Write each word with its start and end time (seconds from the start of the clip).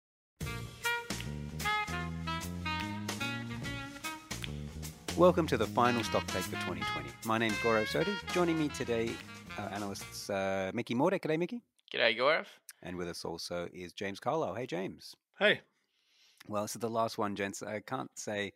Welcome 5.16 5.46
to 5.48 5.56
the 5.56 5.66
final 5.66 6.04
stock 6.04 6.26
take 6.26 6.42
for 6.42 6.56
2020. 6.56 7.08
My 7.24 7.38
name's 7.38 7.56
Gaurav 7.56 7.86
Sodhi. 7.86 8.14
Joining 8.32 8.58
me 8.58 8.68
today, 8.68 9.10
uh, 9.58 9.62
analysts 9.72 10.28
uh, 10.28 10.70
Mickey 10.74 10.94
Mordek. 10.94 11.22
G'day, 11.22 11.38
Mickey. 11.38 11.62
G'day, 11.92 12.16
Gaurav. 12.18 12.46
And 12.82 12.96
with 12.96 13.08
us 13.08 13.24
also 13.24 13.68
is 13.72 13.92
James 13.92 14.20
Carlisle. 14.20 14.54
Hey, 14.54 14.66
James. 14.66 15.16
Hey. 15.38 15.60
Well, 16.48 16.62
this 16.62 16.74
is 16.74 16.80
the 16.80 16.90
last 16.90 17.16
one, 17.16 17.34
gents. 17.34 17.62
I 17.62 17.80
can't 17.80 18.10
say 18.14 18.52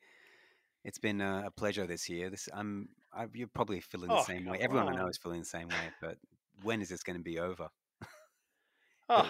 it's 0.84 0.98
been 0.98 1.20
a, 1.22 1.44
a 1.46 1.50
pleasure 1.50 1.86
this 1.86 2.08
year. 2.10 2.28
This 2.28 2.48
I'm, 2.52 2.90
I, 3.12 3.26
you're 3.32 3.48
probably 3.48 3.80
feeling 3.80 4.08
the 4.08 4.16
Oh, 4.18 4.22
same 4.24 4.44
way. 4.44 4.58
come 4.58 4.64
Everyone 4.64 4.88
I 4.88 4.96
know 4.96 5.08
is 5.08 5.16
feeling 5.16 5.40
the 5.40 5.46
same 5.46 5.68
way. 5.68 5.90
But 6.00 6.18
when 6.62 6.82
is 6.82 6.88
this 6.90 7.02
going 7.02 7.16
to 7.16 7.22
be 7.22 7.38
over? 7.38 7.68
Oh, 9.08 9.28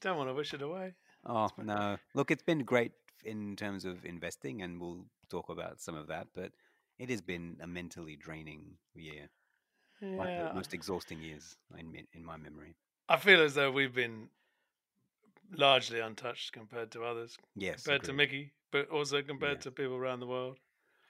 don't 0.00 0.16
want 0.18 0.28
to 0.28 0.34
wish 0.34 0.52
it 0.54 0.62
away. 0.62 0.94
Oh 1.24 1.48
no! 1.60 1.96
Look, 2.14 2.30
it's 2.30 2.44
been 2.44 2.60
great 2.60 2.92
in 3.24 3.56
terms 3.56 3.84
of 3.84 4.04
investing, 4.04 4.62
and 4.62 4.80
we'll 4.80 5.04
talk 5.28 5.48
about 5.48 5.80
some 5.80 5.96
of 5.96 6.06
that. 6.06 6.28
But 6.32 6.52
it 6.98 7.10
has 7.10 7.22
been 7.22 7.58
a 7.60 7.66
mentally 7.66 8.16
draining 8.16 8.78
year, 8.94 9.30
like 10.16 10.30
Yeah. 10.30 10.48
the 10.48 10.54
most 10.54 10.74
exhausting 10.74 11.20
years 11.22 11.56
in 11.76 12.06
in 12.12 12.24
my 12.24 12.36
memory. 12.38 12.76
I 13.08 13.16
feel 13.16 13.42
as 13.42 13.54
though 13.54 13.72
we've 13.72 13.92
been 13.94 14.30
largely 15.50 15.98
untouched 15.98 16.52
compared 16.52 16.92
to 16.92 17.02
others, 17.02 17.36
Yes, 17.56 17.90
compared 17.90 18.04
to. 18.04 18.12
Mickey, 18.12 18.54
but 18.70 18.88
also 18.90 19.22
compared 19.22 19.60
Yeah. 19.60 19.62
to 19.62 19.72
people 19.72 19.96
around 19.96 20.20
the 20.20 20.26
world. 20.28 20.60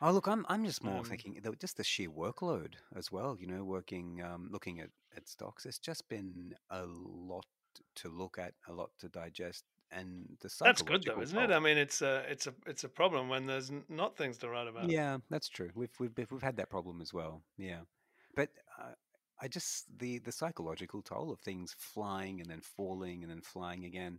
Oh, 0.01 0.12
look, 0.12 0.27
I'm 0.28 0.45
I'm 0.48 0.65
just 0.65 0.83
more 0.84 1.03
Um, 1.03 1.05
thinking 1.05 1.41
just 1.59 1.77
the 1.78 1.84
sheer 1.84 2.11
workload 2.11 2.77
as 2.95 3.11
well. 3.11 3.37
You 3.39 3.47
know, 3.47 3.65
working, 3.65 4.21
um, 4.23 4.48
looking 4.50 4.81
at 4.81 4.91
at 5.17 5.28
stocks. 5.28 5.65
It's 5.67 5.78
just 5.78 6.09
been 6.09 6.55
a 6.71 6.84
lot 6.87 7.47
to 7.97 8.09
look 8.09 8.39
at, 8.39 8.55
a 8.67 8.73
lot 8.73 8.91
to 8.98 9.09
digest, 9.09 9.65
and 9.92 10.27
the 10.41 10.51
That's 10.61 10.83
good 10.83 11.05
though, 11.05 11.20
isn't 11.20 11.39
it? 11.39 11.51
I 11.51 11.59
mean, 11.59 11.79
it's 11.79 12.03
a 12.03 12.25
it's 12.29 12.47
a 12.47 12.55
it's 12.67 12.84
a 12.84 12.89
problem 12.89 13.29
when 13.29 13.47
there's 13.47 13.70
not 13.89 14.17
things 14.17 14.39
to 14.39 14.48
write 14.48 14.69
about. 14.69 14.91
Yeah, 14.91 15.19
that's 15.31 15.48
true. 15.48 15.70
We've 15.75 15.91
we've 15.98 16.12
we've 16.31 16.43
had 16.43 16.56
that 16.56 16.70
problem 16.70 17.01
as 17.01 17.12
well. 17.12 17.43
Yeah, 17.56 17.81
but 18.34 18.51
uh, 18.81 18.93
I 19.41 19.48
just 19.48 19.84
the 19.98 20.19
the 20.19 20.33
psychological 20.33 21.03
toll 21.03 21.31
of 21.31 21.41
things 21.41 21.75
flying 21.78 22.41
and 22.41 22.51
then 22.51 22.61
falling 22.61 23.23
and 23.23 23.31
then 23.31 23.43
flying 23.43 23.84
again, 23.84 24.19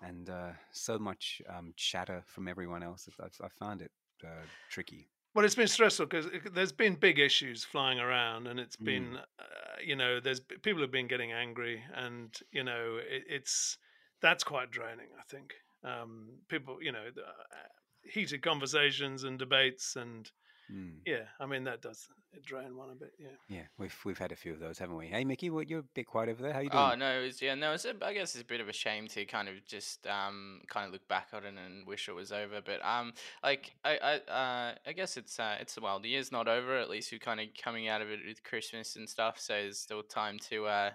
and 0.00 0.28
uh, 0.30 0.52
so 0.72 0.98
much 0.98 1.42
um, 1.48 1.72
chatter 1.76 2.22
from 2.26 2.48
everyone 2.48 2.82
else. 2.82 3.08
I've, 3.20 3.30
I 3.42 3.48
found 3.48 3.82
it 3.82 3.90
uh, 4.24 4.44
tricky. 4.70 5.08
Well, 5.34 5.46
it's 5.46 5.54
been 5.54 5.68
stressful 5.68 6.06
because 6.06 6.26
there's 6.52 6.72
been 6.72 6.94
big 6.94 7.18
issues 7.18 7.64
flying 7.64 7.98
around, 7.98 8.46
and 8.48 8.60
it's 8.60 8.76
been, 8.76 9.16
uh, 9.38 9.44
you 9.82 9.96
know, 9.96 10.20
there's 10.20 10.40
people 10.40 10.82
have 10.82 10.90
been 10.90 11.08
getting 11.08 11.32
angry, 11.32 11.82
and 11.94 12.38
you 12.50 12.62
know, 12.62 12.98
it, 13.00 13.24
it's 13.28 13.78
that's 14.22 14.44
quite 14.44 14.70
draining. 14.70 15.08
I 15.18 15.22
think 15.28 15.54
um, 15.84 16.28
people, 16.48 16.78
you 16.80 16.92
know, 16.92 17.06
the, 17.14 17.22
uh, 17.22 17.68
heated 18.04 18.42
conversations 18.42 19.24
and 19.24 19.38
debates, 19.38 19.96
and 19.96 20.30
Mm. 20.72 21.00
yeah, 21.04 21.24
I 21.40 21.44
mean 21.44 21.64
that 21.64 21.82
does 21.82 22.08
drain 22.46 22.76
one 22.76 22.88
a 22.90 22.94
bit. 22.94 23.12
Yeah. 23.18 23.28
Yeah, 23.48 23.62
we've 23.78 23.94
we've 24.04 24.16
had 24.16 24.32
a 24.32 24.36
few 24.36 24.52
of 24.52 24.60
those, 24.60 24.78
haven't 24.78 24.96
we? 24.96 25.08
Hey, 25.08 25.24
Mickey, 25.24 25.50
what 25.50 25.68
you're 25.68 25.80
a 25.80 25.94
bit 25.94 26.06
quiet 26.06 26.30
over 26.30 26.40
there. 26.40 26.52
How 26.52 26.60
you 26.60 26.70
doing? 26.70 26.82
Oh 26.82 26.94
no, 26.94 27.20
it 27.20 27.24
was, 27.24 27.42
yeah, 27.42 27.54
no, 27.56 27.72
it's 27.72 27.84
a, 27.84 27.94
I 28.00 28.14
guess 28.14 28.34
it's 28.34 28.42
a 28.42 28.46
bit 28.46 28.60
of 28.60 28.68
a 28.68 28.72
shame 28.72 29.08
to 29.08 29.24
kind 29.26 29.48
of 29.48 29.56
just 29.66 30.06
um 30.06 30.62
kind 30.68 30.86
of 30.86 30.92
look 30.92 31.06
back 31.08 31.28
on 31.34 31.44
it 31.44 31.54
and 31.62 31.86
wish 31.86 32.08
it 32.08 32.14
was 32.14 32.32
over. 32.32 32.60
But 32.64 32.82
um, 32.84 33.12
like 33.42 33.74
I 33.84 33.98
I 34.28 34.30
uh 34.32 34.74
I 34.86 34.92
guess 34.92 35.16
it's 35.16 35.38
uh 35.38 35.56
it's 35.60 35.78
well 35.78 35.98
the 35.98 36.08
year's 36.08 36.32
not 36.32 36.48
over. 36.48 36.78
At 36.78 36.88
least 36.88 37.12
we're 37.12 37.18
kind 37.18 37.40
of 37.40 37.48
coming 37.60 37.88
out 37.88 38.00
of 38.00 38.08
it 38.08 38.20
with 38.26 38.42
Christmas 38.44 38.96
and 38.96 39.08
stuff, 39.08 39.38
so 39.40 39.52
there's 39.54 39.78
still 39.80 40.02
time 40.04 40.38
to 40.50 40.66
uh 40.66 40.90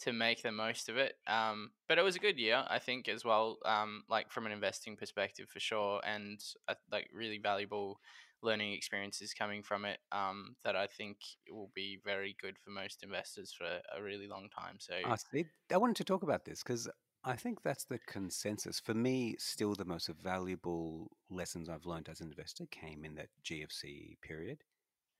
to 0.00 0.12
make 0.12 0.42
the 0.42 0.52
most 0.52 0.88
of 0.88 0.96
it. 0.96 1.14
Um, 1.26 1.70
but 1.88 1.98
it 1.98 2.02
was 2.02 2.16
a 2.16 2.20
good 2.20 2.38
year, 2.38 2.64
I 2.68 2.78
think, 2.78 3.08
as 3.08 3.24
well. 3.24 3.58
Um, 3.64 4.04
like 4.08 4.30
from 4.30 4.46
an 4.46 4.52
investing 4.52 4.96
perspective 4.96 5.48
for 5.48 5.60
sure, 5.60 6.00
and 6.06 6.40
uh, 6.68 6.74
like 6.90 7.08
really 7.12 7.38
valuable 7.38 8.00
learning 8.42 8.72
experiences 8.72 9.34
coming 9.34 9.62
from 9.62 9.84
it 9.84 9.98
um, 10.12 10.54
that 10.64 10.76
I 10.76 10.86
think 10.86 11.16
will 11.50 11.70
be 11.74 11.98
very 12.04 12.36
good 12.40 12.56
for 12.58 12.70
most 12.70 13.02
investors 13.02 13.52
for 13.56 13.66
a 13.66 14.02
really 14.02 14.28
long 14.28 14.48
time. 14.56 14.76
So 14.78 14.94
see, 15.16 15.46
I 15.72 15.76
wanted 15.76 15.96
to 15.96 16.04
talk 16.04 16.22
about 16.22 16.44
this 16.44 16.62
because 16.62 16.88
I 17.24 17.34
think 17.34 17.62
that's 17.62 17.84
the 17.84 17.98
consensus. 18.06 18.78
For 18.78 18.94
me, 18.94 19.36
still 19.38 19.74
the 19.74 19.84
most 19.84 20.08
valuable 20.22 21.10
lessons 21.28 21.68
I've 21.68 21.86
learned 21.86 22.08
as 22.08 22.20
an 22.20 22.28
investor 22.28 22.66
came 22.70 23.04
in 23.04 23.16
that 23.16 23.28
GFC 23.44 24.18
period. 24.22 24.58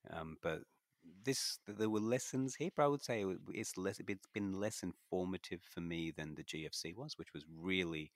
Um, 0.09 0.37
but 0.41 0.61
this, 1.23 1.59
there 1.67 1.89
were 1.89 1.99
lessons 1.99 2.55
here, 2.55 2.69
but 2.75 2.83
I 2.83 2.87
would 2.87 3.03
say 3.03 3.25
it's 3.53 3.77
less. 3.77 3.99
It's 3.99 4.27
been 4.33 4.59
less 4.59 4.83
informative 4.83 5.61
for 5.73 5.81
me 5.81 6.11
than 6.15 6.35
the 6.35 6.43
GFC 6.43 6.95
was, 6.95 7.17
which 7.17 7.33
was 7.33 7.45
really, 7.57 8.11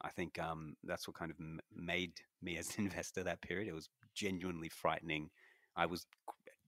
I 0.00 0.10
think, 0.10 0.38
um, 0.38 0.76
that's 0.84 1.06
what 1.06 1.16
kind 1.16 1.30
of 1.30 1.36
made 1.74 2.12
me 2.42 2.56
as 2.56 2.76
an 2.76 2.84
investor 2.86 3.22
that 3.24 3.42
period. 3.42 3.68
It 3.68 3.74
was 3.74 3.88
genuinely 4.14 4.68
frightening. 4.68 5.30
I 5.76 5.86
was 5.86 6.06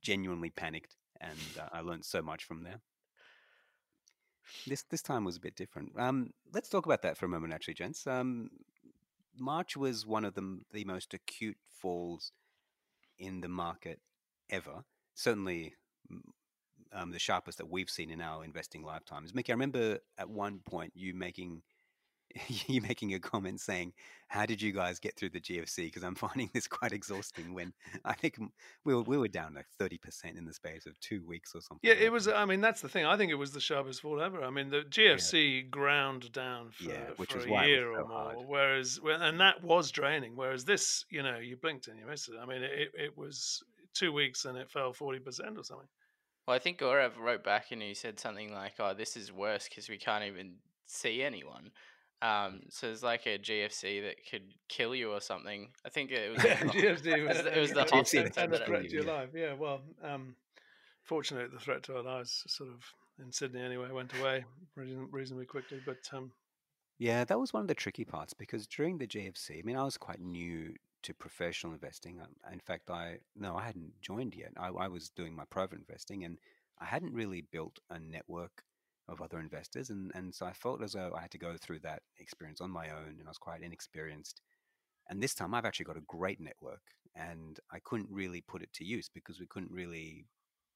genuinely 0.02 0.50
panicked, 0.50 0.96
and 1.20 1.38
uh, 1.58 1.68
I 1.72 1.80
learned 1.80 2.04
so 2.04 2.22
much 2.22 2.44
from 2.44 2.62
there. 2.62 2.80
This 4.66 4.82
this 4.84 5.02
time 5.02 5.24
was 5.24 5.36
a 5.36 5.40
bit 5.40 5.56
different. 5.56 5.92
Um, 5.98 6.30
let's 6.52 6.68
talk 6.68 6.86
about 6.86 7.02
that 7.02 7.18
for 7.18 7.26
a 7.26 7.28
moment, 7.28 7.52
actually, 7.52 7.74
gents. 7.74 8.06
Um, 8.06 8.50
March 9.38 9.76
was 9.76 10.06
one 10.06 10.24
of 10.24 10.34
the 10.34 10.60
the 10.72 10.84
most 10.84 11.14
acute 11.14 11.58
falls 11.68 12.32
in 13.18 13.40
the 13.40 13.48
market 13.48 14.00
ever. 14.50 14.84
Certainly, 15.18 15.74
um, 16.92 17.10
the 17.10 17.18
sharpest 17.18 17.58
that 17.58 17.68
we've 17.68 17.90
seen 17.90 18.08
in 18.08 18.20
our 18.20 18.44
investing 18.44 18.84
lifetimes. 18.84 19.34
Mickey, 19.34 19.50
I 19.50 19.54
remember 19.54 19.98
at 20.16 20.30
one 20.30 20.60
point 20.64 20.92
you 20.94 21.12
making 21.12 21.62
you 22.68 22.80
making 22.80 23.14
a 23.14 23.18
comment 23.18 23.60
saying, 23.60 23.94
"How 24.28 24.46
did 24.46 24.62
you 24.62 24.70
guys 24.70 25.00
get 25.00 25.16
through 25.16 25.30
the 25.30 25.40
GFC?" 25.40 25.86
Because 25.86 26.04
I'm 26.04 26.14
finding 26.26 26.50
this 26.54 26.68
quite 26.68 26.92
exhausting. 26.92 27.52
When 27.52 27.72
I 28.04 28.12
think 28.12 28.38
we 28.84 28.94
were 28.94 29.02
we 29.02 29.18
were 29.18 29.26
down 29.26 29.54
like 29.54 29.66
thirty 29.76 29.98
percent 29.98 30.38
in 30.38 30.44
the 30.44 30.52
space 30.52 30.86
of 30.86 30.96
two 31.00 31.26
weeks 31.26 31.52
or 31.52 31.62
something. 31.62 31.80
Yeah, 31.82 31.96
it 31.96 32.12
was. 32.12 32.28
I 32.28 32.44
mean, 32.44 32.60
that's 32.60 32.80
the 32.80 32.88
thing. 32.88 33.04
I 33.04 33.16
think 33.16 33.32
it 33.32 33.36
was 33.36 33.50
the 33.50 33.60
sharpest 33.60 34.02
fall 34.02 34.22
ever. 34.22 34.44
I 34.44 34.50
mean, 34.50 34.70
the 34.70 34.82
GFC 34.82 35.68
ground 35.68 36.30
down 36.30 36.70
for, 36.70 36.84
Yeah, 36.84 37.10
which 37.16 37.32
for 37.32 37.40
is 37.40 37.46
a 37.46 37.48
why 37.48 37.66
year 37.66 37.92
so 37.92 38.02
or 38.02 38.06
more. 38.06 38.18
hard. 38.18 38.36
Whereas, 38.46 39.00
and 39.04 39.40
that 39.40 39.64
was 39.64 39.90
draining. 39.90 40.36
Whereas 40.36 40.64
this, 40.64 41.06
you 41.10 41.24
know, 41.24 41.38
you 41.38 41.56
blinked 41.56 41.88
and 41.88 41.98
you 41.98 42.06
missed 42.06 42.28
it. 42.28 42.36
I 42.40 42.46
mean, 42.46 42.62
it, 42.62 42.92
it 42.94 43.18
was 43.18 43.64
two 43.94 44.12
weeks 44.12 44.44
and 44.44 44.56
it 44.56 44.70
fell 44.70 44.92
forty 44.92 45.18
percent 45.18 45.58
or 45.58 45.64
something. 45.64 45.88
Well, 46.46 46.54
I 46.56 46.58
think 46.58 46.78
Gaurav 46.78 47.18
wrote 47.18 47.44
back 47.44 47.72
and 47.72 47.82
he 47.82 47.94
said 47.94 48.18
something 48.18 48.52
like, 48.52 48.74
"Oh, 48.78 48.94
this 48.94 49.16
is 49.16 49.32
worse 49.32 49.68
because 49.68 49.88
we 49.88 49.98
can't 49.98 50.24
even 50.24 50.54
see 50.86 51.22
anyone." 51.22 51.70
Um, 52.20 52.62
so 52.68 52.88
it's 52.88 53.02
like 53.04 53.26
a 53.26 53.38
GFC 53.38 54.02
that 54.02 54.16
could 54.28 54.42
kill 54.68 54.92
you 54.94 55.12
or 55.12 55.20
something. 55.20 55.68
I 55.86 55.88
think 55.88 56.10
it 56.10 56.32
was. 56.32 56.38
GFC 56.42 57.06
it 57.06 57.28
was, 57.28 57.38
it 57.38 57.56
was 57.56 57.70
the 57.72 57.84
GFC 57.84 57.90
hot 57.90 57.90
that 57.90 58.08
center 58.08 58.24
and 58.24 58.34
could 58.34 58.34
the 58.34 58.48
that- 58.50 58.58
kill 58.58 58.66
threat 58.66 58.82
to 58.88 58.90
your 58.90 59.04
life. 59.16 59.28
Yeah, 59.34 59.52
well, 59.54 59.82
um, 60.02 60.34
fortunately, 61.04 61.48
the 61.52 61.60
threat 61.62 61.82
to 61.84 61.96
our 61.96 62.02
lives 62.02 62.42
sort 62.48 62.70
of 62.70 62.82
in 63.24 63.30
Sydney 63.32 63.60
anyway 63.60 63.90
went 63.92 64.12
away 64.18 64.44
reasonably 64.74 65.46
quickly. 65.46 65.80
But 65.84 65.98
um, 66.12 66.32
Yeah, 66.98 67.24
that 67.24 67.38
was 67.38 67.52
one 67.52 67.62
of 67.62 67.68
the 67.68 67.74
tricky 67.74 68.04
parts 68.04 68.32
because 68.34 68.66
during 68.66 68.98
the 68.98 69.06
GFC, 69.06 69.58
I 69.58 69.62
mean, 69.62 69.76
I 69.76 69.84
was 69.84 69.96
quite 69.96 70.20
new 70.20 70.74
to 71.02 71.14
professional 71.14 71.72
investing. 71.72 72.20
Um, 72.20 72.34
In 72.52 72.60
fact, 72.60 72.90
I 72.90 73.18
no, 73.36 73.56
I 73.56 73.64
hadn't 73.66 74.00
joined 74.00 74.34
yet. 74.34 74.52
I, 74.56 74.68
I 74.68 74.88
was 74.88 75.10
doing 75.10 75.34
my 75.34 75.44
private 75.50 75.78
investing, 75.78 76.24
and 76.24 76.38
I 76.80 76.86
hadn't 76.86 77.14
really 77.14 77.42
built 77.52 77.78
a 77.90 77.98
network 77.98 78.62
of 79.08 79.20
other 79.22 79.38
investors, 79.40 79.90
and 79.90 80.12
and 80.14 80.34
so 80.34 80.46
I 80.46 80.52
felt 80.52 80.82
as 80.82 80.92
though 80.92 81.12
I 81.16 81.22
had 81.22 81.30
to 81.32 81.38
go 81.38 81.56
through 81.56 81.80
that 81.80 82.02
experience 82.18 82.60
on 82.60 82.70
my 82.70 82.90
own, 82.90 83.16
and 83.18 83.26
I 83.26 83.30
was 83.30 83.38
quite 83.38 83.62
inexperienced. 83.62 84.40
And 85.10 85.22
this 85.22 85.34
time, 85.34 85.54
I've 85.54 85.64
actually 85.64 85.86
got 85.86 85.96
a 85.96 86.02
great 86.18 86.40
network, 86.40 86.82
and 87.14 87.58
I 87.72 87.78
couldn't 87.80 88.10
really 88.10 88.42
put 88.42 88.62
it 88.62 88.72
to 88.74 88.84
use 88.84 89.08
because 89.08 89.40
we 89.40 89.46
couldn't 89.46 89.72
really 89.72 90.26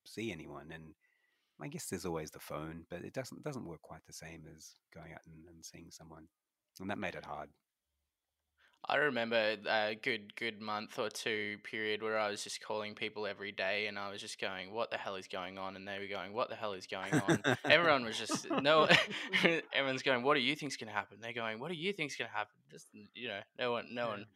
see 0.07 0.33
anyone. 0.33 0.71
And 0.73 0.95
I 1.61 1.69
guess 1.69 1.87
there's 1.87 2.07
always 2.07 2.31
the 2.31 2.41
phone, 2.41 2.87
but 2.91 3.05
it 3.05 3.13
doesn't 3.13 3.43
doesn't 3.45 3.67
work 3.67 3.83
quite 3.83 4.05
the 4.07 4.13
same 4.13 4.45
as 4.57 4.77
going 4.95 5.13
out 5.13 5.21
and, 5.27 5.47
and 5.49 5.65
seeing 5.65 5.91
someone, 5.91 6.29
and 6.81 6.91
that 6.91 6.99
made 6.99 7.15
it 7.15 7.25
hard. 7.27 7.51
I 8.89 8.97
remember 8.97 9.57
a 9.69 9.95
good 9.95 10.35
good 10.35 10.61
month 10.61 10.99
or 10.99 11.09
two 11.09 11.59
period 11.63 12.03
where 12.03 12.19
I 12.19 12.29
was 12.31 12.43
just 12.43 12.61
calling 12.61 12.95
people 12.97 13.27
every 13.27 13.53
day, 13.53 13.87
and 13.87 13.99
I 13.99 14.11
was 14.11 14.21
just 14.21 14.41
going, 14.41 14.73
"What 14.73 14.91
the 14.91 14.99
hell 14.99 15.15
is 15.17 15.29
going 15.29 15.57
on?" 15.57 15.77
And 15.77 15.87
they 15.87 15.99
were 16.01 16.09
going, 16.09 16.33
"What 16.33 16.49
the 16.49 16.57
hell 16.57 16.73
is 16.73 16.87
going 16.89 17.17
on?" 17.17 17.45
Everyone 17.69 18.05
was 18.05 18.19
just 18.19 18.47
no. 18.57 18.89
everyone's 19.73 20.03
going, 20.03 20.25
"What 20.25 20.35
do 20.35 20.41
you 20.41 20.57
think's 20.57 20.77
going 20.77 20.89
to 20.89 20.95
happen?" 20.95 21.19
They're 21.21 21.33
going, 21.33 21.61
"What 21.61 21.71
do 21.71 21.77
you 21.77 21.93
think's 21.93 22.17
going 22.17 22.29
to 22.31 22.37
happen?" 22.37 22.57
Just 22.71 22.89
you 23.15 23.29
know, 23.29 23.41
no 23.59 23.71
one, 23.73 23.87
no 23.95 24.09
Yeah. 24.09 24.09
one. 24.09 24.27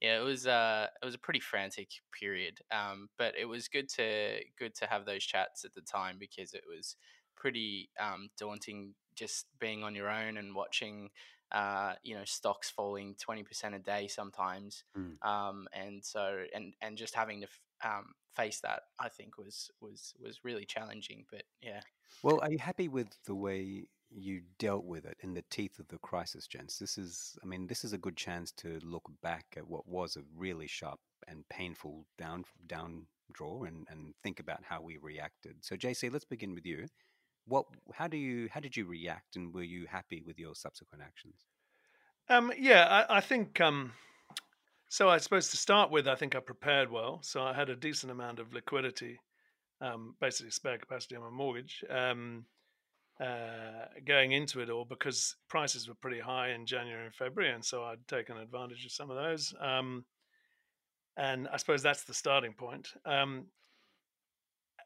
yeah, 0.00 0.18
it 0.18 0.24
was 0.24 0.46
uh 0.46 0.88
it 1.00 1.04
was 1.04 1.14
a 1.14 1.18
pretty 1.18 1.40
frantic 1.40 1.88
period. 2.18 2.60
Um, 2.70 3.08
but 3.18 3.36
it 3.38 3.44
was 3.46 3.68
good 3.68 3.88
to 3.90 4.40
good 4.58 4.74
to 4.76 4.86
have 4.86 5.06
those 5.06 5.24
chats 5.24 5.64
at 5.64 5.74
the 5.74 5.80
time 5.82 6.16
because 6.18 6.54
it 6.54 6.64
was 6.68 6.96
pretty 7.36 7.90
um 8.00 8.28
daunting 8.38 8.94
just 9.14 9.46
being 9.60 9.84
on 9.84 9.94
your 9.94 10.08
own 10.08 10.36
and 10.38 10.54
watching 10.54 11.10
uh, 11.52 11.94
you 12.02 12.14
know 12.14 12.24
stocks 12.24 12.70
falling 12.70 13.14
20% 13.16 13.74
a 13.74 13.78
day 13.78 14.08
sometimes 14.08 14.84
Mm. 14.96 15.16
um, 15.26 15.66
and 15.72 16.04
so 16.04 16.44
and 16.54 16.74
and 16.80 16.96
just 16.96 17.14
having 17.14 17.40
to 17.40 17.46
f- 17.46 17.60
um, 17.84 18.06
face 18.34 18.60
that 18.60 18.80
i 19.00 19.08
think 19.08 19.36
was 19.38 19.70
was 19.80 20.14
was 20.22 20.44
really 20.44 20.64
challenging 20.64 21.24
but 21.30 21.42
yeah 21.60 21.80
Well, 22.22 22.40
are 22.42 22.50
you 22.50 22.58
happy 22.58 22.88
with 22.88 23.08
the 23.26 23.34
way 23.34 23.86
you 24.14 24.42
dealt 24.58 24.84
with 24.84 25.04
it 25.06 25.16
in 25.20 25.34
the 25.34 25.44
teeth 25.50 25.78
of 25.78 25.88
the 25.88 25.98
crisis, 25.98 26.46
gents? 26.46 26.78
This 26.78 26.98
is, 26.98 27.36
I 27.42 27.46
mean, 27.46 27.66
this 27.66 27.82
is 27.84 27.92
a 27.94 27.98
good 27.98 28.16
chance 28.16 28.52
to 28.62 28.78
look 28.84 29.10
back 29.22 29.46
at 29.56 29.66
what 29.66 29.86
was 29.88 30.16
a 30.16 30.22
really 30.36 30.66
sharp 30.66 31.00
and 31.26 31.48
painful 31.48 32.06
down 32.18 32.44
down 32.66 33.06
draw 33.32 33.64
and, 33.64 33.86
and 33.90 34.14
think 34.22 34.38
about 34.40 34.62
how 34.64 34.82
we 34.82 34.98
reacted. 34.98 35.56
So, 35.64 35.74
JC, 35.76 36.10
let's 36.12 36.26
begin 36.26 36.54
with 36.54 36.66
you. 36.66 36.86
What, 37.46 37.66
how 37.92 38.06
do 38.06 38.16
you, 38.16 38.48
how 38.52 38.60
did 38.60 38.76
you 38.76 38.86
react, 38.86 39.36
and 39.36 39.52
were 39.52 39.62
you 39.62 39.86
happy 39.86 40.22
with 40.24 40.38
your 40.38 40.54
subsequent 40.54 41.02
actions? 41.04 41.46
Um, 42.28 42.52
yeah, 42.58 43.04
I, 43.08 43.18
I 43.18 43.20
think. 43.20 43.60
Um, 43.60 43.92
so 44.88 45.08
I 45.08 45.16
suppose 45.18 45.48
to 45.48 45.56
start 45.56 45.90
with, 45.90 46.06
I 46.06 46.14
think 46.14 46.36
I 46.36 46.40
prepared 46.40 46.90
well. 46.90 47.20
So 47.22 47.42
I 47.42 47.54
had 47.54 47.70
a 47.70 47.74
decent 47.74 48.12
amount 48.12 48.38
of 48.38 48.52
liquidity, 48.52 49.20
um, 49.80 50.14
basically 50.20 50.50
spare 50.50 50.76
capacity 50.76 51.16
on 51.16 51.22
my 51.22 51.30
mortgage, 51.30 51.82
um, 51.88 52.44
uh, 53.18 53.86
going 54.06 54.32
into 54.32 54.60
it 54.60 54.68
all 54.68 54.84
because 54.84 55.36
prices 55.48 55.88
were 55.88 55.94
pretty 55.94 56.20
high 56.20 56.50
in 56.50 56.66
January 56.66 57.06
and 57.06 57.14
February, 57.14 57.54
and 57.54 57.64
so 57.64 57.82
I'd 57.84 58.06
taken 58.06 58.36
advantage 58.36 58.84
of 58.84 58.92
some 58.92 59.10
of 59.10 59.16
those. 59.16 59.54
Um, 59.60 60.04
and 61.16 61.48
I 61.48 61.56
suppose 61.56 61.82
that's 61.82 62.04
the 62.04 62.14
starting 62.14 62.52
point. 62.52 62.88
Um, 63.06 63.46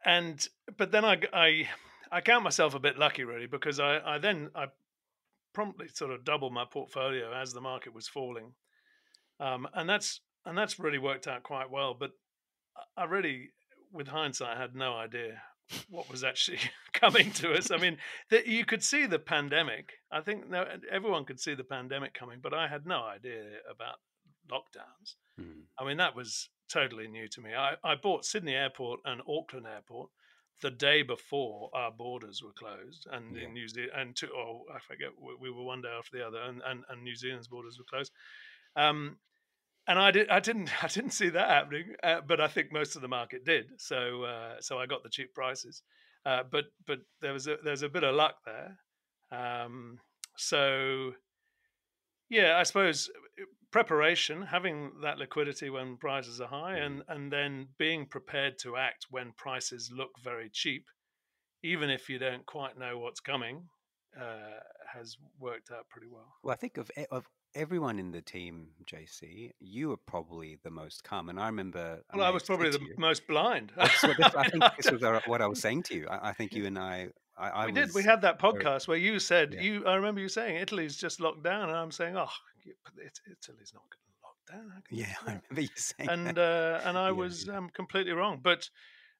and 0.05 0.47
but 0.77 0.93
then 0.93 1.05
I, 1.05 1.19
I 1.33 1.69
I 2.11 2.21
count 2.21 2.45
myself 2.45 2.75
a 2.75 2.81
bit 2.81 2.99
lucky 2.99 3.25
really 3.25 3.47
because 3.47 3.81
I, 3.81 4.01
I 4.05 4.19
then 4.19 4.51
I 4.55 4.67
promptly 5.53 5.89
sort 5.89 6.13
of 6.13 6.25
doubled 6.25 6.53
my 6.53 6.65
portfolio 6.65 7.33
as 7.33 7.53
the 7.53 7.61
market 7.61 7.95
was 7.95 8.09
falling, 8.09 8.53
um, 9.41 9.67
and 9.75 9.89
that's 9.89 10.21
and 10.45 10.57
that's 10.57 10.79
really 10.79 10.99
worked 10.99 11.27
out 11.27 11.43
quite 11.43 11.71
well. 11.71 11.95
But 11.95 12.13
I- 12.97 13.05
really, 13.05 13.51
with 13.93 14.09
hindsight, 14.09 14.57
had 14.57 14.75
no 14.75 14.95
idea 14.95 15.41
what 15.91 16.11
was 16.11 16.23
actually 16.23 16.61
coming 16.93 17.33
to 17.33 17.53
us. 17.53 17.71
I 17.71 17.79
mean, 17.79 17.99
that 18.31 18.47
you 18.47 18.65
could 18.65 18.83
see 18.83 19.07
the 19.07 19.19
pandemic. 19.19 19.95
I 20.13 20.21
think 20.21 20.49
no, 20.49 20.65
everyone 20.91 21.25
could 21.25 21.41
see 21.41 21.55
the 21.55 21.65
pandemic 21.65 22.15
coming, 22.15 22.39
but 22.43 22.55
I 22.55 22.69
had 22.69 22.87
no 22.87 23.03
idea 23.03 23.43
about 23.71 23.97
lockdowns. 24.51 25.15
Mm. 25.41 25.63
I 25.79 25.85
mean, 25.85 25.97
that 25.97 26.15
was 26.15 26.49
totally 26.69 27.09
new 27.09 27.29
to 27.29 27.41
me. 27.41 27.51
I, 27.55 27.75
I 27.83 27.95
bought 27.95 28.25
Sydney 28.25 28.55
Airport 28.55 29.01
and 29.05 29.21
Auckland 29.29 29.67
Airport 29.67 30.11
the 30.63 30.71
day 30.71 31.03
before 31.03 31.71
our 31.75 31.91
borders 31.91 32.43
were 32.43 32.53
closed, 32.53 33.07
and 33.13 33.37
Yeah. 33.37 33.45
in 33.45 33.53
New 33.53 33.69
Zealand, 33.69 33.93
and 33.95 34.17
two, 34.17 34.31
oh, 34.35 34.65
I 34.75 34.79
forget, 34.79 35.11
we, 35.21 35.35
we 35.41 35.51
were 35.51 35.63
one 35.65 35.83
day 35.83 35.89
after 35.91 36.17
the 36.17 36.27
other, 36.27 36.41
and, 36.41 36.63
and, 36.65 36.85
and 36.89 37.03
New 37.03 37.15
Zealand's 37.15 37.49
borders 37.49 37.79
were 37.79 37.85
closed. 37.85 38.13
Um, 38.75 39.19
and 39.87 39.99
I 39.99 40.11
did, 40.11 40.29
I 40.31 40.41
didn't, 40.41 40.71
I 40.83 40.89
didn't 40.89 41.11
see 41.13 41.29
that 41.29 41.49
happening, 41.49 41.95
uh, 42.03 42.21
but 42.27 42.41
I 42.41 42.49
think 42.49 42.73
most 42.73 42.97
of 42.97 43.03
the 43.03 43.09
market 43.09 43.45
did. 43.45 43.81
So, 43.81 44.25
uh, 44.25 44.55
so 44.61 44.79
I 44.79 44.87
got 44.87 45.03
the 45.03 45.11
cheap 45.11 45.35
prices, 45.35 45.83
uh, 46.25 46.43
but 46.51 46.65
but 46.87 47.01
there 47.21 47.33
was 47.33 47.47
a 47.47 47.57
there's 47.63 47.83
a 47.83 47.89
bit 47.89 48.03
of 48.05 48.15
luck 48.15 48.37
there. 48.45 48.79
Um, 49.31 50.01
so, 50.37 51.13
yeah, 52.29 52.57
I 52.59 52.63
suppose 52.65 53.11
preparation, 53.81 54.41
having 54.41 54.91
that 55.03 55.19
liquidity 55.19 55.69
when 55.69 55.99
prices 55.99 56.41
are 56.41 56.49
high, 56.49 56.77
and 56.79 57.03
and 57.09 57.31
then 57.31 57.69
being 57.79 58.07
prepared 58.07 58.59
to 58.59 58.75
act 58.77 59.07
when 59.11 59.33
prices 59.37 59.91
look 59.95 60.13
very 60.25 60.49
cheap, 60.51 60.85
even 61.63 61.91
if 61.91 62.09
you 62.09 62.19
don't 62.19 62.47
quite 62.47 62.79
know 62.79 62.97
what's 62.99 63.21
coming, 63.21 63.57
uh, 64.19 64.61
has 64.95 65.19
worked 65.39 65.71
out 65.71 65.87
pretty 65.91 66.07
well. 66.11 66.29
Well, 66.43 66.55
I 66.55 66.57
think 66.57 66.79
of 66.79 66.91
of 67.11 67.27
everyone 67.55 67.99
in 67.99 68.13
the 68.13 68.23
team, 68.23 68.69
JC, 68.91 69.51
you 69.61 69.89
were 69.91 69.97
probably 69.99 70.57
the 70.65 70.71
most 70.71 71.05
calm. 71.05 71.29
And 71.29 71.39
I 71.39 71.47
remember, 71.47 72.01
Well, 72.15 72.25
I 72.25 72.29
may 72.29 72.35
was 72.35 72.43
probably 72.45 72.71
the 72.71 72.81
you- 72.81 72.95
most 72.97 73.27
blind. 73.27 73.73
That's 73.77 74.03
what, 74.03 74.17
this, 74.17 74.35
I 74.35 74.49
think 74.49 74.65
this 74.79 74.91
was 74.91 75.03
what 75.27 75.43
I 75.43 75.47
was 75.47 75.61
saying 75.61 75.83
to 75.89 75.95
you. 75.95 76.07
I, 76.09 76.31
I 76.31 76.33
think 76.33 76.53
you 76.55 76.65
and 76.67 76.79
I, 76.79 77.09
I, 77.37 77.49
I 77.51 77.67
we 77.67 77.73
did. 77.73 77.93
We 77.95 78.03
had 78.03 78.23
that 78.23 78.41
very- 78.41 78.55
podcast 78.65 78.89
where 78.89 78.97
you 78.97 79.19
said 79.19 79.53
Yeah. 79.53 79.61
you. 79.67 79.87
I 79.87 79.95
remember 79.97 80.21
you 80.23 80.29
saying 80.31 80.57
Italy's 80.57 80.97
just 80.97 81.21
locked 81.21 81.43
down, 81.43 81.69
and 81.69 81.77
I'm 81.79 81.91
saying, 81.93 82.17
oh, 82.17 82.35
it, 82.67 83.21
Italy's 83.31 83.73
not 83.75 83.85
going 83.91 84.05
to 84.07 84.15
lock 84.25 84.37
down. 84.51 84.83
Yeah, 84.91 85.07
I 85.23 85.27
remember 85.27 85.61
you 85.61 85.69
saying 85.77 86.09
and 86.11 86.39
uh, 86.39 86.81
and 86.85 86.97
I 86.99 87.09
Yeah, 87.09 87.13
was 87.13 87.47
yeah. 87.47 87.57
um, 87.57 87.71
completely 87.71 88.13
wrong. 88.13 88.41
But 88.43 88.69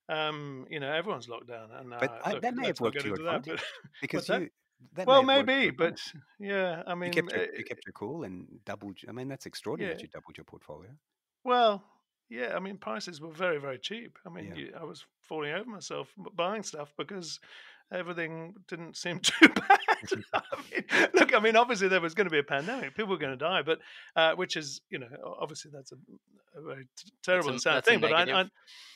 um, 0.09 0.67
you 0.71 0.79
know, 0.81 0.93
everyone's 0.93 1.29
locked 1.29 1.49
down, 1.49 1.71
and 1.73 1.91
But 1.91 2.11
uh, 2.11 2.19
I- 2.25 2.33
look, 2.35 2.43
that 2.43 2.55
may 2.55 2.67
have 2.67 2.81
worked 2.81 3.01
to 3.01 3.09
your 3.09 3.17
that, 3.19 3.45
but- 3.47 3.63
because 4.01 4.29
you. 4.29 4.51
That 4.95 5.07
well, 5.07 5.23
may 5.23 5.39
have 5.39 5.47
worked 5.47 5.49
to 5.49 5.55
maybe, 5.57 5.71
but 5.77 6.01
yeah, 6.39 6.83
I 6.87 6.95
mean, 6.95 7.09
you 7.09 7.23
kept 7.23 7.33
your, 7.33 7.55
you 7.57 7.65
kept 7.65 7.87
your 7.87 7.95
cool 7.95 8.25
and 8.25 8.47
doubled. 8.67 8.99
I 9.09 9.13
mean, 9.13 9.27
that's 9.27 9.47
extraordinary 9.47 9.95
that 9.95 10.03
you 10.03 10.09
doubled 10.09 10.37
your 10.37 10.45
portfolio. 10.45 10.91
Well, 11.45 11.83
yeah, 12.29 12.55
I 12.55 12.61
mean, 12.61 12.77
prices 12.77 13.21
were 13.21 13.33
very, 13.33 13.59
very 13.59 13.79
cheap. 13.79 14.19
I 14.27 14.29
mean, 14.29 14.49
Yeah. 14.49 14.55
you, 14.55 14.73
I 14.79 14.85
was 14.85 15.07
falling 15.23 15.53
over 15.55 15.69
myself 15.71 16.13
buying 16.35 16.63
stuff 16.63 16.93
because 16.99 17.41
everything 17.93 18.55
didn't 18.69 18.97
seem 18.97 19.21
too 19.23 19.49
bad. 19.49 19.79
I 20.35 20.41
mean, 20.71 21.09
look, 21.15 21.35
I 21.35 21.41
mean, 21.41 21.57
obviously 21.57 21.89
there 21.89 22.01
was 22.01 22.15
going 22.15 22.27
to 22.27 22.31
be 22.31 22.39
a 22.39 22.45
pandemic; 22.45 22.95
people 22.95 23.11
were 23.11 23.19
going 23.19 23.37
to 23.37 23.45
die, 23.45 23.63
but 23.63 23.79
uh, 24.15 24.35
which 24.35 24.57
is, 24.57 24.81
you 24.91 24.99
know, 24.99 25.09
obviously 25.41 25.71
that's 25.73 25.93
a, 25.93 25.97
a 26.59 26.63
very 26.63 26.85
t- 26.97 27.13
terrible 27.23 27.51
and 27.51 27.61
sad 27.61 27.85
thing. 27.85 28.01
But 28.01 28.13
I, 28.13 28.23
I, 28.23 28.45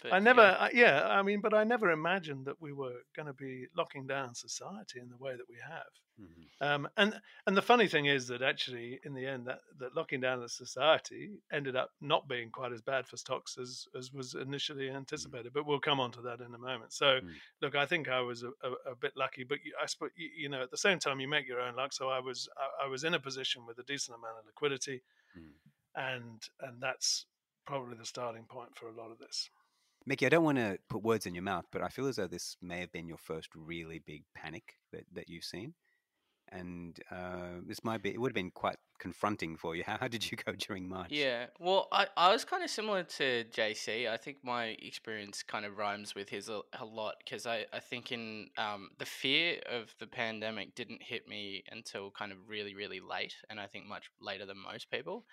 but 0.03 0.13
I 0.13 0.17
yeah. 0.17 0.19
never, 0.19 0.43
I, 0.43 0.71
yeah, 0.75 1.07
I 1.09 1.23
mean, 1.23 1.41
but 1.41 1.55
I 1.55 1.65
never 1.65 1.91
imagined 1.91 2.47
that 2.47 2.61
we 2.61 2.73
were 2.73 2.97
going 3.17 3.27
to 3.27 3.33
be 3.33 3.67
locking 3.77 4.07
down 4.07 4.35
society 4.35 5.01
in 5.01 5.09
the 5.09 5.17
way 5.17 5.33
that 5.33 5.49
we 5.49 5.57
have. 5.67 5.87
Mhm. 6.21 6.47
Um, 6.63 6.89
and 6.99 7.19
and 7.47 7.57
the 7.57 7.63
funny 7.63 7.89
thing 7.89 8.05
is 8.05 8.29
that 8.29 8.43
actually, 8.43 9.01
in 9.05 9.15
the 9.15 9.27
end, 9.27 9.47
that, 9.47 9.61
that 9.79 9.97
locking 9.97 10.21
down 10.21 10.41
the 10.41 10.49
society 10.49 11.39
ended 11.51 11.75
up 11.77 11.91
not 12.03 12.29
being 12.29 12.51
quite 12.51 12.73
as 12.73 12.83
bad 12.83 13.07
for 13.07 13.17
stocks 13.17 13.57
as, 13.57 13.87
as 13.97 14.13
was 14.13 14.35
initially 14.35 14.91
anticipated. 14.91 15.55
But 15.55 15.65
we'll 15.65 15.81
come 15.81 16.01
on 16.01 16.13
to 16.13 16.21
that 16.23 16.41
in 16.41 16.55
a 16.55 16.59
moment. 16.59 16.93
So, 16.93 17.21
Mm. 17.21 17.35
look, 17.63 17.75
I 17.75 17.87
think 17.87 18.09
I 18.09 18.21
was 18.21 18.43
a, 18.43 18.49
a, 18.63 18.91
a 18.93 18.95
bit 18.95 19.17
lucky, 19.17 19.45
but 19.45 19.59
you- 19.65 19.75
I 19.83 19.87
suppose 19.87 20.11
you, 20.17 20.29
you 20.37 20.49
know 20.51 20.61
at 20.63 20.71
the 20.71 20.77
same 20.77 20.99
time 20.99 21.19
you 21.21 21.29
make 21.29 21.49
your 21.49 21.61
own 21.61 21.77
luck. 21.77 21.95
So 21.95 22.11
I 22.11 22.21
was 22.21 22.49
I, 22.59 22.85
I 22.85 22.89
was 22.89 23.05
in 23.05 23.15
a 23.15 23.21
position 23.21 23.65
with 23.65 23.79
a 23.79 23.85
decent 23.85 24.17
amount 24.19 24.39
of 24.39 24.45
liquidity, 24.47 25.03
Mm. 25.39 25.53
and 25.95 26.49
and 26.61 26.83
that's 26.83 27.25
probably 27.65 27.97
the 27.97 28.05
starting 28.05 28.45
point 28.45 28.77
for 28.77 28.89
a 28.89 28.93
lot 28.93 29.11
of 29.11 29.19
this. 29.19 29.49
Mickey, 30.07 30.27
I 30.27 30.29
don't 30.31 30.45
want 30.45 30.59
to 30.59 30.79
put 30.89 31.03
words 31.03 31.27
in 31.27 31.35
your 31.35 31.43
mouth, 31.45 31.67
but 31.71 31.83
I 31.83 31.89
feel 31.89 32.07
as 32.07 32.17
though 32.17 32.27
this 32.27 32.57
may 32.61 32.81
have 32.81 32.91
been 32.91 33.07
your 33.07 33.19
first 33.19 33.55
really 33.55 33.99
big 33.99 34.25
panic 34.35 34.79
that, 34.93 35.05
that 35.13 35.29
you've 35.29 35.45
seen. 35.45 35.75
And 36.53 36.99
uh, 37.11 37.61
this 37.67 37.85
might 37.85 38.03
be, 38.03 38.11
it 38.11 38.21
would 38.21 38.31
have 38.31 38.35
been 38.35 38.51
quite 38.51 38.77
confronting 38.99 39.57
for 39.57 39.77
you. 39.77 39.83
How, 39.87 39.97
how 40.01 40.09
did 40.09 40.31
you 40.31 40.37
go 40.37 40.53
during 40.53 40.89
March? 40.89 41.09
Yeah, 41.11 41.47
well, 41.59 41.89
I, 41.93 42.07
I 42.17 42.33
was 42.33 42.45
kind 42.45 42.63
of 42.63 42.71
similar 42.71 43.03
to 43.03 43.45
JC. 43.45 44.09
I 44.09 44.17
think 44.17 44.39
my 44.43 44.77
experience 44.83 45.43
kind 45.43 45.65
of 45.65 45.79
rhymes 45.79 46.15
with 46.15 46.29
his 46.29 46.49
a, 46.49 46.61
a 46.79 46.85
lot 46.85 47.15
because 47.25 47.47
I, 47.47 47.67
I 47.73 47.81
think 47.81 48.13
in 48.13 48.49
um, 48.59 48.91
the 48.99 49.07
fear 49.07 49.61
of 49.71 49.95
the 49.99 50.07
pandemic 50.07 50.75
didn't 50.75 51.03
hit 51.03 51.29
me 51.29 51.65
until 51.71 52.11
kind 52.11 52.33
of 52.33 52.39
really, 52.47 52.75
really 52.75 53.01
late, 53.01 53.35
and 53.49 53.59
I 53.59 53.67
think 53.67 53.87
much 53.87 54.11
later 54.21 54.47
than 54.47 54.59
most 54.59 54.91
people. 54.91 55.25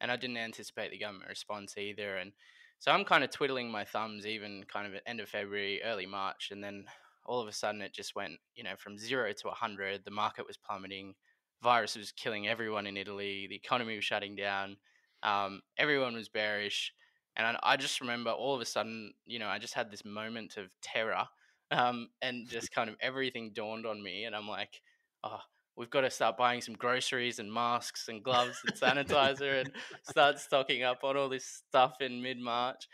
And 0.00 0.10
I 0.10 0.16
didn't 0.16 0.36
anticipate 0.36 0.90
the 0.90 0.98
government 0.98 1.28
response 1.28 1.76
either. 1.78 2.16
And 2.16 2.32
so 2.78 2.92
I'm 2.92 3.04
kind 3.04 3.24
of 3.24 3.30
twiddling 3.30 3.70
my 3.70 3.84
thumbs 3.84 4.26
even 4.26 4.64
kind 4.70 4.86
of 4.86 4.94
at 4.94 5.02
end 5.06 5.20
of 5.20 5.28
February, 5.28 5.80
early 5.82 6.06
March, 6.06 6.50
and 6.50 6.62
then 6.62 6.84
all 7.26 7.40
of 7.40 7.48
a 7.48 7.52
sudden 7.52 7.82
it 7.82 7.92
just 7.92 8.14
went, 8.14 8.34
you 8.54 8.64
know, 8.64 8.74
from 8.78 8.98
zero 8.98 9.32
to 9.32 9.46
100. 9.48 10.04
The 10.04 10.10
market 10.10 10.46
was 10.46 10.56
plummeting 10.56 11.14
virus 11.62 11.96
was 11.96 12.12
killing 12.12 12.46
everyone 12.48 12.86
in 12.86 12.96
Italy. 12.96 13.46
The 13.48 13.56
economy 13.56 13.96
was 13.96 14.04
shutting 14.04 14.36
down. 14.36 14.76
Um, 15.22 15.60
everyone 15.78 16.14
was 16.14 16.28
bearish, 16.28 16.92
and 17.36 17.46
I, 17.46 17.58
I 17.62 17.76
just 17.76 18.00
remember 18.00 18.30
all 18.30 18.54
of 18.54 18.60
a 18.60 18.66
sudden, 18.66 19.12
you 19.24 19.38
know, 19.38 19.48
I 19.48 19.58
just 19.58 19.74
had 19.74 19.90
this 19.90 20.04
moment 20.04 20.56
of 20.56 20.70
terror, 20.82 21.24
um, 21.70 22.08
and 22.22 22.48
just 22.48 22.72
kind 22.72 22.88
of 22.88 22.96
everything 23.00 23.52
dawned 23.54 23.86
on 23.86 24.02
me, 24.02 24.24
and 24.24 24.36
I'm 24.36 24.48
like, 24.48 24.80
oh, 25.24 25.40
we've 25.76 25.90
got 25.90 26.02
to 26.02 26.10
start 26.10 26.36
buying 26.36 26.60
some 26.60 26.74
groceries 26.74 27.38
and 27.38 27.52
masks 27.52 28.08
and 28.08 28.22
gloves 28.22 28.60
and 28.66 28.76
sanitizer 28.76 29.60
and 29.60 29.72
start 30.08 30.38
stocking 30.38 30.82
up 30.82 31.02
on 31.02 31.16
all 31.16 31.28
this 31.28 31.62
stuff 31.68 31.94
in 32.00 32.22
mid 32.22 32.38
March. 32.38 32.86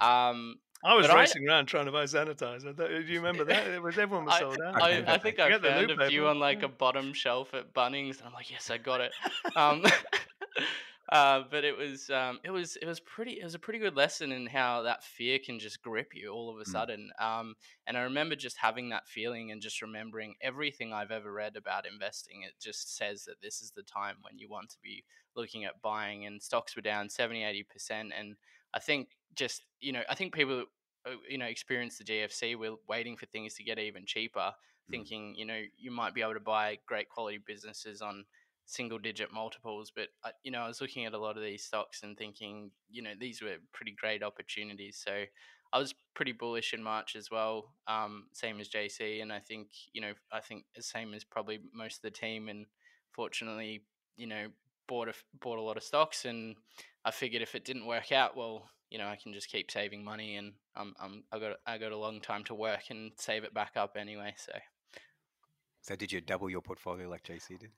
Um, 0.00 0.56
I 0.82 0.94
was 0.94 1.06
But 1.06 1.16
I- 1.16 1.20
racing 1.20 1.46
around 1.48 1.66
trying 1.66 1.86
to 1.86 1.92
buy 1.92 2.04
sanitizer. 2.04 2.74
Do 2.76 3.12
you 3.12 3.18
remember 3.22 3.44
that? 3.44 3.66
It 3.68 3.82
was 3.82 3.98
everyone 3.98 4.24
was 4.26 4.34
I, 4.34 4.40
sold 4.40 4.60
out. 4.60 4.82
I, 4.82 5.04
I 5.06 5.18
think 5.22 5.38
I 5.38 5.58
found 5.58 5.90
a 5.90 6.08
few 6.08 6.26
on 6.26 6.38
like 6.38 6.62
a 6.62 6.68
bottom 6.68 7.12
shelf 7.12 7.52
at 7.54 7.74
Bunnings, 7.74 8.18
and 8.18 8.26
I'm 8.26 8.32
like, 8.32 8.50
yes, 8.50 8.70
I 8.70 8.78
got 8.78 9.00
it. 9.00 9.12
Um, 9.56 9.84
uh, 11.10 11.42
but 11.50 11.64
it 11.64 11.76
was 11.76 12.08
um, 12.10 12.38
it 12.44 12.50
was 12.50 12.76
it 12.76 12.86
was 12.86 13.00
pretty 13.00 13.40
it 13.40 13.44
was 13.44 13.54
a 13.54 13.58
pretty 13.58 13.78
good 13.80 13.96
lesson 13.96 14.30
in 14.32 14.46
how 14.46 14.82
that 14.82 15.02
fear 15.02 15.38
can 15.44 15.58
just 15.58 15.82
grip 15.82 16.12
you 16.14 16.30
all 16.30 16.48
of 16.50 16.56
a 16.60 16.64
Mm. 16.64 16.68
sudden. 16.72 17.10
Um, 17.18 17.54
and 17.86 17.96
I 17.98 18.02
remember 18.02 18.36
just 18.36 18.56
having 18.56 18.90
that 18.90 19.08
feeling 19.08 19.50
and 19.50 19.60
just 19.60 19.82
remembering 19.82 20.34
everything 20.40 20.92
I've 20.92 21.10
ever 21.10 21.32
read 21.32 21.56
about 21.56 21.84
investing. 21.86 22.42
It 22.42 22.52
just 22.60 22.96
says 22.96 23.24
that 23.24 23.40
this 23.42 23.60
is 23.60 23.72
the 23.72 23.82
time 23.82 24.16
when 24.22 24.38
you 24.38 24.48
want 24.48 24.70
to 24.70 24.78
be 24.82 25.04
looking 25.34 25.64
at 25.64 25.82
buying, 25.82 26.26
and 26.26 26.40
stocks 26.40 26.76
were 26.76 26.82
down 26.82 27.08
70, 27.10 27.42
80 27.44 27.62
percent. 27.64 28.12
And 28.18 28.36
I 28.74 28.80
think 28.80 29.10
just 29.34 29.64
you 29.80 29.92
know 29.92 30.02
I 30.08 30.14
think 30.14 30.34
people 30.34 30.66
uh, 31.06 31.14
you 31.28 31.38
know 31.38 31.46
experience 31.46 31.98
the 31.98 32.04
GFC. 32.04 32.54
We're 32.54 32.76
waiting 32.88 33.16
for 33.16 33.26
things 33.26 33.54
to 33.54 33.64
get 33.64 33.78
even 33.78 34.06
cheaper, 34.06 34.52
Mm. 34.88 35.04
thinking 35.04 35.34
you 35.34 35.44
know 35.44 35.62
you 35.76 35.90
might 35.90 36.14
be 36.14 36.22
able 36.22 36.34
to 36.34 36.40
buy 36.40 36.78
great 36.86 37.08
quality 37.08 37.38
businesses 37.38 38.02
on 38.02 38.24
single 38.66 38.98
digit 39.00 39.32
multiples 39.32 39.90
but 39.90 40.10
I, 40.22 40.30
you 40.44 40.52
know 40.52 40.60
i 40.60 40.68
was 40.68 40.80
looking 40.80 41.04
at 41.04 41.12
a 41.12 41.18
lot 41.18 41.36
of 41.36 41.42
these 41.42 41.64
stocks 41.64 42.04
and 42.04 42.16
thinking 42.16 42.70
you 42.88 43.02
know 43.02 43.14
these 43.18 43.42
were 43.42 43.56
pretty 43.72 43.90
great 43.90 44.22
opportunities 44.22 44.96
so 44.96 45.24
i 45.72 45.78
was 45.78 45.94
pretty 46.14 46.30
bullish 46.32 46.72
in 46.72 46.82
march 46.82 47.16
as 47.16 47.30
well 47.30 47.74
um, 47.88 48.28
same 48.32 48.60
as 48.60 48.68
jc 48.68 49.20
and 49.22 49.32
i 49.32 49.40
think 49.40 49.70
you 49.92 50.00
know 50.00 50.14
i 50.30 50.40
think 50.40 50.66
the 50.74 50.82
same 50.82 51.14
as 51.14 51.24
probably 51.24 51.58
most 51.72 51.96
of 51.96 52.02
the 52.02 52.10
team 52.10 52.48
and 52.48 52.66
fortunately 53.12 53.86
you 54.16 54.26
know 54.26 54.48
bought 54.86 55.08
a, 55.08 55.14
bought 55.34 55.58
a 55.58 55.62
lot 55.62 55.76
of 55.76 55.82
stocks 55.82 56.24
and 56.24 56.56
i 57.04 57.10
figured 57.10 57.42
if 57.42 57.54
it 57.54 57.64
didn't 57.64 57.86
work 57.86 58.12
out 58.12 58.36
well 58.36 58.68
you 58.90 58.98
know 58.98 59.06
i 59.06 59.16
can 59.16 59.32
just 59.32 59.48
keep 59.50 59.70
saving 59.70 60.04
money 60.04 60.36
and 60.36 60.52
um, 60.76 60.94
um, 61.00 61.22
i 61.32 61.38
got 61.38 61.56
i 61.66 61.78
got 61.78 61.92
a 61.92 61.96
long 61.96 62.20
time 62.20 62.44
to 62.44 62.54
work 62.54 62.82
and 62.90 63.12
save 63.16 63.44
it 63.44 63.54
back 63.54 63.72
up 63.76 63.96
anyway 63.98 64.34
so 64.36 64.52
So 65.82 65.96
did 65.96 66.12
you 66.12 66.20
double 66.20 66.50
your 66.50 66.60
portfolio 66.60 67.08
like 67.08 67.22
JC 67.24 67.58
did? 67.58 67.70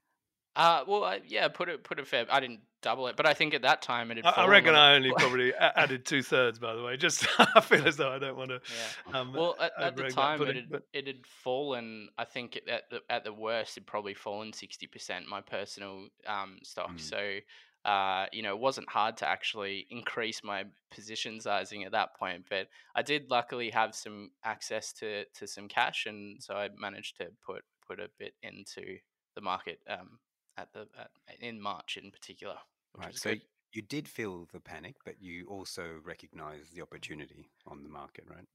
Uh, 0.55 0.85
well, 0.87 1.02
I, 1.02 1.21
yeah, 1.26 1.49
put 1.49 1.71
it 1.71 1.83
put 1.83 1.99
it 1.99 2.07
fair. 2.07 2.26
I 2.31 2.38
didn't 2.41 2.61
double 2.83 3.07
it, 3.07 3.17
but 3.17 3.25
I 3.26 3.33
think 3.33 3.55
at 3.55 3.62
that 3.62 3.81
time 3.81 4.11
it 4.11 4.19
had. 4.19 4.26
I, 4.26 4.43
I 4.43 4.47
reckon 4.49 4.75
I 4.75 4.95
only 4.97 5.11
probably 5.17 5.55
added 5.55 6.05
two 6.05 6.23
thirds. 6.23 6.59
By 6.59 6.75
the 6.75 6.83
way, 6.83 6.99
just 6.99 7.26
I 7.38 7.61
feel 7.61 7.87
as 7.88 7.97
though 7.97 8.11
I 8.12 8.19
don't 8.19 8.37
want 8.37 8.50
to. 8.50 8.61
Yeah. 9.09 9.19
Um, 9.19 9.33
Well, 9.33 9.57
at, 9.59 9.73
at 9.79 9.97
the 9.97 10.09
time 10.11 10.43
it 10.43 10.57
had, 10.57 10.71
but- 10.71 10.83
it 10.93 11.07
had 11.07 11.25
fallen. 11.26 12.09
I 12.19 12.26
think 12.26 12.61
at 12.69 12.91
the 12.91 13.00
at 13.09 13.25
the 13.25 13.33
worst, 13.33 13.79
it'd 13.79 13.87
probably 13.87 14.12
fallen 14.12 14.52
sixty 14.52 14.87
percent. 14.87 15.26
My 15.26 15.41
personal 15.41 16.09
um 16.26 16.59
stock. 16.64 16.97
Mm. 16.97 17.00
So, 17.00 17.38
uh, 17.85 18.27
you 18.33 18.43
know, 18.43 18.55
it 18.55 18.61
wasn't 18.61 18.89
hard 18.89 19.17
to 19.19 19.29
actually 19.29 19.87
increase 19.91 20.43
my 20.45 20.65
position 20.91 21.41
sizing 21.41 21.85
at 21.85 21.93
that 21.93 22.15
point. 22.17 22.45
But 22.49 22.69
I 22.95 23.03
did 23.03 23.31
luckily 23.31 23.71
have 23.71 23.95
some 23.95 24.31
access 24.45 24.93
to 24.95 25.25
to 25.25 25.47
some 25.47 25.69
cash, 25.69 26.07
and 26.07 26.43
so 26.43 26.55
I 26.55 26.69
managed 26.77 27.17
to 27.19 27.29
put 27.45 27.62
put 27.87 28.01
a 28.01 28.09
bit 28.19 28.35
into 28.43 28.99
the 29.35 29.41
market. 29.41 29.81
Um, 29.89 30.19
at 30.57 30.73
the 30.73 30.87
at, 30.99 31.11
in 31.41 31.61
March 31.61 31.99
in 32.03 32.11
particular. 32.11 32.57
Right. 32.97 33.17
So 33.17 33.31
good. 33.31 33.43
you 33.73 33.83
did 33.83 34.09
feel 34.09 34.49
the 34.53 34.61
panic, 34.61 34.97
but 35.05 35.15
you 35.21 35.47
also 35.49 35.85
recognized 36.05 36.75
the 36.75 36.83
opportunity 36.83 37.51
on 37.67 37.83
the 37.83 37.89
market, 37.89 38.25
right? 38.29 38.47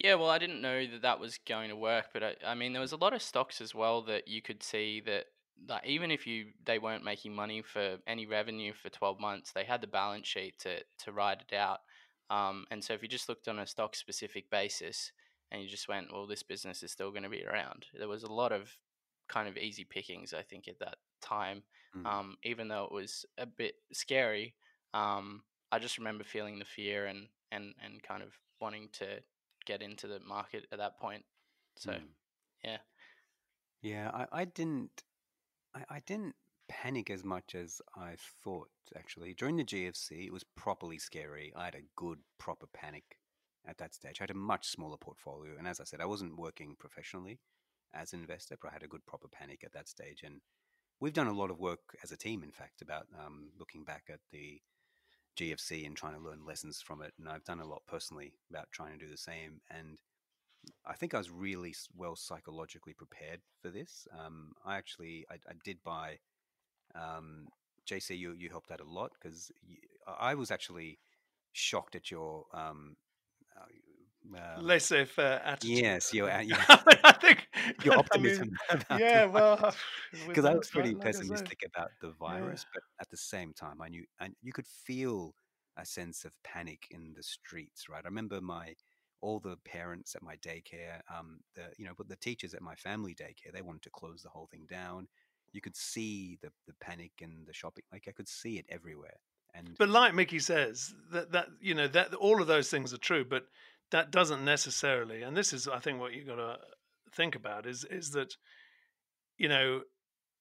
Yeah, 0.00 0.16
well, 0.16 0.30
I 0.30 0.38
didn't 0.38 0.60
know 0.60 0.86
that 0.86 1.02
that 1.02 1.20
was 1.20 1.38
going 1.46 1.68
to 1.68 1.76
work, 1.76 2.06
but 2.12 2.24
I, 2.24 2.34
I 2.44 2.54
mean, 2.56 2.72
there 2.72 2.82
was 2.82 2.92
a 2.92 2.96
lot 2.96 3.14
of 3.14 3.22
stocks 3.22 3.60
as 3.60 3.74
well 3.74 4.02
that 4.02 4.26
you 4.26 4.42
could 4.42 4.62
see 4.62 5.00
that, 5.06 5.26
that 5.66 5.86
even 5.86 6.10
if 6.10 6.26
you 6.26 6.52
they 6.64 6.78
weren't 6.78 7.04
making 7.04 7.34
money 7.34 7.62
for 7.62 7.98
any 8.06 8.26
revenue 8.26 8.72
for 8.72 8.90
twelve 8.90 9.20
months, 9.20 9.52
they 9.52 9.64
had 9.64 9.80
the 9.80 9.86
balance 9.86 10.26
sheet 10.26 10.58
to 10.60 10.82
to 11.04 11.12
ride 11.12 11.44
it 11.48 11.54
out. 11.54 11.80
Um, 12.30 12.66
and 12.70 12.82
so 12.82 12.94
if 12.94 13.02
you 13.02 13.08
just 13.08 13.28
looked 13.28 13.48
on 13.48 13.58
a 13.58 13.66
stock 13.66 13.94
specific 13.94 14.50
basis 14.50 15.12
and 15.50 15.62
you 15.62 15.68
just 15.68 15.88
went, 15.88 16.12
well, 16.12 16.26
this 16.26 16.42
business 16.42 16.82
is 16.82 16.90
still 16.90 17.10
going 17.10 17.22
to 17.22 17.28
be 17.28 17.44
around. 17.44 17.86
There 17.92 18.08
was 18.08 18.22
a 18.22 18.32
lot 18.32 18.50
of 18.50 18.76
kind 19.28 19.48
of 19.48 19.56
easy 19.56 19.84
pickings, 19.84 20.32
I 20.32 20.42
think, 20.42 20.66
at 20.66 20.78
that 20.80 20.96
time. 21.20 21.62
Mm. 21.96 22.06
Um, 22.06 22.36
even 22.42 22.68
though 22.68 22.84
it 22.84 22.92
was 22.92 23.26
a 23.38 23.46
bit 23.46 23.74
scary, 23.92 24.54
um, 24.94 25.42
I 25.70 25.78
just 25.78 25.98
remember 25.98 26.24
feeling 26.24 26.58
the 26.58 26.64
fear 26.64 27.06
and 27.06 27.28
and 27.52 27.74
and 27.82 28.02
kind 28.02 28.22
of 28.22 28.32
wanting 28.60 28.88
to 28.94 29.20
get 29.66 29.82
into 29.82 30.06
the 30.06 30.20
market 30.20 30.66
at 30.72 30.78
that 30.78 30.98
point. 30.98 31.24
So 31.76 31.92
Mm. 31.92 32.08
yeah. 32.64 32.78
Yeah, 33.82 34.10
I, 34.12 34.40
I 34.40 34.44
didn't 34.46 35.04
I, 35.74 35.96
I 35.96 36.00
didn't 36.06 36.34
panic 36.68 37.10
as 37.10 37.24
much 37.24 37.54
as 37.54 37.80
I 37.96 38.16
thought 38.42 38.68
actually. 38.96 39.34
During 39.34 39.56
the 39.56 39.64
GFC 39.64 40.26
it 40.26 40.32
was 40.32 40.44
properly 40.56 40.98
scary. 40.98 41.52
I 41.56 41.66
had 41.66 41.74
a 41.74 41.88
good 41.96 42.18
proper 42.38 42.66
panic 42.72 43.18
at 43.66 43.78
that 43.78 43.94
stage. 43.94 44.18
I 44.20 44.24
had 44.24 44.30
a 44.30 44.34
much 44.34 44.68
smaller 44.68 44.96
portfolio 44.96 45.52
and 45.58 45.68
as 45.68 45.80
I 45.80 45.84
said, 45.84 46.00
I 46.00 46.06
wasn't 46.06 46.38
working 46.38 46.76
professionally 46.78 47.40
as 47.92 48.12
an 48.12 48.20
investor, 48.20 48.56
but 48.60 48.70
I 48.70 48.74
had 48.74 48.82
a 48.82 48.88
good 48.88 49.06
proper 49.06 49.28
panic 49.28 49.62
at 49.64 49.72
that 49.72 49.88
stage. 49.88 50.22
And 50.24 50.40
we've 51.00 51.12
done 51.12 51.26
a 51.26 51.32
lot 51.32 51.50
of 51.50 51.60
work 51.60 51.80
as 52.02 52.12
a 52.12 52.16
team, 52.16 52.42
in 52.42 52.50
fact, 52.50 52.82
about 52.82 53.06
um, 53.24 53.50
looking 53.58 53.84
back 53.84 54.04
at 54.10 54.20
the 54.32 54.60
GFC 55.38 55.86
and 55.86 55.96
trying 55.96 56.14
to 56.14 56.20
learn 56.20 56.46
lessons 56.46 56.80
from 56.80 57.02
it. 57.02 57.12
And 57.18 57.28
I've 57.28 57.44
done 57.44 57.60
a 57.60 57.66
lot 57.66 57.82
personally 57.86 58.34
about 58.50 58.68
trying 58.72 58.98
to 58.98 59.04
do 59.04 59.10
the 59.10 59.16
same. 59.16 59.60
And 59.70 59.98
I 60.86 60.94
think 60.94 61.14
I 61.14 61.18
was 61.18 61.30
really 61.30 61.74
well 61.96 62.16
psychologically 62.16 62.94
prepared 62.94 63.40
for 63.62 63.70
this. 63.70 64.06
Um, 64.18 64.52
I 64.64 64.76
actually 64.76 65.26
I, 65.30 65.34
I 65.34 65.54
did 65.64 65.78
buy. 65.84 66.18
Um, 66.94 67.48
JC, 67.90 68.18
you 68.18 68.32
you 68.32 68.48
helped 68.50 68.70
out 68.70 68.80
a 68.80 68.84
lot 68.84 69.12
because 69.20 69.50
I 70.06 70.34
was 70.34 70.50
actually 70.50 70.98
shocked 71.52 71.94
at 71.96 72.10
your 72.10 72.44
um, 72.52 72.96
uh, 73.56 74.58
um, 74.58 74.64
attitude. 75.44 75.78
yes, 75.78 76.12
your 76.14 76.30
uh, 76.30 76.40
your, 76.42 76.58
I 77.04 77.12
think 77.20 77.48
your 77.84 77.94
I 78.12 78.18
mean, 78.18 78.40
optimism. 78.40 78.50
about 78.70 79.00
yeah, 79.00 79.24
well, 79.26 79.74
because 80.26 80.44
I 80.44 80.54
was 80.54 80.68
pretty 80.68 80.94
like- 80.94 81.04
like 81.04 81.08
I 81.08 81.12
say, 81.12 81.18
pessimistic 81.18 81.60
about 81.66 81.90
the 82.00 82.12
virus, 82.12 82.64
but 82.72 82.82
at 83.00 83.10
the 83.10 83.16
same 83.16 83.52
time, 83.52 83.80
I 83.82 83.88
knew 83.88 84.04
and 84.20 84.34
you 84.42 84.52
could 84.52 84.66
feel 84.66 85.34
a 85.76 85.84
sense 85.84 86.24
of 86.24 86.32
panic 86.44 86.86
in 86.90 87.14
the 87.16 87.22
streets. 87.22 87.88
Right, 87.88 88.02
I 88.04 88.08
remember 88.08 88.40
my 88.40 88.74
all 89.24 89.40
the 89.40 89.56
parents 89.64 90.14
at 90.14 90.22
my 90.22 90.36
daycare, 90.36 91.00
um, 91.16 91.40
the 91.54 91.62
you 91.78 91.86
know, 91.86 91.94
but 91.96 92.08
the 92.08 92.16
teachers 92.16 92.54
at 92.54 92.62
my 92.62 92.74
family 92.74 93.14
daycare, 93.14 93.52
they 93.52 93.62
wanted 93.62 93.82
to 93.82 93.90
close 93.90 94.22
the 94.22 94.28
whole 94.28 94.48
thing 94.50 94.66
down. 94.68 95.08
You 95.52 95.60
could 95.62 95.76
see 95.76 96.38
the 96.42 96.50
the 96.66 96.74
panic 96.80 97.12
and 97.22 97.46
the 97.46 97.54
shopping, 97.54 97.84
like 97.90 98.04
I 98.08 98.12
could 98.12 98.28
see 98.28 98.58
it 98.58 98.66
everywhere. 98.68 99.18
And 99.54 99.76
But 99.78 99.88
like 99.88 100.14
Mickey 100.14 100.40
says, 100.40 100.94
that 101.12 101.32
that 101.32 101.46
you 101.60 101.74
know 101.74 101.88
that 101.88 102.14
all 102.14 102.40
of 102.40 102.46
those 102.48 102.68
things 102.70 102.92
are 102.92 102.98
true, 102.98 103.24
but 103.24 103.46
that 103.90 104.10
doesn't 104.10 104.44
necessarily. 104.44 105.22
And 105.22 105.36
this 105.36 105.52
is, 105.52 105.68
I 105.68 105.78
think, 105.78 106.00
what 106.00 106.12
you 106.12 106.24
got 106.24 106.36
to 106.36 106.58
think 107.12 107.34
about 107.34 107.66
is 107.66 107.84
is 107.84 108.10
that 108.10 108.36
you 109.38 109.48
know 109.48 109.82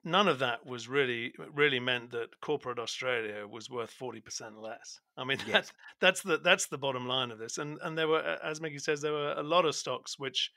none 0.03 0.27
of 0.27 0.39
that 0.39 0.65
was 0.65 0.88
really 0.88 1.33
really 1.53 1.79
meant 1.79 2.12
that 2.12 2.39
corporate 2.41 2.79
Australia 2.79 3.48
was 3.48 3.69
worth 3.69 3.91
forty 3.91 4.22
percent 4.22 4.57
less. 4.60 5.00
I 5.17 5.24
mean, 5.24 5.38
Yes. 5.48 5.53
that's 5.53 5.72
that's 6.00 6.22
the 6.22 6.38
that's 6.38 6.67
the 6.67 6.77
bottom 6.77 7.07
line 7.07 7.31
of 7.31 7.39
this. 7.39 7.57
And 7.57 7.77
and 7.81 7.98
there 7.98 8.07
were, 8.07 8.22
as 8.43 8.62
Mickey 8.62 8.79
says, 8.79 9.01
there 9.01 9.13
were 9.13 9.33
a 9.33 9.43
lot 9.43 9.65
of 9.65 9.75
stocks 9.75 10.19
which 10.19 10.51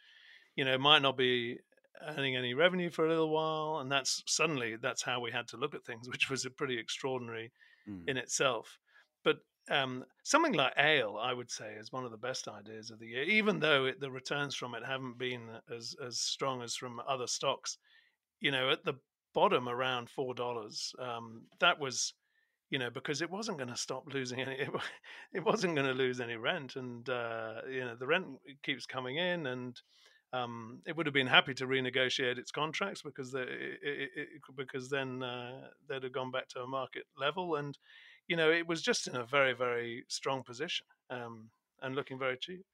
you 0.57 0.65
know 0.65 0.79
might 0.79 1.03
not 1.03 1.17
be 1.17 1.59
earning 2.07 2.37
any 2.37 2.55
revenue 2.55 2.91
for 2.91 3.07
a 3.07 3.09
little 3.09 3.31
while, 3.31 3.81
and 3.81 3.91
that's 3.91 4.23
suddenly 4.27 4.77
that's 4.77 5.03
how 5.03 5.21
we 5.21 5.31
had 5.31 5.49
to 5.49 5.57
look 5.57 5.75
at 5.75 5.85
things, 5.85 6.09
which 6.13 6.29
was 6.31 6.45
a 6.45 6.51
pretty 6.51 6.79
extraordinary 6.79 7.53
mm, 7.89 8.03
in 8.09 8.17
itself. 8.17 8.79
But 9.25 9.39
um, 9.71 10.05
something 10.23 10.53
like 10.53 10.75
ale, 10.77 11.19
I 11.21 11.33
would 11.33 11.51
say, 11.51 11.75
is 11.81 11.93
one 11.93 12.05
of 12.05 12.11
the 12.11 12.17
best 12.17 12.49
ideas 12.49 12.91
of 12.91 12.99
the 12.99 13.07
year, 13.07 13.23
even 13.23 13.61
though 13.61 13.87
it, 13.87 14.01
the 14.01 14.11
returns 14.11 14.55
from 14.55 14.75
it 14.75 14.85
haven't 14.85 15.19
been 15.19 15.49
as 15.75 15.95
as 16.05 16.19
strong 16.21 16.63
as 16.63 16.75
from 16.75 17.01
other 17.09 17.27
stocks. 17.27 17.79
You 18.41 18.51
know, 18.51 18.71
at 18.71 18.85
the 18.85 18.95
bottom 19.37 19.69
around 19.69 20.09
four 20.09 20.35
dollars, 20.35 20.95
um, 20.99 21.43
that 21.61 21.79
was, 21.79 22.15
you 22.71 22.79
know, 22.79 22.89
because 22.89 23.21
it 23.21 23.31
wasn't 23.31 23.59
going 23.59 23.69
to 23.69 23.77
stop 23.77 24.05
losing 24.15 24.41
any, 24.41 24.55
it, 24.61 24.71
it 25.35 25.45
wasn't 25.45 25.77
going 25.77 25.87
to 25.87 25.93
lose 25.93 26.21
any 26.21 26.37
rent, 26.37 26.77
and 26.77 27.07
uh, 27.11 27.61
you 27.71 27.85
know 27.85 27.95
the 27.95 28.07
rent 28.07 28.27
keeps 28.63 28.87
coming 28.87 29.19
in, 29.19 29.47
and 29.47 29.79
um, 30.33 30.81
it 30.87 30.97
would 30.97 31.05
have 31.07 31.13
been 31.15 31.27
happy 31.27 31.53
to 31.55 31.67
renegotiate 31.67 32.39
its 32.39 32.51
contracts 32.51 33.03
because 33.03 33.31
the, 33.31 33.43
it, 33.43 33.79
it, 33.83 34.11
it, 34.17 34.29
because 34.57 34.89
then 34.89 35.23
uh, 35.23 35.69
they'd 35.87 36.03
have 36.03 36.13
gone 36.13 36.31
back 36.31 36.49
to 36.49 36.63
a 36.63 36.67
market 36.67 37.05
level, 37.19 37.57
and 37.57 37.77
you 38.29 38.37
know 38.37 38.51
it 38.51 38.67
was 38.67 38.81
just 38.81 39.07
in 39.07 39.17
a 39.17 39.25
very 39.27 39.53
very 39.53 40.03
strong 40.09 40.43
position 40.43 40.87
um, 41.11 41.51
and 41.83 41.95
looking 41.95 42.19
very 42.19 42.39
cheap. 42.41 42.65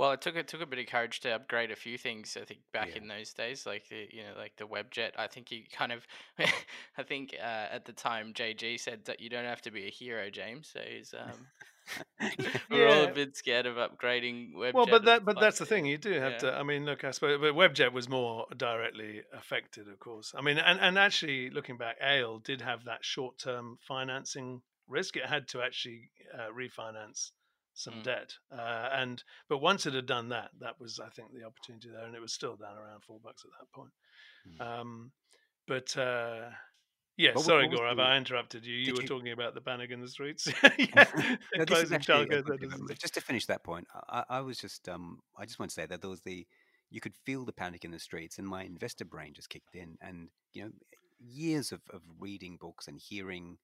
Well, 0.00 0.12
it 0.12 0.22
took 0.22 0.34
it 0.34 0.48
took 0.48 0.62
a 0.62 0.66
bit 0.66 0.78
of 0.78 0.86
courage 0.86 1.20
to 1.20 1.34
upgrade 1.34 1.70
a 1.70 1.76
few 1.76 1.98
things. 1.98 2.34
I 2.40 2.46
think 2.46 2.60
back 2.72 2.88
Yeah. 2.88 3.02
in 3.02 3.08
those 3.08 3.34
days, 3.34 3.66
like 3.66 3.86
the 3.90 4.08
you 4.10 4.22
know 4.22 4.32
like 4.34 4.56
the 4.56 4.66
Webjet. 4.66 5.10
I 5.18 5.26
think 5.26 5.50
you 5.50 5.64
kind 5.70 5.92
of, 5.92 6.06
I 6.96 7.02
think 7.02 7.36
uh, 7.38 7.66
at 7.70 7.84
the 7.84 7.92
time 7.92 8.32
JG 8.32 8.80
said 8.80 9.04
that 9.04 9.20
you 9.20 9.28
don't 9.28 9.44
have 9.44 9.60
to 9.60 9.70
be 9.70 9.88
a 9.88 9.90
hero, 9.90 10.30
James. 10.30 10.70
So 10.72 10.80
he's 10.80 11.12
um, 11.12 11.48
we're 12.70 12.88
all 12.88 13.04
a 13.04 13.12
bit 13.12 13.36
scared 13.36 13.66
of 13.66 13.76
upgrading 13.76 14.54
Webjet. 14.54 14.72
Well, 14.72 14.86
but 14.86 15.04
that 15.04 15.26
but 15.26 15.38
that's 15.38 15.58
the 15.58 15.66
thing. 15.66 15.84
You 15.84 15.98
do 15.98 16.12
have 16.12 16.32
yeah. 16.32 16.38
to. 16.38 16.54
I 16.54 16.62
mean, 16.62 16.86
look, 16.86 17.04
I 17.04 17.10
suppose, 17.10 17.38
but 17.38 17.52
Webjet 17.52 17.92
was 17.92 18.08
more 18.08 18.46
directly 18.56 19.20
affected, 19.34 19.86
of 19.86 19.98
course. 19.98 20.32
I 20.34 20.40
mean, 20.40 20.56
and 20.56 20.80
and 20.80 20.98
actually 20.98 21.50
looking 21.50 21.76
back, 21.76 21.96
Ale 22.02 22.38
did 22.38 22.62
have 22.62 22.86
that 22.86 23.04
short 23.04 23.36
term 23.36 23.76
financing 23.86 24.62
risk. 24.88 25.18
It 25.18 25.26
had 25.26 25.46
to 25.48 25.60
actually 25.60 26.10
uh, 26.34 26.48
refinance 26.58 27.32
some 27.80 27.94
Mm. 27.94 28.02
debt, 28.04 28.34
uh, 28.52 28.88
and 28.92 29.22
but 29.48 29.58
once 29.58 29.86
it 29.86 29.94
had 29.94 30.06
done 30.06 30.28
that, 30.30 30.50
that 30.60 30.78
was 30.80 31.00
I 31.00 31.08
think 31.08 31.32
the 31.32 31.44
opportunity 31.44 31.88
there, 31.90 32.04
and 32.06 32.14
it 32.14 32.20
was 32.20 32.32
still 32.32 32.56
down 32.56 32.76
around 32.76 33.02
four 33.04 33.18
bucks 33.20 33.44
at 33.44 33.50
that 33.58 33.72
point. 33.72 33.92
Mm. 34.46 34.60
Um, 34.80 35.12
but 35.66 35.96
uh, 35.96 36.50
Yeah, 37.16 37.32
What, 37.34 37.44
sorry, 37.44 37.68
Gaurav, 37.68 37.96
the, 37.96 38.02
I 38.02 38.16
interrupted 38.16 38.64
you. 38.64 38.74
You 38.74 38.84
did 38.86 38.94
were 38.96 39.02
you? 39.02 39.08
talking 39.08 39.32
about 39.32 39.54
the 39.54 39.60
panic 39.60 39.90
in 39.90 40.00
the 40.00 40.08
streets. 40.08 40.46
yeah, 40.78 41.36
no, 41.56 41.64
closing 41.66 41.96
actually 41.96 42.22
a 42.22 42.26
childcare 42.26 42.44
good 42.44 42.60
bit. 42.60 42.70
centres. 42.70 42.90
of- 42.90 42.98
Just 42.98 43.14
to 43.14 43.20
finish 43.20 43.46
that 43.46 43.62
point, 43.64 43.86
I, 43.94 44.00
I 44.20 44.24
I 44.38 44.40
was 44.40 44.58
just 44.58 44.88
um, 44.88 45.20
I 45.36 45.44
just 45.44 45.58
want 45.58 45.70
to 45.70 45.74
say 45.74 45.86
that 45.86 46.00
there 46.00 46.10
was 46.10 46.22
the 46.22 46.46
you 46.90 47.00
could 47.00 47.14
feel 47.26 47.44
the 47.44 47.52
panic 47.52 47.84
in 47.84 47.90
the 47.90 47.98
streets, 47.98 48.38
and 48.38 48.46
my 48.48 48.62
investor 48.64 49.04
brain 49.04 49.32
just 49.34 49.48
kicked 49.50 49.74
in, 49.74 49.96
and 50.00 50.28
you 50.54 50.64
know, 50.64 50.70
years 51.18 51.72
of, 51.72 51.80
of 51.92 52.00
reading 52.18 52.56
books 52.60 52.88
and 52.88 52.98
hearing. 53.00 53.58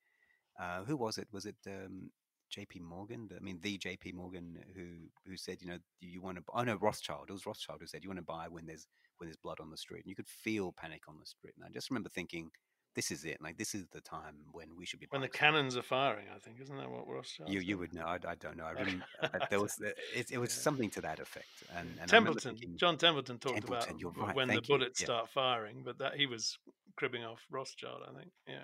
Uh, 0.61 0.85
who 0.85 0.97
was 0.97 1.19
it? 1.19 1.29
Was 1.33 1.45
it 1.47 1.57
um, 1.67 2.11
J.P. 2.51 2.81
Morgan? 2.81 3.29
I 3.37 3.41
mean, 3.43 3.59
the 3.63 3.77
J.P. 3.79 4.13
Morgan 4.13 4.59
who 4.75 5.09
who 5.29 5.37
said, 5.37 5.59
you 5.61 5.69
know, 5.69 5.79
you 6.01 6.21
want 6.21 6.39
to. 6.39 6.45
Oh 6.55 6.63
no, 6.65 6.77
Rothschild. 6.77 7.27
It 7.29 7.33
was 7.33 7.47
Rothschild 7.47 7.81
who 7.81 7.87
said 7.87 8.03
you 8.03 8.11
want 8.11 8.19
to 8.19 8.25
buy 8.25 8.47
when 8.49 8.67
there's 8.67 8.87
when 9.19 9.29
there's 9.29 9.37
blood 9.37 9.59
on 9.61 9.71
the 9.71 9.77
street, 9.77 10.01
and 10.05 10.11
you 10.11 10.15
could 10.17 10.29
feel 10.29 10.73
panic 10.73 11.03
on 11.09 11.17
the 11.19 11.27
street. 11.27 11.55
And 11.57 11.65
I 11.65 11.71
just 11.73 11.91
remember 11.91 12.11
thinking, 12.11 12.51
this 12.95 13.11
is 13.11 13.25
it. 13.25 13.39
Like 13.41 13.57
this 13.59 13.75
is 13.75 13.87
the 13.93 14.01
time 14.01 14.37
when 14.53 14.69
we 14.77 14.87
should 14.87 15.01
be 15.01 15.07
When 15.11 15.21
the 15.23 15.27
stuff. 15.29 15.39
cannons 15.41 15.77
are 15.77 15.83
firing, 15.83 16.27
I 16.35 16.39
think, 16.39 16.61
isn't 16.61 16.77
that 16.77 16.91
what 16.91 17.07
Rothschild 17.09 17.51
You 17.51 17.61
you 17.61 17.79
would 17.79 17.93
know. 17.95 18.05
I, 18.05 18.19
I 18.27 18.35
don't 18.37 18.57
know. 18.57 18.65
I 18.65 18.71
remember 18.73 19.05
there 19.51 19.61
was 19.61 19.75
uh, 19.85 19.91
it, 20.15 20.31
it 20.31 20.39
was 20.39 20.51
Yeah. 20.55 20.63
something 20.63 20.91
to 20.91 21.01
that 21.03 21.19
effect. 21.21 21.47
And, 21.77 21.89
and 22.01 22.09
Templeton, 22.09 22.57
thinking, 22.57 22.77
John 22.79 22.97
Templeton 22.99 23.39
talked 23.39 23.65
about 23.65 23.83
Templeton, 23.83 23.99
you're 23.99 24.13
right. 24.13 24.35
when 24.37 24.49
the 24.49 24.55
Thank 24.55 24.69
you. 24.69 24.75
bullets 24.79 25.01
Yeah. 25.01 25.07
start 25.07 25.29
firing, 25.31 25.83
but 25.85 25.99
that 25.99 26.15
he 26.17 26.27
was 26.27 26.59
cribbing 26.97 27.25
off 27.25 27.41
Rothschild, 27.51 28.03
I 28.09 28.19
think. 28.19 28.31
Yeah. 28.47 28.63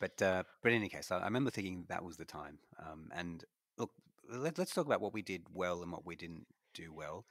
But 0.00 0.20
uh, 0.20 0.42
but 0.62 0.72
in 0.72 0.78
any 0.78 0.88
case, 0.88 1.10
I, 1.10 1.24
remember 1.24 1.50
thinking 1.50 1.86
that 1.88 2.04
was 2.04 2.16
the 2.16 2.24
time. 2.24 2.58
Um, 2.78 3.08
and 3.14 3.44
look, 3.78 3.90
let, 4.30 4.58
let's 4.58 4.74
talk 4.74 4.86
about 4.86 5.00
what 5.00 5.14
we 5.14 5.22
did 5.22 5.42
well 5.52 5.82
and 5.82 5.90
what 5.90 6.04
we 6.04 6.16
didn't 6.16 6.46
do 6.74 6.92
well. 6.92 7.24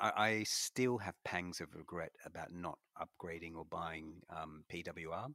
I, 0.00 0.12
I 0.16 0.42
still 0.44 0.98
have 0.98 1.14
pangs 1.24 1.60
of 1.60 1.74
regret 1.74 2.12
about 2.24 2.52
not 2.52 2.78
upgrading 2.98 3.56
or 3.56 3.64
buying 3.64 4.22
um, 4.30 4.64
PWR. 4.72 5.32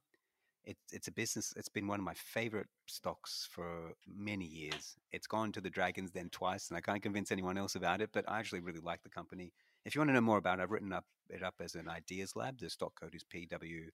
It's 0.66 0.92
it's 0.92 1.08
a 1.08 1.12
business. 1.12 1.54
It's 1.56 1.70
been 1.70 1.88
one 1.88 2.00
of 2.00 2.06
my 2.06 2.16
favorite 2.16 2.68
stocks 2.88 3.48
for 3.52 3.94
many 4.08 4.46
years. 4.46 4.96
It's 5.12 5.28
gone 5.28 5.52
to 5.54 5.62
the 5.62 5.70
Dragons 5.70 6.12
Den 6.12 6.30
twice, 6.32 6.70
and 6.70 6.78
I 6.78 6.82
can't 6.82 7.02
convince 7.04 7.32
anyone 7.32 7.58
else 7.58 7.76
about 7.76 8.02
it. 8.02 8.10
But 8.12 8.26
I 8.28 8.40
actually 8.40 8.62
really 8.62 8.82
like 8.82 9.04
the 9.04 9.10
company. 9.10 9.54
If 9.86 9.96
you 9.96 10.02
want 10.02 10.10
to 10.10 10.14
know 10.14 10.22
more 10.22 10.38
about 10.38 10.60
it, 10.60 10.64
I've 10.64 10.72
written 10.72 10.94
up 10.94 11.06
it 11.30 11.44
up 11.44 11.56
as 11.62 11.76
an 11.76 11.88
ideas 11.88 12.36
lab. 12.36 12.60
The 12.60 12.70
stock 12.70 13.00
code 13.00 13.16
is 13.16 13.24
PW 13.24 13.90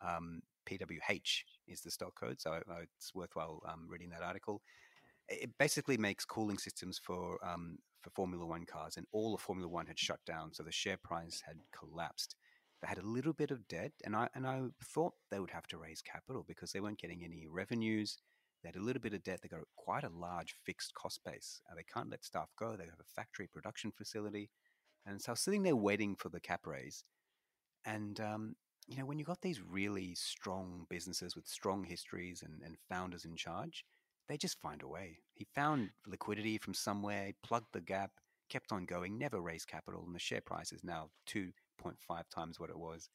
um, 0.00 0.42
PWH 0.68 1.42
is 1.66 1.80
the 1.80 1.90
stock 1.90 2.14
code, 2.18 2.40
so 2.40 2.52
uh, 2.52 2.82
it's 2.96 3.14
worthwhile 3.14 3.62
um, 3.66 3.86
reading 3.88 4.10
that 4.10 4.22
article. 4.22 4.62
It 5.28 5.50
basically 5.58 5.96
makes 5.96 6.24
cooling 6.24 6.58
systems 6.58 6.98
for 7.02 7.38
um, 7.46 7.78
for 8.02 8.10
Formula 8.10 8.44
One 8.46 8.64
cars, 8.64 8.96
and 8.96 9.06
all 9.12 9.34
of 9.34 9.40
Formula 9.40 9.68
One 9.68 9.86
had 9.86 9.98
shut 9.98 10.20
down, 10.26 10.52
so 10.52 10.62
the 10.62 10.72
share 10.72 10.96
price 10.96 11.42
had 11.46 11.56
collapsed. 11.76 12.36
They 12.80 12.88
had 12.88 12.98
a 12.98 13.06
little 13.06 13.32
bit 13.32 13.50
of 13.50 13.66
debt, 13.68 13.92
and 14.04 14.14
I 14.14 14.28
and 14.34 14.46
I 14.46 14.62
thought 14.84 15.14
they 15.30 15.40
would 15.40 15.50
have 15.50 15.66
to 15.68 15.78
raise 15.78 16.02
capital 16.02 16.44
because 16.46 16.72
they 16.72 16.80
weren't 16.80 17.00
getting 17.00 17.24
any 17.24 17.46
revenues. 17.48 18.18
They 18.62 18.68
had 18.68 18.76
a 18.76 18.84
little 18.84 19.02
bit 19.02 19.14
of 19.14 19.22
debt. 19.22 19.40
They 19.42 19.48
got 19.48 19.60
quite 19.76 20.04
a 20.04 20.10
large 20.10 20.56
fixed 20.64 20.94
cost 20.94 21.20
base. 21.24 21.60
Uh, 21.70 21.74
they 21.76 21.84
can't 21.92 22.10
let 22.10 22.24
staff 22.24 22.48
go. 22.58 22.76
They 22.76 22.84
have 22.84 23.00
a 23.00 23.14
factory 23.14 23.48
production 23.52 23.92
facility, 23.96 24.50
and 25.06 25.20
so 25.20 25.30
I 25.30 25.32
was 25.32 25.40
sitting 25.40 25.62
there 25.62 25.76
waiting 25.76 26.16
for 26.16 26.28
the 26.28 26.40
cap 26.40 26.66
raise. 26.66 27.04
And 27.84 28.20
um, 28.20 28.56
you 28.88 28.96
know, 28.96 29.04
when 29.04 29.18
you've 29.18 29.28
got 29.28 29.42
these 29.42 29.60
really 29.60 30.14
strong 30.14 30.86
businesses 30.88 31.36
with 31.36 31.46
strong 31.46 31.84
histories 31.84 32.42
and, 32.42 32.62
and 32.64 32.76
founders 32.88 33.24
in 33.26 33.36
charge, 33.36 33.84
they 34.28 34.38
just 34.38 34.60
find 34.60 34.82
a 34.82 34.88
way. 34.88 35.18
He 35.34 35.46
found 35.54 35.90
liquidity 36.06 36.58
from 36.58 36.74
somewhere, 36.74 37.32
plugged 37.42 37.72
the 37.72 37.80
gap, 37.82 38.12
kept 38.48 38.72
on 38.72 38.86
going, 38.86 39.18
never 39.18 39.40
raised 39.40 39.68
capital, 39.68 40.04
and 40.06 40.14
the 40.14 40.18
share 40.18 40.40
price 40.40 40.72
is 40.72 40.82
now 40.82 41.10
two 41.26 41.52
point 41.78 41.98
five 42.00 42.28
times 42.30 42.58
what 42.58 42.70
it 42.70 42.78
was, 42.78 43.10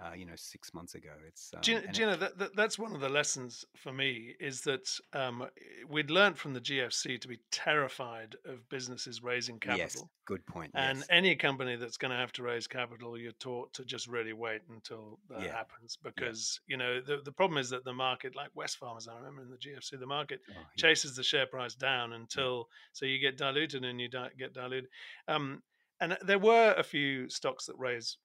uh, 0.00 0.12
you 0.14 0.24
know, 0.26 0.32
six 0.36 0.72
months 0.74 0.94
ago. 0.94 1.10
It's 1.28 1.52
um, 1.54 1.60
and 1.76 1.92
do 1.94 2.08
it- 2.08 2.20
that, 2.20 2.38
that 2.38 2.56
that's 2.56 2.78
one 2.78 2.94
of 2.94 3.00
the 3.00 3.08
lessons 3.08 3.64
for 3.76 3.92
me 3.92 4.34
is 4.40 4.62
that 4.62 4.88
um, 5.12 5.46
we'd 5.88 6.10
learned 6.10 6.38
from 6.38 6.54
the 6.54 6.60
GFC 6.60 7.20
to 7.20 7.28
be 7.28 7.38
terrified 7.50 8.36
of 8.44 8.68
businesses 8.68 9.22
raising 9.22 9.58
capital. 9.60 9.78
yes, 9.78 10.04
good 10.26 10.44
point. 10.46 10.70
And 10.74 10.98
yes. 10.98 11.06
any 11.10 11.36
company 11.36 11.76
that's 11.76 11.96
going 11.96 12.10
to 12.10 12.16
have 12.16 12.32
to 12.32 12.42
raise 12.42 12.66
capital, 12.66 13.16
you're 13.18 13.32
taught 13.32 13.72
to 13.74 13.84
just 13.84 14.08
really 14.08 14.32
wait 14.32 14.62
until 14.70 15.18
that 15.30 15.42
Yeah. 15.42 15.52
happens 15.52 15.96
because 16.02 16.60
you 16.66 16.76
know 16.76 17.00
the 17.00 17.18
the 17.24 17.32
problem 17.32 17.58
is 17.58 17.70
that 17.70 17.84
the 17.84 17.92
market, 17.92 18.34
like 18.34 18.50
Wesfarmers, 18.58 19.08
I 19.08 19.16
remember 19.16 19.42
in 19.42 19.50
the 19.50 19.56
GFC, 19.56 19.98
the 20.00 20.06
market 20.06 20.40
Oh, 20.50 20.52
yeah. 20.54 20.62
chases 20.76 21.14
the 21.16 21.22
share 21.22 21.46
price 21.46 21.74
down 21.74 22.12
until 22.14 22.68
so 22.92 23.06
you 23.06 23.18
get 23.18 23.36
diluted 23.38 23.84
and 23.84 24.00
you 24.00 24.08
di- 24.08 24.30
get 24.38 24.52
diluted. 24.52 24.88
Um, 25.28 25.62
and 26.00 26.18
there 26.22 26.38
were 26.38 26.74
a 26.76 26.82
few 26.82 27.28
stocks 27.30 27.66
that 27.66 27.78
raise 27.78 28.16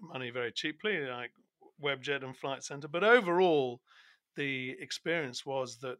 money 0.00 0.30
very 0.30 0.52
cheaply, 0.52 0.98
like 1.06 1.32
Webjet 1.82 2.22
and 2.24 2.36
Flight 2.36 2.62
Centre, 2.62 2.88
but 2.88 3.04
overall, 3.04 3.80
the 4.36 4.76
experience 4.80 5.44
was 5.46 5.78
that 5.78 5.98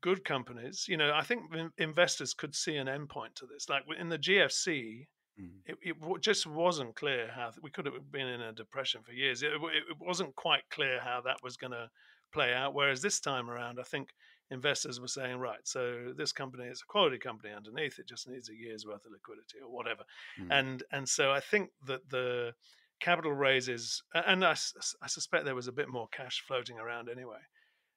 good 0.00 0.24
companies, 0.24 0.86
you 0.88 0.96
know, 0.96 1.12
I 1.14 1.22
think 1.22 1.42
investors 1.78 2.34
could 2.34 2.54
see 2.54 2.76
an 2.76 2.88
endpoint 2.88 3.34
to 3.36 3.46
this. 3.46 3.68
Like 3.68 3.84
in 3.98 4.08
the 4.08 4.18
GFC, 4.18 5.06
Mhm. 5.40 5.62
it, 5.66 5.76
it 5.82 6.20
just 6.20 6.46
wasn't 6.46 6.94
clear 6.94 7.28
how 7.28 7.50
we 7.60 7.70
could 7.70 7.86
have 7.86 8.12
been 8.12 8.28
in 8.28 8.40
a 8.40 8.52
depression 8.52 9.02
for 9.02 9.12
years. 9.12 9.42
It, 9.42 9.50
it, 9.52 9.84
it 9.90 9.96
wasn't 9.98 10.36
quite 10.36 10.62
clear 10.70 11.00
how 11.00 11.22
that 11.22 11.38
was 11.42 11.56
going 11.56 11.72
to 11.72 11.90
play 12.32 12.54
out. 12.54 12.72
Whereas 12.72 13.02
this 13.02 13.18
time 13.18 13.50
around, 13.50 13.80
I 13.80 13.82
think 13.82 14.10
investors 14.50 15.00
were 15.00 15.08
saying, 15.08 15.38
right, 15.38 15.66
so 15.66 16.12
this 16.16 16.32
company 16.32 16.66
is 16.66 16.82
a 16.82 16.86
quality 16.86 17.18
company 17.18 17.52
underneath; 17.52 17.98
it 17.98 18.06
just 18.06 18.28
needs 18.28 18.48
a 18.48 18.54
year's 18.54 18.86
worth 18.86 19.04
of 19.06 19.12
liquidity 19.12 19.58
or 19.60 19.70
whatever. 19.72 20.04
Mm. 20.38 20.48
And 20.50 20.82
and 20.92 21.08
so 21.08 21.32
I 21.32 21.40
think 21.40 21.70
that 21.86 22.08
the 22.10 22.54
capital 23.00 23.32
raises, 23.32 24.02
and 24.14 24.44
I, 24.44 24.54
suspect 24.54 25.44
there 25.44 25.54
was 25.54 25.68
a 25.68 25.72
bit 25.72 25.88
more 25.88 26.08
cash 26.12 26.42
floating 26.46 26.78
around 26.78 27.08
anyway. 27.08 27.38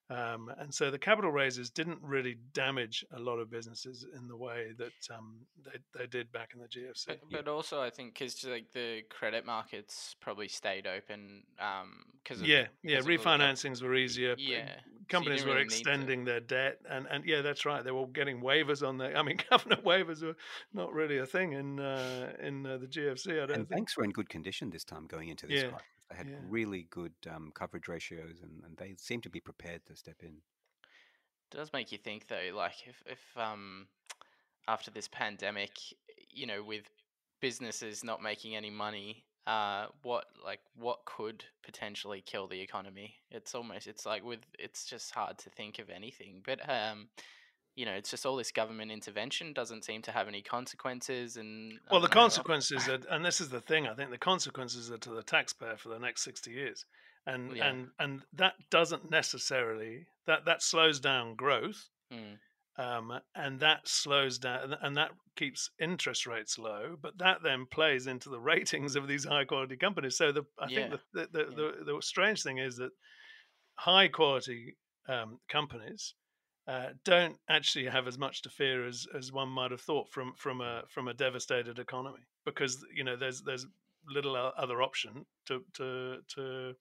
Um, 0.09 0.49
and 0.57 0.73
so 0.73 0.89
the 0.89 0.97
capital 0.97 1.31
raises 1.31 1.69
didn't 1.69 1.99
really 2.01 2.37
damage 2.53 3.03
a 3.13 3.19
lot 3.19 3.39
of 3.39 3.51
businesses 3.51 4.05
in 4.15 4.29
the 4.29 4.37
way 4.37 4.67
that 4.77 5.13
um, 5.13 5.39
they, 5.65 5.99
they 5.99 6.07
did 6.07 6.31
back 6.31 6.51
in 6.53 6.61
the 6.61 6.67
GFC. 6.67 7.07
But, 7.07 7.19
but 7.29 7.47
also, 7.49 7.81
I 7.81 7.89
think 7.89 8.13
because 8.13 8.45
like 8.45 8.71
the 8.73 9.01
credit 9.09 9.45
markets 9.45 10.15
probably 10.21 10.47
stayed 10.47 10.87
open 10.87 11.43
because 12.23 12.41
yeah, 12.41 12.67
yeah, 12.83 13.01
because 13.01 13.05
of 13.05 13.05
all 13.05 13.07
the 13.07 13.17
gov- 13.17 13.39
refinancings 13.39 13.83
were 13.83 13.95
easier. 13.95 14.35
Yeah, 14.37 14.75
companies 15.07 15.41
didn't 15.41 15.49
were 15.49 15.55
really 15.55 15.65
extending 15.65 16.25
their 16.25 16.39
debt, 16.39 16.79
and 16.89 17.07
and 17.09 17.25
yeah, 17.25 17.41
that's 17.41 17.65
right. 17.65 17.83
They 17.83 17.91
were 17.91 18.07
getting 18.07 18.41
waivers 18.41 18.87
on 18.87 18.97
their. 18.97 19.15
I 19.17 19.23
mean, 19.23 19.37
covenant 19.49 19.83
waivers 19.83 20.21
were 20.23 20.35
not 20.73 20.93
really 20.93 21.17
a 21.17 21.25
thing 21.25 21.53
in 21.53 21.79
uh, 21.79 22.33
in 22.39 22.65
uh, 22.65 22.77
the 22.77 22.87
GFC. 22.87 23.41
I 23.43 23.45
don't 23.45 23.51
And 23.53 23.67
think. 23.67 23.69
banks 23.69 23.97
were 23.97 24.03
in 24.03 24.11
good 24.11 24.29
condition 24.29 24.69
this 24.69 24.83
time 24.83 25.07
going 25.07 25.29
into 25.29 25.47
this 25.47 25.63
Yeah, 25.63 25.69
crisis. 25.69 25.87
They 26.09 26.15
had 26.17 26.29
yeah. 26.29 26.35
really 26.41 26.83
good 26.89 27.13
um, 27.29 27.51
coverage 27.53 27.87
ratios, 27.87 28.41
and, 28.41 28.63
and 28.63 28.77
they 28.77 28.95
seemed 28.97 29.23
to 29.23 29.29
be 29.29 29.39
prepared 29.41 29.85
to 29.87 29.95
step 29.95 30.23
in. 30.23 30.41
does 31.51 31.71
make 31.73 31.91
you 31.91 31.97
think 31.97 32.27
though, 32.27 32.51
like 32.53 32.87
if 32.87 33.03
if 33.05 33.37
um 33.37 33.87
after 34.67 34.91
this 34.91 35.07
pandemic, 35.07 35.71
you 36.29 36.45
know, 36.45 36.63
with 36.63 36.83
businesses 37.41 38.03
not 38.03 38.21
making 38.21 38.55
any 38.55 38.69
money, 38.69 39.25
uh, 39.47 39.87
what 40.03 40.25
like 40.45 40.59
what 40.75 40.99
could 41.05 41.45
potentially 41.63 42.21
kill 42.21 42.47
the 42.47 42.61
economy? 42.61 43.15
It's 43.31 43.55
almost 43.55 43.87
it's 43.87 44.05
like 44.05 44.23
with 44.23 44.41
it's 44.59 44.85
just 44.85 45.11
hard 45.11 45.37
to 45.39 45.49
think 45.49 45.79
of 45.79 45.89
anything, 45.89 46.43
but 46.45 46.59
um. 46.69 47.07
You 47.79 47.85
know, 47.85 47.93
it's 47.93 48.09
just 48.09 48.25
all 48.25 48.35
this 48.35 48.51
government 48.51 48.91
intervention 48.91 49.53
doesn't 49.53 49.85
seem 49.85 50.01
to 50.01 50.11
have 50.11 50.27
any 50.27 50.41
consequences, 50.41 51.37
and 51.37 51.79
Well, 51.91 52.01
the 52.01 52.07
know, 52.07 52.13
consequences 52.13 52.89
are, 52.89 52.97
and 53.11 53.23
this 53.23 53.39
is 53.39 53.49
the 53.49 53.61
thing. 53.61 53.85
I 53.87 53.93
think 53.93 54.09
the 54.09 54.17
consequences 54.17 54.89
are 54.89 54.97
to 54.97 55.11
the 55.11 55.21
taxpayer 55.21 55.77
for 55.77 55.89
the 55.89 55.99
next 55.99 56.23
sixty 56.23 56.49
years, 56.53 56.87
and 57.27 57.55
Yeah. 57.55 57.67
and 57.69 57.91
and 57.99 58.23
that 58.33 58.55
doesn't 58.71 59.11
necessarily 59.11 60.07
that 60.25 60.45
that 60.45 60.63
slows 60.63 60.99
down 60.99 61.35
growth, 61.35 61.87
Mm, 62.11 62.39
um, 62.77 63.19
and 63.35 63.59
that 63.59 63.87
slows 63.87 64.37
down, 64.37 64.75
and 64.81 64.97
that 64.97 65.11
keeps 65.35 65.69
interest 65.79 66.27
rates 66.27 66.57
low. 66.57 66.95
But 67.01 67.17
that 67.19 67.41
then 67.43 67.65
plays 67.65 68.07
into 68.07 68.29
the 68.29 68.39
ratings 68.53 68.95
of 68.95 69.07
these 69.07 69.25
high 69.25 69.45
quality 69.45 69.77
companies. 69.77 70.17
So 70.17 70.31
the 70.31 70.43
I 70.59 70.67
Yeah, 70.69 70.89
think 70.89 70.91
the 70.91 70.99
the, 71.13 71.27
the, 71.31 71.45
yeah. 71.49 71.55
the 71.85 71.93
the 71.93 72.01
strange 72.01 72.43
thing 72.43 72.57
is 72.59 72.77
that 72.77 72.91
high 73.75 74.07
quality 74.07 74.75
um, 75.07 75.39
companies. 75.49 76.13
Uh, 76.67 76.89
don't 77.05 77.37
actually 77.49 77.85
have 77.85 78.07
as 78.07 78.17
much 78.17 78.41
to 78.41 78.49
fear 78.49 78.85
as, 78.85 79.07
as 79.17 79.31
one 79.31 79.47
might 79.47 79.71
have 79.71 79.79
thought 79.79 80.09
from 80.11 80.33
from 80.35 80.59
a 80.59 80.83
from 80.89 81.07
a 81.07 81.13
devastated 81.13 81.79
economy 81.79 82.19
because 82.43 82.85
you 82.93 83.05
know 83.05 83.15
there's 83.15 83.41
there's 83.41 83.65
little 84.09 84.35
other 84.35 84.81
option 84.81 85.25
to 85.45 85.63
to 85.73 86.17
to 86.27 86.75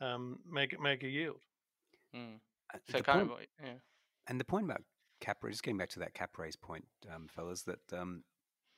um, 0.00 0.38
make 0.48 0.78
make 0.80 1.02
a 1.02 1.08
yield. 1.08 1.40
mm. 2.14 2.38
So 2.88 2.98
the 2.98 3.02
kind 3.02 3.28
point- 3.28 3.40
of 3.40 3.46
yeah. 3.64 3.74
And 4.28 4.38
the 4.40 4.44
point 4.44 4.64
about 4.66 4.82
cap 5.20 5.38
raise, 5.42 5.54
just 5.54 5.62
getting 5.62 5.78
back 5.78 5.90
to 5.90 5.98
that 6.00 6.14
cap 6.14 6.38
raise 6.38 6.56
point, 6.56 6.84
um, 7.14 7.26
fellas, 7.28 7.62
that 7.62 7.92
um, 7.92 8.22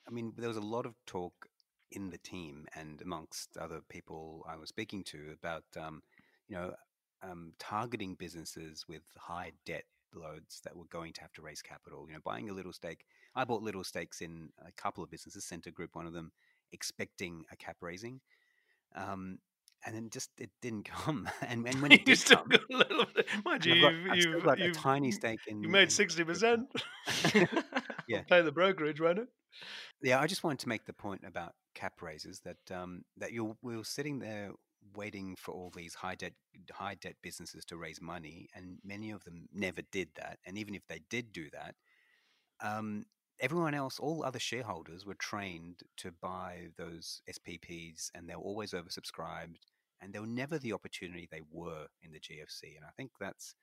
I 0.06 0.10
mean, 0.10 0.32
there 0.36 0.48
was 0.48 0.56
a 0.56 0.62
lot 0.62 0.86
of 0.86 0.94
talk 1.06 1.46
in 1.92 2.10
the 2.10 2.18
team 2.18 2.66
and 2.74 3.00
amongst 3.02 3.56
other 3.56 3.80
people 3.88 4.44
I 4.48 4.56
was 4.56 4.68
speaking 4.68 5.04
to 5.04 5.30
about, 5.32 5.64
um, 5.78 6.02
you 6.48 6.56
know, 6.56 6.74
um, 7.22 7.52
targeting 7.58 8.14
businesses 8.14 8.84
with 8.88 9.02
high 9.16 9.52
debt 9.66 9.84
loads 10.14 10.60
that 10.64 10.76
were 10.76 10.86
going 10.86 11.12
to 11.14 11.20
have 11.20 11.32
to 11.34 11.42
raise 11.42 11.62
capital. 11.62 12.06
You 12.08 12.14
know, 12.14 12.20
buying 12.24 12.48
a 12.48 12.54
little 12.54 12.72
stake. 12.72 13.04
I 13.34 13.44
bought 13.44 13.62
little 13.62 13.84
stakes 13.84 14.20
in 14.20 14.50
a 14.66 14.72
couple 14.72 15.02
of 15.02 15.10
businesses, 15.10 15.44
Center 15.44 15.70
Group, 15.70 15.94
one 15.94 16.06
of 16.06 16.12
them, 16.12 16.32
expecting 16.72 17.44
a 17.50 17.56
cap 17.56 17.76
raising. 17.80 18.20
Um, 18.94 19.38
and 19.84 19.94
then 19.94 20.10
just 20.10 20.30
it 20.38 20.50
didn't 20.60 20.84
come. 20.84 21.28
And, 21.48 21.66
and 21.66 21.80
when 21.80 21.90
you 21.92 21.98
it 21.98 22.04
did 22.04 22.18
still 22.18 22.38
come, 22.38 22.48
got 22.48 22.60
a 22.70 22.76
little 22.76 23.06
bit. 23.14 23.26
Mind 23.44 23.64
you, 23.64 23.80
got, 23.80 23.94
you've, 23.94 24.16
you've, 24.16 24.44
got 24.44 24.60
a 24.60 24.70
tiny 24.72 25.12
stake 25.12 25.40
in. 25.46 25.62
you 25.62 25.68
made 25.68 25.90
sixty 25.92 26.24
percent. 26.24 26.68
Yeah. 28.08 28.22
Pay 28.22 28.40
the 28.40 28.52
brokerage, 28.52 29.00
won't 29.00 29.18
it? 29.18 29.28
Yeah, 30.02 30.18
I 30.18 30.26
just 30.26 30.42
wanted 30.42 30.60
to 30.60 30.68
make 30.68 30.86
the 30.86 30.94
point 30.94 31.22
about 31.26 31.52
cap 31.74 32.00
raises 32.00 32.40
that 32.40 32.74
um, 32.74 33.02
that 33.18 33.32
you're 33.32 33.54
we 33.62 33.76
were 33.76 33.84
sitting 33.84 34.18
there 34.18 34.52
waiting 34.96 35.36
for 35.38 35.52
all 35.52 35.70
these 35.76 35.94
high 35.94 36.14
debt 36.14 36.32
high 36.72 36.94
debt 36.94 37.16
businesses 37.22 37.64
to 37.66 37.76
raise 37.76 38.00
money, 38.00 38.48
and 38.54 38.78
many 38.82 39.10
of 39.10 39.22
them 39.24 39.46
never 39.52 39.82
did 39.92 40.08
that. 40.16 40.38
And 40.46 40.56
even 40.56 40.74
if 40.74 40.82
they 40.88 41.00
did 41.10 41.32
do 41.32 41.48
that, 41.52 41.74
um, 42.62 43.04
everyone 43.40 43.74
else, 43.74 43.98
all 43.98 44.24
other 44.24 44.38
shareholders, 44.38 45.06
were 45.06 45.14
trained 45.14 45.82
to 45.98 46.10
buy 46.12 46.68
those 46.76 47.22
SPPs, 47.28 48.10
and 48.14 48.28
they 48.28 48.34
were 48.34 48.42
always 48.42 48.72
oversubscribed, 48.72 49.56
and 50.00 50.12
they 50.12 50.18
were 50.18 50.26
never 50.26 50.58
the 50.58 50.72
opportunity 50.72 51.28
they 51.30 51.42
were 51.50 51.86
in 52.02 52.12
the 52.12 52.20
GFC. 52.20 52.76
And 52.76 52.84
I 52.84 52.90
think 52.96 53.12
that's 53.20 53.54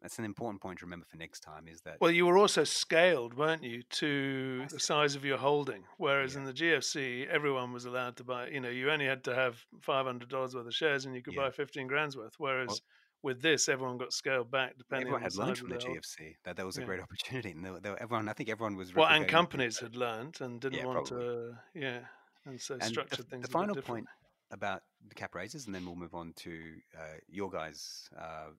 that's 0.00 0.20
an 0.20 0.24
important 0.24 0.62
point 0.62 0.78
to 0.78 0.84
remember 0.86 1.06
for 1.10 1.16
next 1.16 1.40
time. 1.40 1.66
Is 1.66 1.80
that 1.80 2.00
Well, 2.00 2.12
you 2.12 2.24
were 2.24 2.38
also 2.38 2.62
scaled, 2.62 3.34
weren't 3.34 3.64
you, 3.64 3.82
to 3.82 4.64
the 4.70 4.78
size 4.78 5.16
of 5.16 5.24
your 5.24 5.38
holding? 5.38 5.82
Whereas 5.96 6.34
Yeah. 6.34 6.40
in 6.40 6.44
the 6.46 6.52
GFC, 6.52 7.26
everyone 7.26 7.72
was 7.72 7.84
allowed 7.84 8.16
to 8.18 8.24
buy. 8.24 8.46
You 8.48 8.60
know, 8.60 8.68
you 8.68 8.90
only 8.92 9.06
had 9.06 9.24
to 9.24 9.34
have 9.34 9.66
five 9.80 10.06
hundred 10.06 10.28
dollars 10.28 10.54
worth 10.54 10.66
of 10.68 10.74
shares, 10.74 11.04
and 11.04 11.16
you 11.16 11.22
could 11.22 11.34
Yeah. 11.34 11.46
buy 11.46 11.50
fifteen 11.50 11.88
grand's 11.88 12.16
worth. 12.16 12.34
Whereas 12.38 12.80
with 13.22 13.42
this, 13.42 13.68
everyone 13.68 13.98
got 13.98 14.12
scaled 14.12 14.50
back 14.50 14.76
depending 14.78 15.06
everyone 15.06 15.22
on 15.22 15.28
the 15.28 15.30
had 15.30 15.34
learned 15.34 15.58
from 15.58 15.70
the 15.70 15.76
GFC 15.76 16.34
that 16.44 16.56
that 16.56 16.66
was 16.66 16.76
a 16.76 16.80
Yeah. 16.80 16.86
great 16.86 17.00
opportunity, 17.06 17.50
and 17.50 17.64
they, 17.64 17.70
were- 17.70 17.80
they, 17.80 17.90
were- 17.90 18.00
everyone, 18.02 18.28
I 18.28 18.32
think 18.32 18.48
everyone 18.48 18.76
was. 18.76 18.94
Well, 18.94 19.08
and 19.08 19.26
companies 19.28 19.78
had 19.78 19.96
learned 19.96 20.40
and 20.40 20.60
didn't 20.60 20.78
Yeah, 20.78 20.84
want 20.86 21.06
to, 21.06 21.54
yeah, 21.74 22.00
and 22.46 22.60
so 22.60 22.74
And 22.74 22.82
the, 22.82 22.86
structured 22.88 23.18
f- 23.26 23.30
things. 23.30 23.46
the 23.46 23.52
final 23.52 23.76
point 23.76 24.06
about 24.50 24.82
the 25.08 25.14
cap 25.14 25.34
raises, 25.34 25.66
and 25.66 25.74
then 25.74 25.84
we'll 25.84 25.96
move 25.96 26.14
on 26.14 26.32
to 26.36 26.76
uh, 26.96 27.18
your 27.28 27.50
guys' 27.50 28.08
uh, 28.18 28.50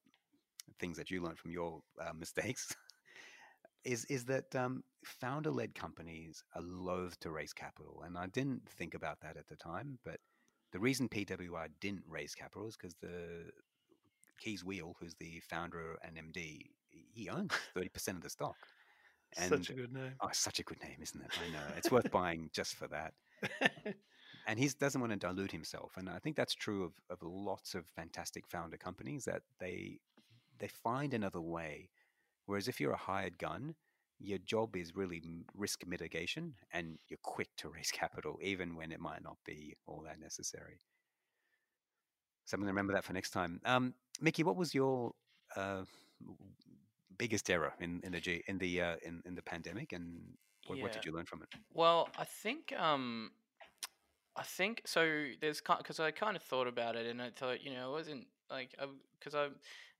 things 0.79 0.97
that 0.97 1.09
you 1.09 1.21
learned 1.21 1.39
from 1.39 1.51
your 1.51 1.81
uh, 1.99 2.13
mistakes. 2.17 2.75
Is 3.85 4.03
is 4.05 4.25
that 4.25 4.53
um, 4.55 4.83
founder-led 5.05 5.73
companies 5.73 6.43
are 6.53 6.61
loath 6.61 7.17
to 7.21 7.31
raise 7.31 7.53
capital, 7.53 8.03
and 8.05 8.17
I 8.17 8.27
didn't 8.27 8.67
think 8.69 8.93
about 8.93 9.21
that 9.21 9.37
at 9.37 9.47
the 9.47 9.55
time. 9.55 9.97
But 10.03 10.19
the 10.73 10.79
reason 10.79 11.07
PWI 11.07 11.69
didn't 11.79 12.03
raise 12.07 12.35
capital 12.35 12.67
is 12.67 12.75
because 12.75 12.95
the 12.95 13.49
Kees 14.39 14.63
Weel, 14.63 14.95
who's 14.99 15.15
the 15.15 15.41
founder 15.49 15.97
and 16.03 16.17
MD, 16.17 16.69
he 16.89 17.29
owns 17.29 17.51
thirty 17.73 17.89
percent 17.89 18.17
of 18.17 18.23
the 18.23 18.29
stock. 18.29 18.57
Such 19.33 19.69
a 19.69 19.73
good 19.73 19.93
name. 19.93 20.13
Oh, 20.21 20.29
such 20.31 20.59
a 20.59 20.63
good 20.63 20.81
name, 20.81 20.97
isn't 21.01 21.21
it? 21.21 21.31
I 21.45 21.51
know. 21.51 21.75
It's 21.77 21.91
worth 21.91 22.09
buying 22.09 22.49
just 22.51 22.75
for 22.75 22.87
that. 22.87 23.13
And 24.49 24.57
he 24.57 24.67
doesn't 24.67 24.99
want 24.99 25.13
to 25.13 25.19
dilute 25.19 25.51
himself. 25.51 25.91
And 25.95 26.09
I 26.09 26.17
think 26.17 26.35
that's 26.35 26.55
true 26.55 26.83
of, 26.83 26.93
of 27.11 27.19
lots 27.21 27.75
of 27.75 27.85
fantastic 27.95 28.47
founder 28.47 28.77
companies 28.77 29.25
that 29.25 29.43
they 29.59 29.99
they 30.57 30.67
find 30.67 31.13
another 31.13 31.39
way. 31.39 31.91
Whereas 32.47 32.67
if 32.67 32.81
you're 32.81 32.93
a 32.93 32.97
hired 32.97 33.37
gun, 33.37 33.75
your 34.17 34.39
job 34.39 34.75
is 34.75 34.95
really 34.95 35.21
risk 35.55 35.85
mitigation 35.85 36.55
and 36.73 36.97
you're 37.07 37.19
quick 37.21 37.49
to 37.57 37.69
raise 37.69 37.91
capital, 37.93 38.39
even 38.41 38.75
when 38.75 38.91
it 38.91 38.99
might 38.99 39.23
not 39.23 39.37
be 39.45 39.75
all 39.85 40.01
that 40.05 40.19
necessary. 40.19 40.79
Something 42.49 42.65
to 42.65 42.71
remember 42.71 42.93
that 42.93 43.03
for 43.03 43.13
next 43.13 43.29
time. 43.29 43.61
Um, 43.63 43.93
Mickey, 44.19 44.41
what 44.41 44.55
was 44.55 44.73
your 44.73 45.13
uh, 45.55 45.83
biggest 47.15 47.47
error 47.47 47.73
in, 47.79 48.01
in 48.03 48.11
the 48.11 48.19
G, 48.19 48.43
in 48.47 48.57
the 48.57 48.81
uh, 48.81 48.95
in, 49.03 49.21
in 49.27 49.35
the 49.35 49.43
pandemic, 49.43 49.93
and 49.93 50.19
what, 50.65 50.81
what 50.81 50.91
did 50.91 51.05
you 51.05 51.11
learn 51.11 51.25
from 51.25 51.43
it? 51.43 51.49
Well, 51.75 52.09
I 52.17 52.23
think 52.23 52.73
um, 52.75 53.29
I 54.35 54.41
think 54.41 54.81
so. 54.85 55.25
There's 55.39 55.61
because 55.61 55.99
I 55.99 56.09
kind 56.09 56.35
of 56.35 56.41
thought 56.41 56.65
about 56.65 56.95
it, 56.95 57.05
and 57.05 57.21
I 57.21 57.29
thought 57.29 57.63
you 57.63 57.71
know 57.71 57.89
it 57.89 57.91
wasn't 57.91 58.25
like 58.49 58.71
because 59.19 59.35
I, 59.35 59.45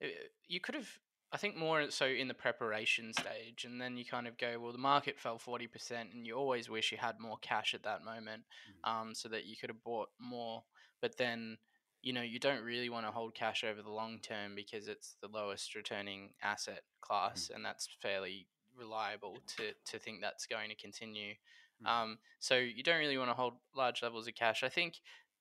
uh, 0.03 0.07
you 0.47 0.59
could 0.59 0.73
have. 0.73 0.89
I 1.31 1.37
think 1.37 1.55
more 1.55 1.91
so 1.91 2.07
in 2.07 2.27
the 2.27 2.33
preparation 2.33 3.13
stage, 3.13 3.63
and 3.63 3.79
then 3.79 3.95
you 3.95 4.05
kind 4.05 4.27
of 4.27 4.39
go, 4.39 4.57
well, 4.59 4.71
the 4.71 4.79
market 4.79 5.19
fell 5.19 5.37
forty 5.37 5.67
percent, 5.67 6.09
and 6.15 6.25
you 6.25 6.33
always 6.33 6.67
wish 6.67 6.91
you 6.91 6.97
had 6.97 7.19
more 7.19 7.37
cash 7.41 7.75
at 7.75 7.83
that 7.83 8.03
moment, 8.03 8.41
um, 8.83 9.13
so 9.13 9.29
that 9.29 9.45
you 9.45 9.55
could 9.55 9.69
have 9.69 9.83
bought 9.83 10.09
more. 10.19 10.63
But 10.99 11.17
then, 11.17 11.59
you 12.01 12.13
know, 12.13 12.21
you 12.21 12.39
don't 12.39 12.63
really 12.63 12.89
want 12.89 13.05
to 13.05 13.11
hold 13.11 13.35
cash 13.35 13.63
over 13.63 13.81
the 13.81 13.91
long 13.91 14.19
term 14.19 14.55
because 14.55 14.87
it's 14.87 15.15
the 15.21 15.27
lowest 15.27 15.75
returning 15.75 16.29
asset 16.41 16.81
class, 17.01 17.51
and 17.53 17.63
that's 17.63 17.87
fairly 18.01 18.47
reliable 18.77 19.37
to 19.57 19.73
to 19.91 19.99
think 19.99 20.21
that's 20.21 20.45
going 20.45 20.69
to 20.69 20.75
continue. 20.75 21.33
Mm. 21.85 21.89
Um, 21.89 22.17
so 22.39 22.55
you 22.55 22.83
don't 22.83 22.99
really 22.99 23.17
want 23.17 23.29
to 23.29 23.35
hold 23.35 23.53
large 23.75 24.01
levels 24.01 24.27
of 24.27 24.35
cash. 24.35 24.63
I 24.63 24.69
think 24.69 24.95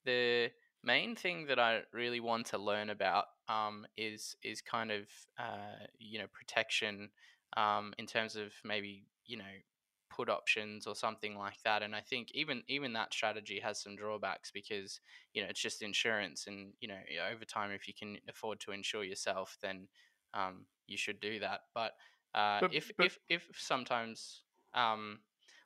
the 0.05 0.51
main 0.83 1.17
thing 1.17 1.47
that 1.47 1.59
I 1.59 1.83
really 1.93 2.21
want 2.21 2.47
to 2.47 2.59
learn 2.59 2.91
about 2.91 3.27
um, 3.49 3.87
is 3.97 4.37
is 4.43 4.61
kind 4.61 4.91
of 4.91 5.03
uh, 5.39 5.87
you 5.99 6.19
know 6.19 6.27
protection 6.33 7.11
um, 7.57 7.95
in 7.99 8.07
terms 8.07 8.37
of 8.37 8.53
maybe 8.65 9.05
you 9.27 9.37
know 9.37 9.45
put 10.19 10.29
options 10.29 10.87
or 10.87 10.95
something 10.97 11.37
like 11.39 11.63
that. 11.65 11.83
And 11.83 11.95
I 11.95 12.01
think 12.01 12.29
even 12.35 12.63
even 12.69 12.93
that 12.95 13.15
strategy 13.15 13.61
has 13.63 13.81
some 13.81 13.97
drawbacks 13.97 14.51
because 14.51 15.01
you 15.33 15.43
know 15.43 15.49
it's 15.49 15.63
just 15.63 15.83
insurance, 15.83 16.47
and 16.49 16.73
you 16.81 16.89
know 16.89 16.99
over 17.33 17.45
time 17.45 17.71
if 17.71 17.87
you 17.89 17.95
can 17.95 18.19
afford 18.29 18.61
to 18.61 18.73
insure 18.73 19.05
yourself, 19.05 19.57
then 19.63 19.89
um, 20.35 20.67
you 20.87 20.97
should 20.99 21.21
do 21.21 21.39
that. 21.41 21.61
But 21.75 21.93
uh, 22.35 22.61
But- 22.63 22.75
if 22.75 22.91
but- 22.97 23.07
if 23.07 23.19
if 23.29 23.43
sometimes 23.57 24.43
um, 24.75 25.21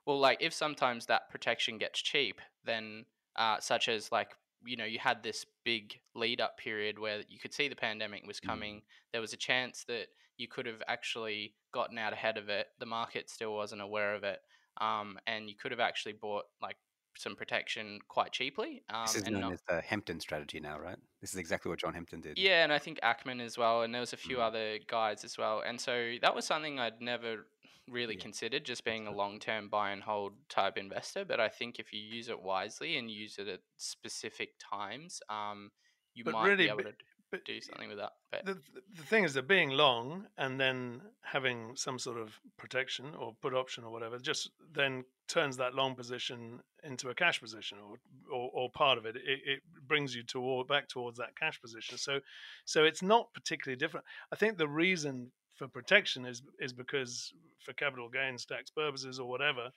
well, 0.05 0.19
like 0.19 0.37
if 0.41 0.53
sometimes 0.53 1.05
that 1.07 1.29
protection 1.29 1.77
gets 1.79 1.99
cheap, 2.01 2.39
then 2.63 3.05
uh, 3.35 3.59
such 3.59 3.89
as 3.89 4.11
like 4.11 4.31
you 4.65 4.77
know 4.77 4.85
you 4.85 4.99
had 4.99 5.23
this 5.23 5.45
big 5.63 5.99
lead 6.15 6.41
up 6.41 6.57
period 6.57 6.99
where 6.99 7.23
you 7.27 7.39
could 7.39 7.53
see 7.53 7.67
the 7.67 7.75
pandemic 7.75 8.25
was 8.25 8.39
Mm. 8.39 8.47
coming. 8.47 8.81
There 9.11 9.21
was 9.21 9.33
a 9.33 9.37
chance 9.37 9.83
that 9.85 10.07
you 10.37 10.47
could 10.47 10.65
have 10.65 10.81
actually 10.87 11.55
gotten 11.71 11.97
out 11.97 12.13
ahead 12.13 12.37
of 12.37 12.49
it. 12.49 12.67
The 12.79 12.85
market 12.85 13.29
still 13.29 13.53
wasn't 13.55 13.81
aware 13.81 14.13
of 14.15 14.23
it, 14.23 14.39
um, 14.81 15.19
and 15.27 15.49
you 15.49 15.55
could 15.55 15.71
have 15.71 15.79
actually 15.79 16.13
bought 16.13 16.45
like 16.61 16.77
some 17.15 17.35
protection 17.35 17.99
quite 18.07 18.31
cheaply. 18.31 18.83
Um, 18.89 19.05
This 19.05 19.15
is 19.17 19.29
known 19.29 19.41
not, 19.41 19.53
as 19.53 19.61
the 19.67 19.81
Hempton 19.81 20.19
strategy 20.19 20.59
now, 20.59 20.79
right? 20.79 20.97
This 21.21 21.31
is 21.31 21.37
exactly 21.37 21.69
what 21.69 21.79
John 21.79 21.93
Hempton 21.93 22.21
did. 22.21 22.37
yeah, 22.39 22.63
and 22.63 22.73
I 22.73 22.79
think 22.79 22.99
Ackman 23.01 23.39
as 23.41 23.57
well, 23.57 23.83
and 23.83 23.93
there 23.93 24.01
was 24.01 24.13
a 24.13 24.17
few 24.17 24.37
Mm. 24.37 24.41
other 24.47 24.79
guys 24.87 25.23
as 25.23 25.37
well, 25.37 25.61
and 25.61 25.79
so 25.79 26.15
that 26.21 26.33
was 26.33 26.45
something 26.45 26.79
I'd 26.79 27.01
never 27.01 27.47
really 27.89 28.15
Yeah, 28.15 28.23
considered, 28.23 28.65
just 28.65 28.83
being 28.83 29.07
a 29.07 29.11
long 29.11 29.39
term 29.39 29.69
buy 29.69 29.91
and 29.91 30.03
hold 30.03 30.33
type 30.49 30.77
investor. 30.77 31.25
But 31.25 31.39
I 31.39 31.49
think 31.49 31.79
if 31.79 31.93
you 31.93 31.99
use 31.99 32.29
it 32.29 32.41
wisely 32.41 32.97
and 32.97 33.09
use 33.09 33.37
it 33.37 33.47
at 33.47 33.61
specific 33.77 34.49
times, 34.59 35.19
um, 35.29 35.71
you 36.13 36.23
But 36.23 36.33
might 36.33 36.45
really, 36.47 36.65
be 36.65 36.69
able 36.69 36.83
to 36.83 36.93
but 37.31 37.45
do 37.45 37.59
something 37.61 37.89
with 37.89 37.97
that. 37.97 38.11
But 38.31 38.45
the, 38.45 38.59
the 38.95 39.03
thing 39.03 39.23
is 39.23 39.33
that 39.33 39.47
being 39.47 39.71
long 39.71 40.27
and 40.37 40.59
then 40.59 41.01
having 41.23 41.75
some 41.75 41.97
sort 41.97 42.17
of 42.19 42.39
protection 42.57 43.15
or 43.15 43.35
put 43.41 43.53
option 43.55 43.83
or 43.83 43.91
whatever 43.91 44.19
just 44.19 44.51
then 44.71 45.03
turns 45.27 45.57
that 45.57 45.73
long 45.73 45.95
position 45.95 46.59
into 46.83 47.09
a 47.09 47.15
cash 47.15 47.39
position 47.41 47.79
or 47.79 47.97
or, 48.31 48.51
or 48.53 48.69
part 48.71 48.97
of 48.97 49.05
it. 49.05 49.15
it 49.15 49.39
it 49.45 49.59
brings 49.87 50.15
you 50.15 50.23
toward 50.23 50.67
back 50.67 50.87
towards 50.87 51.17
that 51.17 51.35
cash 51.35 51.59
position 51.61 51.97
so 51.97 52.19
so 52.65 52.83
it's 52.83 53.01
not 53.01 53.33
particularly 53.33 53.77
different 53.77 54.05
i 54.31 54.35
think 54.35 54.57
the 54.57 54.67
reason 54.67 55.31
for 55.55 55.67
protection 55.67 56.25
is 56.25 56.41
is 56.59 56.73
because 56.73 57.33
for 57.59 57.73
capital 57.73 58.09
gains 58.09 58.45
tax 58.45 58.71
purposes 58.71 59.19
or 59.19 59.27
whatever 59.29 59.69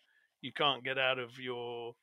you 0.43 0.53
can't 0.53 0.85
get 0.85 0.99
out 0.99 1.19
of 1.19 1.39
your 1.39 1.95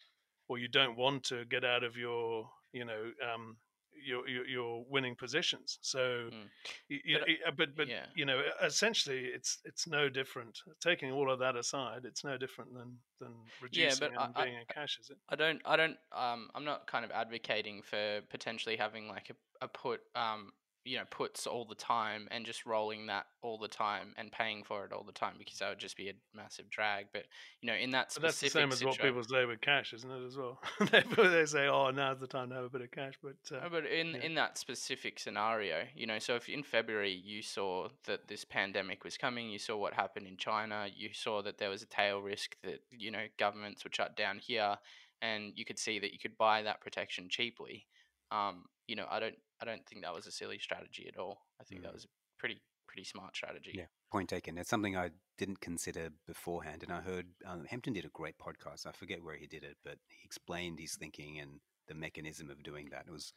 or 0.48 0.58
you 0.58 0.68
don't 0.68 0.98
want 0.98 1.24
to 1.24 1.46
get 1.46 1.64
out 1.64 1.84
of 1.84 1.96
your 1.98 2.48
you 2.72 2.86
know 2.86 3.12
um 3.34 3.58
your 4.06 4.28
your, 4.28 4.46
your 4.48 4.84
winning 4.90 5.16
positions 5.16 5.78
so 5.82 6.30
Mm. 6.32 6.50
y- 6.90 7.02
you 7.06 7.18
But, 7.46 7.56
but 7.58 7.76
but 7.76 7.88
yeah. 7.88 8.06
you 8.16 8.26
know 8.26 8.42
essentially 8.62 9.26
it's 9.26 9.60
it's 9.66 9.88
no 9.88 10.10
different 10.10 10.60
taking 10.82 11.12
all 11.12 11.30
of 11.32 11.40
that 11.40 11.56
aside 11.56 12.02
it's 12.04 12.24
no 12.24 12.38
different 12.38 12.74
than 12.74 12.98
than 13.20 13.34
reducing 13.62 14.00
but 14.10 14.18
I- 14.20 14.26
and 14.26 14.34
I- 14.36 14.44
being 14.46 14.56
in 14.58 14.66
cash 14.68 14.98
is 15.00 15.10
it 15.12 15.18
I 15.30 15.36
don't, 15.36 15.62
I 15.66 15.76
don't, 15.78 15.98
um, 16.12 16.50
I'm 16.56 16.66
not 16.66 16.88
kind 16.88 17.06
of 17.06 17.12
advocating 17.12 17.82
for 17.84 18.22
potentially 18.30 18.76
having 18.78 19.08
like 19.08 19.30
a, 19.30 19.66
a 19.66 19.68
put, 19.68 20.02
um, 20.16 20.52
you 20.86 20.98
know, 20.98 21.04
puts 21.10 21.48
all 21.48 21.65
the 21.65 21.76
time 21.76 22.28
and 22.32 22.46
just 22.46 22.65
rolling 22.65 23.08
that 23.08 23.26
all 23.41 23.58
the 23.58 23.67
time 23.67 24.13
and 24.17 24.32
paying 24.32 24.63
for 24.63 24.86
it 24.86 24.91
all 24.91 25.04
the 25.04 25.12
time 25.12 25.36
because 25.38 25.60
that 25.60 25.69
would 25.69 25.80
just 25.80 25.98
be 25.98 26.10
a 26.10 26.13
massive 26.36 26.69
drag. 26.69 27.08
But 27.13 27.24
you 27.62 27.67
know, 27.67 27.76
in 27.76 27.91
that 27.91 28.12
specific 28.12 28.22
but 28.22 28.28
that's 28.28 28.39
the 28.39 28.50
same 28.50 28.72
as 28.72 28.84
what 28.84 29.00
people 29.00 29.24
say 29.24 29.46
with 29.46 29.62
cash 29.62 29.93
isn't 29.93 30.10
it 30.10 30.26
as 30.26 30.38
well 30.38 30.60
they, 30.91 31.04
they 31.30 31.46
say 31.46 31.67
oh 31.67 31.89
now's 31.91 32.19
the 32.19 32.28
time 32.28 32.50
to 32.50 32.56
have 32.56 32.65
a 32.65 32.69
bit 32.69 32.82
of 32.82 32.91
cash 32.91 33.13
but 33.24 33.36
uh, 33.56 33.69
but 33.69 33.86
in 33.86 34.12
yeah. 34.12 34.22
in 34.22 34.36
that 34.36 34.58
specific 34.58 35.19
scenario, 35.19 35.84
you 35.96 36.06
know, 36.06 36.19
so 36.19 36.36
if 36.36 36.50
in 36.50 36.63
February 36.63 37.22
you 37.24 37.41
saw 37.41 37.88
that 38.06 38.28
this 38.28 38.46
pandemic 38.46 39.04
was 39.04 39.17
coming, 39.17 39.50
you 39.50 39.60
saw 39.60 39.78
what 39.78 39.93
happened 39.93 40.28
in 40.28 40.38
China, 40.38 40.88
you 40.93 41.10
saw 41.13 41.41
that 41.41 41.58
there 41.58 41.69
was 41.69 41.82
a 41.82 41.88
tail 41.88 42.19
risk 42.19 42.56
that 42.63 42.82
you 42.91 43.12
know 43.12 43.26
governments 43.38 43.84
would 43.84 43.96
shut 43.96 44.15
down 44.15 44.39
here, 44.39 44.78
and 45.22 45.54
you 45.56 45.65
could 45.65 45.80
see 45.80 46.00
that 46.00 46.12
you 46.12 46.19
could 46.19 46.38
buy 46.38 46.62
that 46.63 46.82
protection 46.82 47.28
cheaply. 47.30 47.86
Um, 48.32 48.65
you 48.88 48.96
know, 48.96 49.06
I 49.10 49.19
don't 49.19 49.36
I 49.62 49.65
don't 49.65 49.86
think 49.86 50.02
that 50.04 50.13
was 50.13 50.28
a 50.28 50.32
silly 50.32 50.60
strategy 50.60 51.08
at 51.08 51.17
all. 51.17 51.38
I 51.60 51.63
think 51.63 51.82
that 51.84 51.91
Mm. 51.91 51.93
was 51.93 52.06
a 52.06 52.10
pretty 52.38 52.62
pretty 52.88 53.06
smart 53.06 53.36
strategy. 53.36 53.72
Yeah, 53.74 53.86
point 54.12 54.30
taken. 54.30 54.58
It's 54.58 54.69
something 54.69 54.96
I 54.96 55.10
didn't 55.38 55.62
consider 55.62 56.10
beforehand, 56.28 56.84
and 56.84 56.91
I 56.91 57.02
heard 57.02 57.28
um, 57.46 57.65
Hempton 57.65 57.93
did 57.93 58.06
a 58.06 58.10
great 58.10 58.38
podcast. 58.38 58.86
I 58.86 58.91
forget 58.91 59.24
where 59.24 59.36
he 59.38 59.48
did 59.48 59.63
it, 59.63 59.78
but 59.84 59.98
he 60.10 60.19
explained 60.26 60.80
his 60.80 60.96
thinking 60.96 61.39
and 61.39 61.60
the 61.88 61.96
mechanism 61.96 62.50
of 62.50 62.62
doing 62.62 62.89
that. 62.91 63.06
It 63.08 63.12
was 63.12 63.34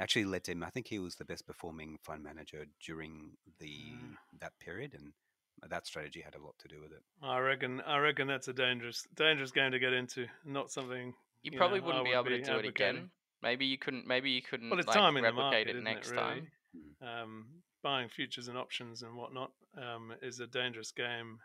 actually 0.00 0.24
led 0.24 0.44
to 0.44 0.52
him. 0.52 0.62
I 0.64 0.70
think 0.70 0.88
he 0.88 0.98
was 0.98 1.16
the 1.16 1.24
best 1.24 1.46
performing 1.46 1.98
fund 2.02 2.22
manager 2.24 2.66
during 2.84 3.36
the 3.58 3.92
Mm. 3.94 4.16
that 4.40 4.58
period, 4.58 4.94
and 4.94 5.12
that 5.70 5.86
strategy 5.86 6.20
had 6.22 6.34
a 6.34 6.42
lot 6.42 6.58
to 6.58 6.68
do 6.68 6.80
with 6.80 6.92
it. 6.92 7.02
I 7.22 7.38
reckon. 7.38 7.80
I 7.82 7.98
reckon 7.98 8.26
that's 8.26 8.48
a 8.48 8.52
dangerous, 8.52 9.06
dangerous 9.14 9.52
game 9.52 9.70
to 9.72 9.78
get 9.78 9.92
into. 9.92 10.26
Not 10.44 10.70
something. 10.72 11.14
You 11.42 11.52
you 11.52 11.58
probably 11.58 11.80
know, 11.80 11.86
wouldn't 11.86 12.00
I 12.06 12.10
be 12.10 12.16
would 12.16 12.32
able 12.32 12.44
to 12.44 12.52
do 12.52 12.58
it 12.58 12.66
again. 12.66 13.10
Maybe 13.46 13.66
you 13.66 13.78
couldn't. 13.78 14.06
Maybe 14.06 14.30
you 14.30 14.42
couldn't 14.42 14.70
Well, 14.70 14.78
it's 14.80 14.88
like, 14.88 14.96
time 14.96 15.16
in 15.16 15.22
the 15.22 15.28
replicate 15.28 15.44
market, 15.52 15.68
it 15.68 15.76
isn't 15.76 15.84
next 15.84 16.08
it? 16.10 16.14
Really, 16.14 16.22
time. 16.22 17.22
um, 17.22 17.46
buying 17.82 18.08
futures 18.08 18.48
and 18.48 18.58
options 18.58 19.02
and 19.02 19.16
whatnot 19.16 19.52
um, 19.76 20.12
is 20.20 20.40
a 20.40 20.46
dangerous 20.48 20.90
game 20.90 21.38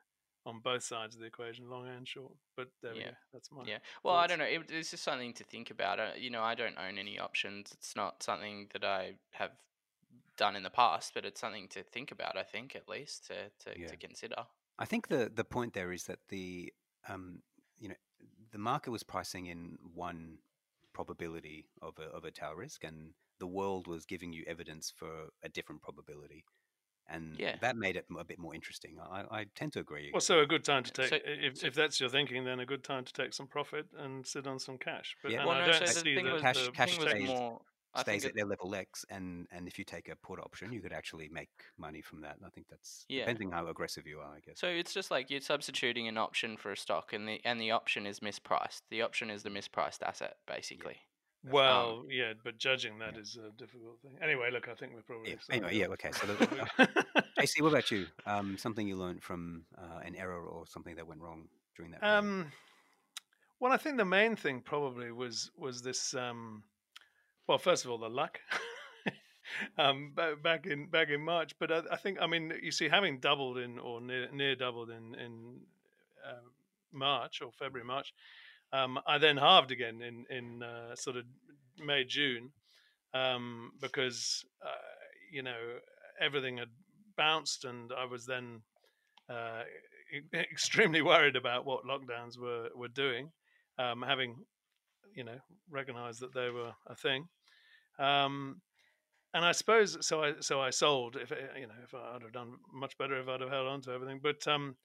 on 0.47 0.59
both 0.59 0.83
sides 0.83 1.13
of 1.13 1.21
the 1.21 1.27
equation, 1.27 1.69
long 1.69 1.87
and 1.87 2.07
short. 2.07 2.31
But 2.57 2.69
there 2.81 2.93
we 2.93 3.01
Yeah. 3.01 3.11
go. 3.11 3.15
That's 3.33 3.51
my 3.51 3.63
Yeah. 3.65 3.77
Well, 4.03 4.15
I 4.15 4.25
don't 4.25 4.39
know. 4.39 4.45
It, 4.45 4.71
it's 4.71 4.89
just 4.89 5.03
something 5.03 5.33
to 5.35 5.43
think 5.43 5.69
about. 5.69 5.99
Uh, 5.99 6.13
you 6.17 6.31
know, 6.31 6.41
I 6.41 6.55
don't 6.55 6.77
own 6.79 6.97
any 6.97 7.19
options. 7.19 7.71
It's 7.71 7.95
not 7.95 8.23
something 8.23 8.69
that 8.73 8.83
I 8.83 9.17
have 9.33 9.51
done 10.37 10.55
in 10.55 10.63
the 10.63 10.71
past, 10.71 11.13
but 11.13 11.23
it's 11.25 11.39
something 11.39 11.67
to 11.69 11.83
think 11.83 12.11
about. 12.11 12.35
I 12.35 12.43
think 12.43 12.75
at 12.75 12.89
least 12.89 13.27
to 13.27 13.51
to, 13.63 13.79
Yeah. 13.79 13.87
to 13.87 13.97
consider. 13.97 14.47
I 14.79 14.85
think 14.85 15.07
the 15.09 15.31
the 15.33 15.43
point 15.43 15.73
there 15.73 15.91
is 15.91 16.05
that 16.05 16.19
the 16.29 16.73
um, 17.07 17.43
you 17.77 17.89
know 17.89 17.95
the 18.51 18.57
market 18.57 18.89
was 18.89 19.03
pricing 19.03 19.45
in 19.45 19.77
one 19.93 20.39
probability 21.05 21.65
of 21.81 21.93
a 21.99 22.07
of 22.15 22.23
a 22.25 22.31
tail 22.31 22.53
risk, 22.55 22.83
and 22.83 22.97
the 23.39 23.47
world 23.47 23.87
was 23.87 24.05
giving 24.05 24.31
you 24.33 24.43
evidence 24.47 24.93
for 24.95 25.11
a 25.43 25.49
different 25.49 25.81
probability, 25.81 26.43
and 27.09 27.23
Yeah. 27.39 27.55
that 27.61 27.75
made 27.75 27.95
it 27.95 28.05
a 28.19 28.23
bit 28.23 28.37
more 28.39 28.53
interesting. 28.53 28.93
I, 28.99 29.21
I 29.39 29.45
tend 29.55 29.73
to 29.73 29.79
agree. 29.79 30.11
Well, 30.13 30.21
so 30.21 30.39
a 30.39 30.45
good 30.45 30.63
time 30.63 30.83
to 30.83 30.91
take 30.91 31.09
so- 31.09 31.19
if, 31.47 31.57
so- 31.57 31.67
if 31.67 31.73
that's 31.73 31.99
your 31.99 32.09
thinking, 32.09 32.43
then 32.45 32.59
a 32.59 32.65
good 32.65 32.83
time 32.83 33.03
to 33.05 33.13
take 33.13 33.33
some 33.33 33.47
profit 33.47 33.85
and 33.97 34.25
sit 34.25 34.45
on 34.47 34.59
some 34.59 34.77
cash. 34.77 35.15
But 35.23 35.31
Yeah. 35.31 35.39
and 35.39 35.47
Well, 35.47 35.57
I 35.57 35.65
no. 35.65 35.71
don't 35.71 35.87
So 35.87 35.93
the 35.93 35.99
see 36.05 36.15
thing 36.15 36.25
that 36.25 36.33
was, 36.33 36.41
Cash- 36.43 36.65
the 36.65 36.71
cash 36.71 36.91
thing 36.91 36.99
was 37.03 37.09
stays- 37.11 37.27
more. 37.27 37.61
I 37.93 38.01
stays 38.03 38.23
at 38.25 38.31
it, 38.31 38.35
their 38.35 38.45
level 38.45 38.73
X, 38.73 39.05
and 39.09 39.47
and 39.51 39.67
if 39.67 39.77
you 39.77 39.83
take 39.85 40.07
a 40.09 40.15
put 40.15 40.39
option, 40.39 40.71
you 40.71 40.81
could 40.81 40.93
actually 40.93 41.27
make 41.29 41.49
money 41.77 42.01
from 42.01 42.21
that. 42.21 42.37
I 42.45 42.49
think 42.49 42.67
that's 42.69 43.05
Yeah. 43.09 43.21
depending 43.21 43.51
how 43.51 43.67
aggressive 43.67 44.07
you 44.07 44.19
are, 44.19 44.33
I 44.35 44.39
guess. 44.39 44.59
So 44.59 44.67
it's 44.67 44.93
just 44.93 45.11
like 45.11 45.29
you're 45.29 45.41
substituting 45.41 46.07
an 46.07 46.17
option 46.17 46.57
for 46.57 46.71
a 46.71 46.77
stock, 46.77 47.13
and 47.13 47.27
the 47.27 47.41
and 47.43 47.59
the 47.59 47.71
option 47.71 48.05
is 48.05 48.19
mispriced. 48.21 48.81
The 48.89 49.01
option 49.01 49.29
is 49.29 49.43
the 49.43 49.49
mispriced 49.49 50.01
asset, 50.03 50.37
basically. 50.47 50.97
well, 51.43 52.05
yeah, 52.07 52.33
but 52.43 52.57
judging 52.59 52.99
that 52.99 53.15
Yeah. 53.15 53.21
is 53.21 53.35
a 53.37 53.49
difficult 53.57 53.99
thing. 54.01 54.15
Anyway, 54.21 54.51
look, 54.51 54.67
I 54.69 54.75
think 54.75 54.93
we're 54.93 55.01
probably 55.01 55.31
Yeah. 55.31 55.37
Anyway, 55.49 55.75
yeah, 55.75 55.87
okay. 55.87 56.09
off 56.09 56.17
So 56.21 56.27
the 56.27 56.33
the, 56.35 56.45
topic. 56.45 57.05
JC, 57.39 57.61
what 57.63 57.69
about 57.69 57.89
you? 57.89 58.05
Um, 58.27 58.57
something 58.57 58.87
you 58.87 58.95
learned 58.95 59.23
from 59.23 59.65
uh, 59.77 59.99
an 60.05 60.15
error 60.15 60.45
or 60.45 60.67
something 60.67 60.95
that 60.97 61.07
went 61.07 61.19
wrong 61.21 61.49
during 61.75 61.91
that? 61.93 62.01
period? 62.01 62.17
Um, 62.19 62.51
well, 63.59 63.73
I 63.73 63.77
think 63.77 63.97
the 63.97 64.05
main 64.05 64.35
thing 64.35 64.61
probably 64.61 65.11
was 65.11 65.51
was 65.57 65.81
this. 65.81 66.13
Um, 66.13 66.63
well, 67.47 67.57
first 67.57 67.85
of 67.85 67.91
all, 67.91 67.97
the 67.97 68.09
luck. 68.09 68.39
um, 69.77 70.13
back 70.43 70.65
in 70.65 70.87
back 70.87 71.09
in 71.09 71.21
March, 71.23 71.53
but 71.59 71.71
I, 71.71 71.81
I 71.91 71.97
think 71.97 72.19
I 72.21 72.27
mean 72.27 72.53
you 72.61 72.71
see, 72.71 72.89
having 72.89 73.19
doubled 73.19 73.57
in 73.57 73.79
or 73.79 74.01
near 74.01 74.29
near 74.31 74.55
doubled 74.55 74.89
in 74.89 75.15
in 75.15 75.59
uh, 76.27 76.47
March 76.91 77.41
or 77.41 77.51
February 77.51 77.85
March, 77.85 78.13
um, 78.73 78.99
I 79.07 79.17
then 79.17 79.37
halved 79.37 79.71
again 79.71 80.01
in 80.01 80.25
in 80.29 80.63
uh, 80.63 80.95
sort 80.95 81.17
of 81.17 81.25
May 81.83 82.03
June 82.03 82.51
um, 83.13 83.71
because 83.81 84.45
uh, 84.63 84.69
you 85.31 85.43
know 85.43 85.57
everything 86.19 86.57
had 86.57 86.69
bounced, 87.17 87.65
and 87.65 87.91
I 87.97 88.05
was 88.05 88.25
then 88.25 88.61
uh, 89.29 89.63
extremely 90.33 91.01
worried 91.01 91.35
about 91.35 91.65
what 91.65 91.85
lockdowns 91.85 92.37
were 92.37 92.69
were 92.75 92.87
doing, 92.87 93.31
um, 93.77 94.01
having 94.01 94.35
you 95.15 95.23
know 95.23 95.37
recognized 95.69 96.21
that 96.21 96.33
they 96.33 96.49
were 96.49 96.71
a 96.87 96.95
thing. 96.95 97.27
Um, 97.99 98.61
and 99.33 99.45
I 99.45 99.53
suppose 99.53 99.97
so. 100.05 100.23
I 100.23 100.33
so 100.41 100.59
I 100.59 100.71
sold. 100.71 101.15
If 101.15 101.31
you 101.31 101.67
know, 101.67 101.73
if 101.83 101.93
I'd 101.93 102.21
have 102.21 102.33
done 102.33 102.55
much 102.73 102.97
better 102.97 103.19
if 103.19 103.27
I'd 103.27 103.41
have 103.41 103.49
held 103.49 103.67
on 103.67 103.81
to 103.81 103.91
everything. 103.91 104.19
But 104.21 104.45
um, 104.47 104.75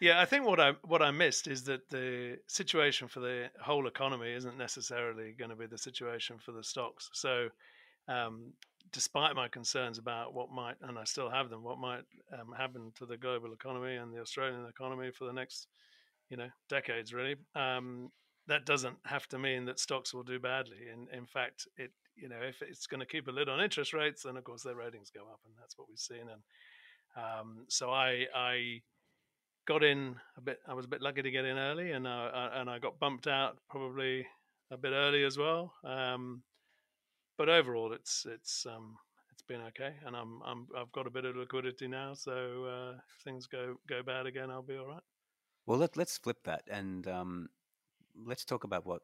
yeah, 0.00 0.20
I 0.20 0.24
think 0.24 0.44
what 0.44 0.58
I 0.58 0.72
what 0.82 1.02
I 1.02 1.12
missed 1.12 1.46
is 1.46 1.62
that 1.64 1.88
the 1.88 2.38
situation 2.48 3.06
for 3.06 3.20
the 3.20 3.50
whole 3.60 3.86
economy 3.86 4.32
isn't 4.32 4.58
necessarily 4.58 5.34
going 5.38 5.50
to 5.50 5.56
be 5.56 5.66
the 5.66 5.78
situation 5.78 6.38
for 6.44 6.50
the 6.50 6.64
stocks. 6.64 7.10
So, 7.12 7.48
um, 8.08 8.52
despite 8.92 9.36
my 9.36 9.46
concerns 9.46 9.98
about 9.98 10.34
what 10.34 10.50
might, 10.50 10.74
and 10.82 10.98
I 10.98 11.04
still 11.04 11.30
have 11.30 11.50
them, 11.50 11.62
what 11.62 11.78
might 11.78 12.02
um, 12.32 12.52
happen 12.56 12.90
to 12.96 13.06
the 13.06 13.16
global 13.16 13.52
economy 13.52 13.94
and 13.94 14.12
the 14.12 14.20
Australian 14.20 14.66
economy 14.66 15.12
for 15.12 15.26
the 15.26 15.32
next, 15.32 15.68
you 16.28 16.36
know, 16.36 16.48
decades, 16.68 17.14
really. 17.14 17.36
Um, 17.54 18.10
that 18.48 18.66
doesn't 18.66 18.96
have 19.04 19.26
to 19.28 19.38
mean 19.38 19.64
that 19.66 19.78
stocks 19.78 20.12
will 20.12 20.22
do 20.22 20.38
badly. 20.38 20.78
In 20.92 21.08
in 21.16 21.26
fact, 21.26 21.66
it 21.76 21.92
you 22.16 22.28
know 22.28 22.40
if 22.42 22.62
it's 22.62 22.86
going 22.86 23.00
to 23.00 23.06
keep 23.06 23.28
a 23.28 23.32
lid 23.32 23.48
on 23.48 23.60
interest 23.60 23.92
rates, 23.92 24.22
then 24.22 24.36
of 24.36 24.44
course 24.44 24.62
their 24.62 24.76
ratings 24.76 25.10
go 25.10 25.22
up, 25.22 25.40
and 25.46 25.54
that's 25.58 25.78
what 25.78 25.88
we've 25.88 25.98
seen. 25.98 26.28
And 26.28 26.42
um, 27.16 27.64
so 27.68 27.90
I 27.90 28.26
I 28.34 28.82
got 29.66 29.84
in 29.84 30.16
a 30.36 30.40
bit. 30.40 30.58
I 30.66 30.74
was 30.74 30.86
a 30.86 30.88
bit 30.88 31.02
lucky 31.02 31.22
to 31.22 31.30
get 31.30 31.44
in 31.44 31.58
early, 31.58 31.92
and 31.92 32.06
I, 32.06 32.26
I 32.28 32.60
and 32.60 32.70
I 32.70 32.78
got 32.78 32.98
bumped 32.98 33.26
out 33.26 33.58
probably 33.70 34.26
a 34.70 34.76
bit 34.76 34.92
early 34.92 35.24
as 35.24 35.38
well. 35.38 35.72
Um, 35.84 36.42
but 37.38 37.48
overall, 37.48 37.92
it's 37.92 38.26
it's 38.28 38.66
um, 38.66 38.96
it's 39.30 39.42
been 39.42 39.60
okay, 39.62 39.94
and 40.06 40.16
I'm 40.16 40.40
I'm 40.44 40.66
I've 40.76 40.92
got 40.92 41.06
a 41.06 41.10
bit 41.10 41.24
of 41.24 41.36
liquidity 41.36 41.88
now. 41.88 42.14
So 42.14 42.64
uh, 42.64 42.92
if 43.16 43.24
things 43.24 43.46
go 43.46 43.76
go 43.88 44.02
bad 44.02 44.26
again, 44.26 44.50
I'll 44.50 44.62
be 44.62 44.76
all 44.76 44.86
right. 44.86 45.02
well, 45.66 45.78
let, 45.78 45.96
let's 45.96 46.18
flip 46.18 46.38
that 46.44 46.62
and 46.70 47.06
um, 47.06 47.48
let's 48.14 48.44
talk 48.44 48.64
about 48.64 48.86
what 48.86 49.02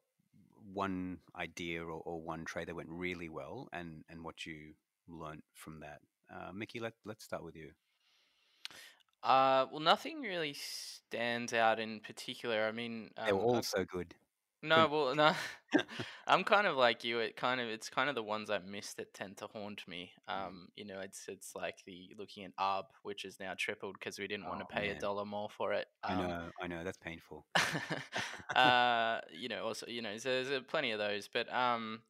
one 0.73 1.19
idea 1.37 1.83
or, 1.83 2.03
or 2.05 2.21
one 2.21 2.45
trade 2.45 2.69
that 2.69 2.77
went 2.77 2.89
really 2.91 3.29
well 3.29 3.69
and, 3.73 4.05
and 4.09 4.25
what 4.25 4.45
you 4.47 4.75
learned 5.09 5.43
from 5.55 5.81
that. 5.81 6.01
Uh, 6.33 6.53
Mickey, 6.53 6.81
let, 6.81 6.93
let's 7.05 7.25
start 7.25 7.43
with 7.43 7.57
you. 7.57 7.71
Uh, 9.23 9.67
well, 9.71 9.81
nothing 9.81 10.21
really 10.21 10.55
stands 10.55 11.53
out 11.53 11.81
in 11.81 12.01
particular. 12.01 12.67
I 12.67 12.73
mean, 12.73 13.11
They 13.25 13.33
were 13.33 13.41
um, 13.41 13.47
all 13.47 13.63
so 13.63 13.85
good. 13.85 14.15
No, 14.63 14.89
well, 14.89 15.15
no. 15.15 15.35
I'm 16.27 16.45
kind 16.45 16.67
of 16.67 16.77
like 16.77 17.05
you. 17.05 17.21
It 17.21 17.37
kind 17.37 17.61
of 17.61 17.69
it's 17.69 17.89
kind 17.91 18.09
of 18.09 18.15
the 18.15 18.23
ones 18.23 18.51
I 18.51 18.59
missed 18.59 18.97
that 18.97 19.15
tend 19.15 19.37
to 19.39 19.47
haunt 19.47 19.87
me. 19.87 20.13
Mm. 20.37 20.49
Um, 20.49 20.69
you 20.77 20.85
know, 20.85 21.01
it's 21.01 21.29
it's 21.29 21.55
like 21.55 21.85
the 21.87 22.15
looking 22.19 22.45
at 22.45 22.53
ARB, 22.59 22.87
which 23.03 23.25
is 23.25 23.39
now 23.39 23.55
tripled 23.57 23.95
because 23.99 24.19
we 24.19 24.27
didn't 24.27 24.49
want 24.49 24.61
to 24.61 24.65
Oh, 24.65 24.67
pay 24.67 24.89
man. 24.89 24.91
a 24.91 24.95
dollar 24.97 25.25
more 25.25 25.49
for 25.51 25.73
it. 25.73 25.87
I 26.09 26.15
Um, 26.15 26.17
know, 26.17 26.51
I 26.61 26.67
know, 26.67 26.83
that's 26.85 26.99
painful. 26.99 27.47
uh, 28.55 29.21
you 29.33 29.49
know, 29.49 29.67
also 29.67 29.87
you 29.87 30.03
know, 30.03 30.17
so 30.19 30.29
there's 30.31 30.51
uh, 30.51 30.61
plenty 30.67 30.91
of 30.93 30.99
those, 30.99 31.29
but 31.29 31.53
um, 31.53 32.03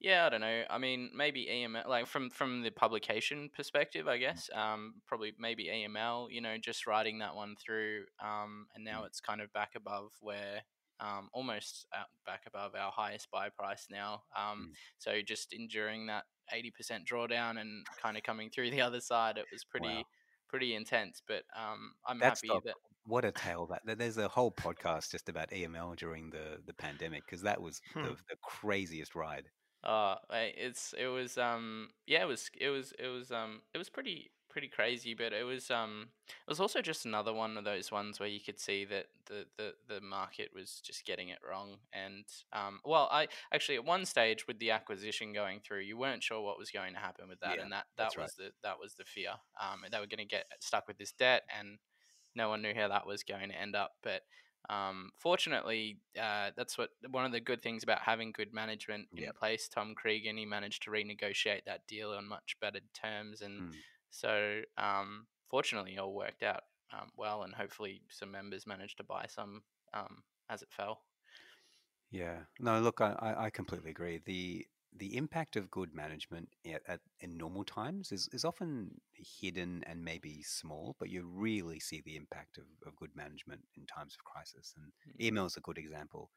yeah, 0.00 0.26
I 0.26 0.30
don't 0.30 0.40
know. 0.40 0.64
I 0.70 0.78
mean, 0.78 1.10
maybe 1.14 1.48
EML, 1.48 1.84
like 1.88 2.06
from 2.06 2.30
from 2.30 2.62
the 2.62 2.70
publication 2.70 3.50
perspective, 3.54 4.08
I 4.08 4.18
guess. 4.18 4.50
Um, 4.54 5.02
probably 5.06 5.34
maybe 5.38 5.70
EML. 5.70 6.28
You 6.30 6.40
know, 6.40 6.58
just 6.58 6.86
riding 6.86 7.18
that 7.20 7.36
one 7.36 7.56
through. 7.56 8.06
Um, 8.20 8.68
and 8.74 8.84
now 8.84 9.04
Mm. 9.04 9.06
it's 9.06 9.20
kind 9.20 9.40
of 9.40 9.52
back 9.52 9.74
above 9.76 10.12
where. 10.20 10.62
Um, 11.00 11.28
almost 11.32 11.86
out 11.94 12.08
back 12.26 12.42
above 12.46 12.74
our 12.74 12.90
highest 12.92 13.30
buy 13.30 13.50
price 13.50 13.86
now. 13.90 14.24
Um, 14.36 14.68
Mm. 14.68 14.76
so 14.98 15.22
just 15.22 15.52
enduring 15.52 16.06
that 16.06 16.24
eighty 16.52 16.70
percent 16.70 17.06
drawdown 17.08 17.60
and 17.60 17.86
kind 18.02 18.16
of 18.16 18.22
coming 18.24 18.50
through 18.50 18.70
the 18.70 18.80
other 18.80 19.00
side, 19.00 19.38
it 19.38 19.46
was 19.50 19.64
pretty 19.64 20.04
Wow. 20.04 20.08
pretty 20.48 20.74
intense. 20.74 21.22
But 21.26 21.44
um, 21.56 21.94
I'm 22.06 22.20
That 22.20 22.38
happy 22.40 22.58
that 22.64 22.76
what 23.04 23.24
a 23.24 23.32
tale 23.32 23.66
that 23.66 23.84
that- 23.86 23.98
there's 23.98 24.18
a 24.18 24.28
whole 24.28 24.52
podcast 24.52 25.10
just 25.10 25.28
about 25.28 25.52
EML 25.52 25.94
during 25.96 26.30
the, 26.30 26.62
the 26.64 26.74
pandemic 26.74 27.26
because 27.26 27.42
that 27.42 27.60
was 27.60 27.80
Hmm. 27.92 28.02
the, 28.02 28.16
the 28.28 28.36
craziest 28.36 29.14
ride. 29.16 29.50
Uh, 29.82 30.16
it's 30.30 30.92
it 30.98 31.06
was 31.06 31.38
um 31.38 31.90
yeah 32.06 32.22
it 32.22 32.26
was 32.26 32.50
it 32.60 32.68
was 32.68 32.92
it 32.98 33.06
was 33.06 33.30
um 33.30 33.62
it 33.72 33.78
was 33.78 33.88
pretty 33.88 34.32
pretty 34.58 34.68
crazy, 34.68 35.14
but 35.14 35.32
it 35.32 35.44
was 35.44 35.70
um 35.70 36.08
it 36.28 36.34
was 36.50 36.58
also 36.60 36.82
just 36.82 37.06
another 37.06 37.32
one 37.32 37.56
of 37.56 37.64
those 37.64 37.92
ones 37.92 38.18
where 38.18 38.28
you 38.28 38.40
could 38.40 38.58
see 38.58 38.84
that 38.84 39.06
the 39.26 39.46
the 39.56 39.74
the 39.86 40.00
market 40.00 40.50
was 40.52 40.80
just 40.80 41.04
getting 41.04 41.28
it 41.28 41.38
wrong, 41.48 41.78
and 41.92 42.24
um 42.52 42.80
well 42.84 43.08
I 43.12 43.28
actually 43.52 43.76
at 43.76 43.84
one 43.84 44.04
stage 44.04 44.46
with 44.48 44.58
the 44.58 44.72
acquisition 44.72 45.32
going 45.32 45.60
through, 45.60 45.80
you 45.82 45.96
weren't 45.96 46.24
sure 46.24 46.40
what 46.42 46.58
was 46.58 46.70
going 46.72 46.94
to 46.94 47.00
happen 47.00 47.28
with 47.28 47.40
that, 47.40 47.58
Yeah, 47.58 47.62
and 47.62 47.70
that 47.72 47.86
that 47.96 48.16
was 48.16 48.34
the 48.34 48.50
that 48.64 48.80
was 48.80 48.94
the 48.96 49.04
fear. 49.04 49.34
Um, 49.60 49.84
they 49.90 50.00
were 50.00 50.06
going 50.06 50.18
to 50.18 50.24
get 50.24 50.46
stuck 50.60 50.88
with 50.88 50.98
this 50.98 51.12
debt, 51.12 51.44
and 51.56 51.78
no 52.34 52.48
one 52.48 52.62
knew 52.62 52.74
how 52.74 52.88
that 52.88 53.06
was 53.06 53.22
going 53.22 53.50
to 53.50 53.54
end 53.60 53.76
up, 53.76 53.92
but. 54.02 54.22
Um, 54.68 55.12
fortunately, 55.18 56.02
uh, 56.20 56.50
that's 56.54 56.76
what 56.76 56.90
one 57.10 57.24
of 57.24 57.32
the 57.32 57.40
good 57.40 57.62
things 57.62 57.84
about 57.84 58.00
having 58.02 58.32
good 58.32 58.52
management 58.52 59.08
in 59.16 59.32
Yep. 59.32 59.36
place. 59.38 59.66
Tom 59.68 59.94
Cregan, 59.94 60.36
he 60.36 60.44
managed 60.44 60.82
to 60.82 60.90
renegotiate 60.90 61.64
that 61.64 61.86
deal 61.86 62.10
on 62.10 62.26
much 62.28 62.56
better 62.60 62.80
terms, 62.92 63.40
and 63.40 63.62
Mm. 63.62 63.82
So 64.10 64.62
um, 64.76 65.26
fortunately, 65.50 65.94
it 65.94 65.98
all 65.98 66.14
worked 66.14 66.42
out 66.42 66.62
um, 66.92 67.10
well, 67.16 67.42
and 67.42 67.54
hopefully, 67.54 68.02
some 68.10 68.30
members 68.30 68.66
managed 68.66 68.96
to 68.98 69.04
buy 69.04 69.26
some 69.28 69.62
um, 69.92 70.22
as 70.48 70.62
it 70.62 70.72
fell. 70.72 71.02
Yeah. 72.10 72.44
No, 72.58 72.80
look, 72.80 73.00
I, 73.00 73.34
I, 73.38 73.50
completely 73.50 73.90
agree. 73.90 74.18
The 74.24 74.66
the 74.96 75.16
impact 75.18 75.56
of 75.56 75.70
good 75.70 75.94
management 75.94 76.48
at, 76.66 76.80
at, 76.88 77.00
in 77.20 77.36
normal 77.36 77.62
times 77.62 78.10
is, 78.10 78.26
is 78.32 78.42
often 78.44 78.98
hidden 79.12 79.84
and 79.84 80.02
maybe 80.02 80.42
small, 80.42 80.96
but 80.98 81.10
you 81.10 81.24
really 81.26 81.78
see 81.78 82.00
the 82.00 82.16
impact 82.16 82.56
of, 82.56 82.64
of 82.86 82.96
good 82.96 83.14
management 83.14 83.60
in 83.76 83.84
times 83.84 84.16
of 84.18 84.24
crisis. 84.24 84.72
And 84.76 84.92
Mm. 85.06 85.20
EML 85.20 85.44
is 85.46 85.58
a 85.58 85.60
good 85.60 85.76
example. 85.76 86.30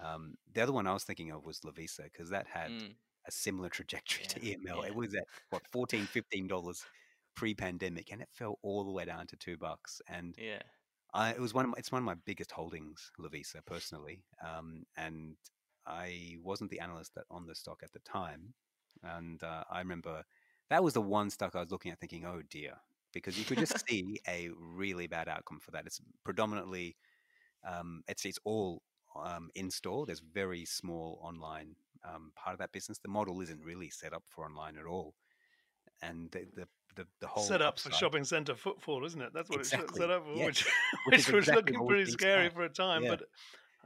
Um, 0.00 0.34
the 0.52 0.62
other 0.62 0.72
one 0.72 0.88
I 0.88 0.92
was 0.94 1.04
thinking 1.04 1.30
of 1.30 1.44
was 1.44 1.60
Lovisa 1.60 2.04
because 2.04 2.28
that 2.30 2.48
had 2.48 2.72
Mm, 2.72 2.96
a 3.26 3.30
similar 3.30 3.68
trajectory 3.68 4.24
to 4.28 4.44
Yeah, 4.44 4.46
EML. 4.46 4.82
yeah. 4.82 4.88
It 4.88 4.94
was 4.94 5.14
at 5.14 5.24
what 5.50 5.62
14 5.72 6.08
15 6.08 6.48
dollars 6.48 6.84
pre-pandemic, 7.34 8.12
and 8.12 8.22
it 8.22 8.28
fell 8.32 8.58
all 8.62 8.84
the 8.84 8.92
way 8.92 9.04
down 9.04 9.26
to 9.28 9.36
two 9.36 9.56
bucks. 9.56 10.00
And 10.08 10.36
Yeah. 10.36 10.62
I, 11.14 11.30
it 11.32 11.40
was 11.40 11.54
one 11.54 11.64
of 11.64 11.70
my, 11.70 11.76
it's 11.78 11.92
one 11.92 12.00
of 12.02 12.06
my 12.06 12.14
biggest 12.14 12.52
holdings, 12.52 13.10
Lovisa, 13.18 13.64
personally. 13.66 14.24
Um, 14.44 14.84
and 14.96 15.36
I 15.86 16.36
wasn't 16.42 16.70
the 16.70 16.80
analyst 16.80 17.14
that 17.14 17.24
on 17.30 17.46
the 17.46 17.54
stock 17.54 17.82
at 17.82 17.92
the 17.92 18.00
time, 18.00 18.54
and 19.02 19.42
uh, 19.42 19.64
I 19.70 19.78
remember 19.80 20.24
that 20.70 20.82
was 20.82 20.94
the 20.94 21.02
one 21.02 21.30
stock 21.30 21.54
I 21.54 21.60
was 21.60 21.70
looking 21.70 21.92
at, 21.92 22.00
thinking, 22.00 22.24
"Oh 22.24 22.42
dear," 22.48 22.74
because 23.12 23.38
you 23.38 23.44
could 23.44 23.58
just 23.58 23.76
see 23.88 24.20
a 24.28 24.50
really 24.56 25.06
bad 25.06 25.28
outcome 25.28 25.60
for 25.60 25.70
that. 25.72 25.86
It's 25.86 26.00
predominantly, 26.24 26.96
um, 27.64 28.02
it's 28.08 28.24
it's 28.24 28.38
all 28.44 28.82
um, 29.16 29.50
in 29.54 29.70
store. 29.70 30.06
There's 30.06 30.20
very 30.20 30.64
small 30.64 31.18
online 31.22 31.76
um, 32.04 32.32
part 32.36 32.54
of 32.54 32.58
that 32.60 32.72
business. 32.72 32.98
The 32.98 33.08
model 33.08 33.40
isn't 33.40 33.64
really 33.64 33.90
set 33.90 34.12
up 34.12 34.24
for 34.26 34.44
online 34.44 34.78
at 34.78 34.86
all, 34.86 35.14
and 36.02 36.30
the 36.30 36.46
the 36.54 36.68
the, 36.94 37.06
the 37.20 37.26
whole 37.26 37.42
set 37.42 37.62
up 37.62 37.78
for 37.78 37.90
shopping 37.92 38.24
centre 38.24 38.54
footfall, 38.54 39.04
isn't 39.04 39.20
it? 39.20 39.32
That's 39.34 39.48
what 39.48 39.60
it's 39.60 39.70
set 39.70 39.80
up 39.80 40.24
for, 40.24 40.34
yes. 40.34 40.46
which, 40.46 40.64
Which 40.64 41.26
which 41.26 41.32
was 41.32 41.48
exactly 41.48 41.72
looking 41.72 41.86
pretty 41.86 42.10
scary 42.10 42.50
for 42.50 42.62
a 42.62 42.68
time. 42.68 43.04
Yeah. 43.04 43.10
But 43.10 43.22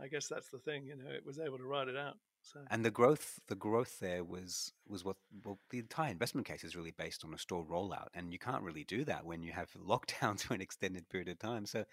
I 0.01 0.09
guess 0.09 0.29
that's 0.29 0.49
the 0.49 0.59
thing, 0.59 0.87
you 0.87 0.97
know, 0.97 1.11
it 1.11 1.25
was 1.25 1.38
able 1.38 1.59
to 1.59 1.64
ride 1.64 1.88
it 1.88 1.97
out. 1.97 2.16
So 2.47 2.61
and 2.71 2.85
the 2.85 2.92
growth 2.92 3.40
the 3.49 3.57
growth 3.57 3.99
there 3.99 4.23
was 4.23 4.73
was 4.87 5.05
what 5.05 5.16
well 5.45 5.59
the 5.71 5.81
entire 5.81 6.12
investment 6.12 6.47
case 6.47 6.62
is 6.62 6.77
really 6.77 6.92
based 6.92 7.25
on 7.25 7.35
a 7.35 7.38
store 7.38 7.64
rollout 7.64 8.09
and 8.14 8.33
you 8.33 8.38
can't 8.38 8.62
really 8.62 8.85
do 8.85 9.05
that 9.05 9.25
when 9.25 9.42
you 9.42 9.51
have 9.51 9.71
lockdowns 9.88 10.42
for 10.42 10.55
an 10.55 10.61
extended 10.61 11.09
period 11.09 11.29
of 11.29 11.40
time 11.40 11.66
so 11.66 11.85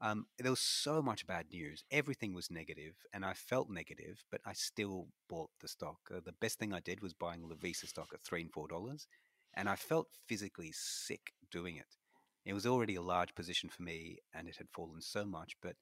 um, 0.00 0.26
there 0.38 0.50
was 0.50 0.60
so 0.60 1.02
much 1.02 1.26
bad 1.26 1.46
news 1.52 1.84
everything 1.90 2.32
was 2.32 2.50
negative 2.50 2.94
and 3.12 3.22
i 3.22 3.34
felt 3.34 3.68
negative 3.68 4.24
but 4.30 4.40
i 4.46 4.52
still 4.54 5.08
bought 5.28 5.50
the 5.60 5.68
stock 5.68 5.98
uh, 6.14 6.20
the 6.24 6.32
best 6.40 6.58
thing 6.58 6.72
i 6.72 6.80
did 6.80 7.02
was 7.02 7.12
buying 7.12 7.42
Lovisa 7.42 7.86
stock 7.86 8.08
at 8.14 8.22
three 8.22 8.40
and 8.40 8.52
four 8.52 8.66
dollars 8.66 9.08
and 9.54 9.68
i 9.68 9.76
felt 9.76 10.08
physically 10.26 10.70
sick 10.72 11.32
doing 11.50 11.76
it 11.76 11.96
it 12.44 12.54
was 12.54 12.66
already 12.66 12.94
a 12.94 13.02
large 13.02 13.34
position 13.34 13.68
for 13.68 13.82
me 13.82 14.18
and 14.34 14.48
it 14.48 14.56
had 14.56 14.68
fallen 14.70 15.00
so 15.00 15.24
much 15.24 15.54
but 15.62 15.74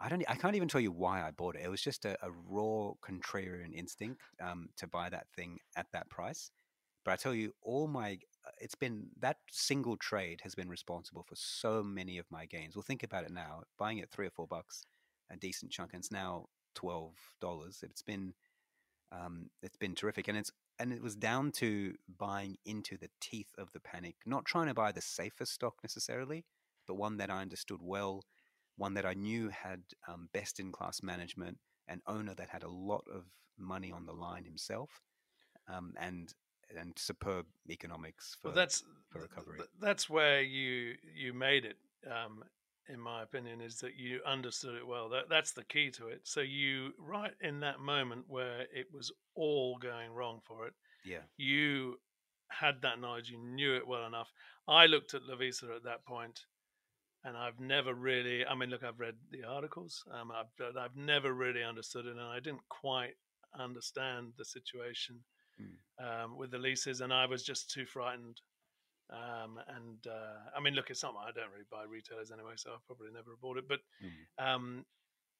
I 0.00 0.08
don't. 0.08 0.22
I 0.28 0.36
can't 0.36 0.54
even 0.54 0.68
tell 0.68 0.80
you 0.80 0.92
why 0.92 1.26
I 1.26 1.32
bought 1.32 1.56
it. 1.56 1.62
It 1.64 1.70
was 1.70 1.82
just 1.82 2.04
a, 2.04 2.16
a 2.24 2.30
raw 2.48 2.92
contrarian 3.02 3.74
instinct 3.74 4.22
um, 4.40 4.68
to 4.76 4.86
buy 4.86 5.08
that 5.08 5.26
thing 5.34 5.58
at 5.76 5.86
that 5.92 6.08
price. 6.08 6.50
But 7.04 7.12
I 7.12 7.16
tell 7.16 7.34
you, 7.34 7.52
all 7.62 7.88
my 7.88 8.18
uh, 8.46 8.50
it's 8.60 8.76
been 8.76 9.08
that 9.20 9.38
single 9.50 9.96
trade 9.96 10.40
has 10.44 10.54
been 10.54 10.68
responsible 10.68 11.24
for 11.24 11.34
so 11.34 11.82
many 11.82 12.18
of 12.18 12.26
my 12.30 12.46
gains. 12.46 12.76
Well, 12.76 12.84
think 12.86 13.02
about 13.02 13.24
it 13.24 13.32
now. 13.32 13.62
Buying 13.76 13.98
it 13.98 14.10
three 14.10 14.26
or 14.26 14.30
four 14.30 14.46
bucks, 14.46 14.84
a 15.30 15.36
decent 15.36 15.72
chunk, 15.72 15.94
and 15.94 16.00
it's 16.00 16.12
now 16.12 16.46
twelve 16.76 17.14
dollars. 17.40 17.80
It's 17.82 18.02
been 18.02 18.34
um, 19.10 19.50
it's 19.62 19.76
been 19.76 19.96
terrific, 19.96 20.28
and 20.28 20.38
it's 20.38 20.52
and 20.78 20.92
it 20.92 21.02
was 21.02 21.16
down 21.16 21.52
to 21.52 21.94
buying 22.18 22.56
into 22.64 22.96
the 22.96 23.10
teeth 23.20 23.50
of 23.58 23.72
the 23.72 23.80
panic, 23.80 24.16
not 24.24 24.44
trying 24.44 24.68
to 24.68 24.74
buy 24.74 24.92
the 24.92 25.00
safest 25.00 25.52
stock 25.52 25.74
necessarily, 25.82 26.44
but 26.86 26.94
one 26.94 27.16
that 27.18 27.30
I 27.30 27.40
understood 27.42 27.80
well 27.82 28.24
one 28.78 28.94
that 28.94 29.04
I 29.04 29.12
knew 29.12 29.50
had 29.50 29.82
um, 30.06 30.28
best 30.32 30.58
in 30.60 30.72
class 30.72 31.02
management, 31.02 31.58
an 31.88 32.00
owner 32.06 32.34
that 32.34 32.48
had 32.48 32.62
a 32.62 32.70
lot 32.70 33.04
of 33.12 33.24
money 33.58 33.92
on 33.92 34.06
the 34.06 34.12
line 34.12 34.44
himself, 34.44 35.02
um, 35.68 35.92
and 36.00 36.32
and 36.78 36.92
superb 36.96 37.46
economics 37.68 38.36
for 38.40 38.48
well, 38.48 38.54
that's 38.54 38.84
for 39.10 39.20
recovery. 39.20 39.58
th- 39.58 39.70
that's 39.80 40.08
where 40.08 40.40
you 40.40 40.94
you 41.14 41.34
made 41.34 41.64
it. 41.64 41.76
Um, 42.06 42.44
in 42.88 43.00
my 43.00 43.22
opinion, 43.22 43.60
is 43.60 43.78
that 43.78 43.96
you 43.96 44.20
understood 44.26 44.74
it 44.74 44.86
well. 44.86 45.08
That 45.08 45.28
that's 45.28 45.52
the 45.52 45.64
key 45.64 45.90
to 45.92 46.08
it. 46.08 46.20
So 46.24 46.40
you 46.40 46.92
right 46.98 47.32
in 47.40 47.60
that 47.60 47.80
moment 47.80 48.24
where 48.28 48.62
it 48.72 48.86
was 48.92 49.12
all 49.34 49.76
going 49.78 50.12
wrong 50.12 50.40
for 50.44 50.66
it, 50.66 50.74
yeah, 51.04 51.22
you 51.36 52.00
had 52.50 52.82
that 52.82 53.00
knowledge. 53.00 53.30
You 53.30 53.38
knew 53.38 53.76
it 53.76 53.86
well 53.86 54.06
enough. 54.06 54.32
I 54.66 54.86
looked 54.86 55.14
at 55.14 55.22
Lovisa 55.22 55.74
at 55.76 55.84
that 55.84 56.04
point, 56.04 56.40
and 57.24 57.36
I've 57.36 57.60
never 57.60 57.94
really. 57.94 58.44
I 58.46 58.54
mean, 58.54 58.70
look, 58.70 58.82
I've 58.82 59.00
read 59.00 59.14
the 59.30 59.44
articles. 59.44 60.04
Um, 60.12 60.30
I've 60.30 60.46
but 60.56 60.76
I've 60.76 60.96
never 60.96 61.32
really 61.32 61.62
understood 61.62 62.06
it, 62.06 62.12
and 62.12 62.20
I 62.20 62.40
didn't 62.40 62.68
quite 62.68 63.14
understand 63.58 64.32
the 64.36 64.44
situation 64.44 65.20
um, 65.98 66.36
with 66.36 66.50
the 66.50 66.58
leases, 66.58 67.00
and 67.00 67.12
I 67.12 67.26
was 67.26 67.42
just 67.42 67.70
too 67.70 67.86
frightened. 67.86 68.40
Um, 69.10 69.58
and 69.68 70.06
uh, 70.06 70.50
I 70.56 70.60
mean, 70.60 70.74
look, 70.74 70.90
it's 70.90 71.00
something 71.00 71.20
I 71.24 71.32
don't 71.32 71.50
really 71.52 71.64
buy 71.70 71.84
retailers 71.84 72.30
anyway, 72.30 72.54
so 72.56 72.74
I've 72.74 72.86
probably 72.86 73.10
never 73.12 73.36
bought 73.40 73.58
it. 73.58 73.68
But 73.68 73.80
Mm. 74.00 74.28
um, 74.38 74.86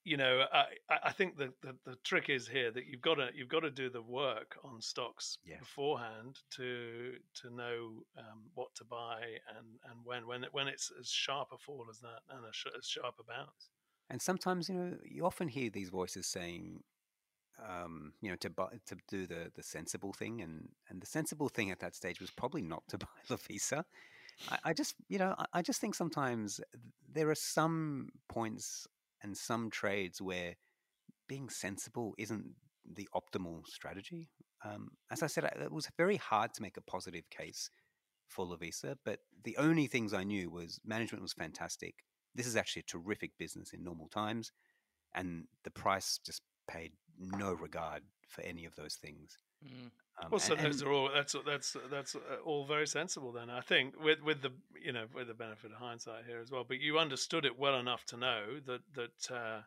you 0.03 0.17
know, 0.17 0.45
I, 0.51 0.65
I 0.89 0.99
I 1.05 1.11
think 1.11 1.37
the, 1.37 1.53
the 1.61 1.77
the 1.85 1.95
trick 1.97 2.29
is 2.29 2.47
here 2.47 2.71
that 2.71 2.85
you've 2.87 3.01
got 3.01 3.15
to 3.15 3.31
you've 3.35 3.49
got 3.49 3.61
to 3.61 3.71
do 3.71 3.89
the 3.89 4.01
work 4.01 4.57
on 4.63 4.81
stocks 4.81 5.37
beforehand 5.57 6.39
to 6.51 7.17
to 7.35 7.49
know 7.49 8.03
um, 8.17 8.49
what 8.53 8.73
to 8.75 8.85
buy 8.85 9.37
and 9.57 9.79
and 9.89 10.05
when 10.05 10.27
when 10.27 10.43
it, 10.45 10.53
when 10.53 10.67
it's 10.67 10.91
as 10.99 11.09
sharp 11.09 11.49
a 11.53 11.57
fall 11.57 11.87
as 11.89 11.99
that 11.99 12.21
and 12.29 12.45
as 12.45 12.85
sharp 12.87 13.15
a 13.19 13.23
bounce. 13.23 13.71
and 14.09 14.21
sometimes 14.21 14.69
you 14.69 14.75
know 14.75 14.97
you 15.03 15.25
often 15.25 15.47
hear 15.47 15.69
these 15.69 15.89
voices 15.89 16.27
saying. 16.27 16.83
Um, 17.67 18.13
you 18.21 18.29
know, 18.29 18.35
to 18.37 18.49
buy, 18.49 18.67
to 18.87 18.95
do 19.07 19.27
the 19.27 19.51
the 19.55 19.63
sensible 19.63 20.13
thing, 20.13 20.41
and 20.41 20.69
and 20.89 21.01
the 21.01 21.05
sensible 21.05 21.49
thing 21.49 21.71
at 21.71 21.79
that 21.79 21.95
stage 21.95 22.21
was 22.21 22.31
probably 22.31 22.61
not 22.61 22.83
to 22.89 22.97
buy 23.05 23.07
Lovisa. 23.29 23.83
I, 24.49 24.57
I 24.65 24.73
just, 24.73 24.95
you 25.07 25.17
know, 25.19 25.35
I, 25.37 25.45
I 25.53 25.61
just 25.61 25.81
think 25.81 25.95
sometimes 25.95 26.61
there 27.11 27.29
are 27.29 27.35
some 27.35 28.09
points 28.29 28.87
and 29.21 29.35
some 29.35 29.69
trades 29.69 30.21
where 30.21 30.55
being 31.27 31.49
sensible 31.49 32.13
isn't 32.17 32.45
the 32.91 33.07
optimal 33.15 33.65
strategy. 33.67 34.29
Um, 34.63 34.89
as 35.11 35.23
I 35.23 35.27
said, 35.27 35.43
it 35.43 35.71
was 35.71 35.89
very 35.97 36.17
hard 36.17 36.53
to 36.55 36.61
make 36.61 36.77
a 36.77 36.81
positive 36.81 37.29
case 37.29 37.69
for 38.27 38.45
Lovisa, 38.45 38.95
but 39.05 39.19
the 39.43 39.57
only 39.57 39.87
things 39.87 40.13
I 40.13 40.23
knew 40.23 40.49
was 40.49 40.79
management 40.85 41.21
was 41.21 41.33
fantastic. 41.33 41.95
This 42.35 42.47
is 42.47 42.55
actually 42.55 42.81
a 42.81 42.91
terrific 42.91 43.31
business 43.37 43.73
in 43.73 43.83
normal 43.83 44.07
times, 44.07 44.51
and 45.13 45.45
the 45.63 45.71
price 45.71 46.19
just 46.23 46.41
paid 46.69 46.91
no 47.19 47.53
regard 47.53 48.03
for 48.27 48.41
any 48.41 48.65
of 48.65 48.75
those 48.75 48.95
things. 48.95 49.37
Mm. 49.65 49.91
Um, 50.23 50.31
Well, 50.31 50.39
so 50.39 50.53
and- 50.53 50.65
those 50.65 50.81
and- 50.81 50.89
are 50.89 50.93
all 50.93 51.09
that's 51.13 51.35
that's 51.45 51.75
that's 51.89 52.15
uh, 52.15 52.37
all 52.45 52.65
very 52.65 52.87
sensible. 52.87 53.31
Then 53.31 53.49
I 53.49 53.61
think 53.61 53.95
with 54.01 54.21
with 54.21 54.41
the 54.41 54.51
you 54.81 54.91
know 54.91 55.05
with 55.13 55.27
the 55.27 55.33
benefit 55.33 55.71
of 55.71 55.77
hindsight 55.77 56.25
here 56.25 56.39
as 56.39 56.51
well. 56.51 56.63
But 56.63 56.79
you 56.79 56.97
understood 56.99 57.45
it 57.45 57.57
well 57.57 57.77
enough 57.79 58.05
to 58.05 58.17
know 58.17 58.59
that 58.65 58.81
that 58.95 59.31
uh, 59.35 59.61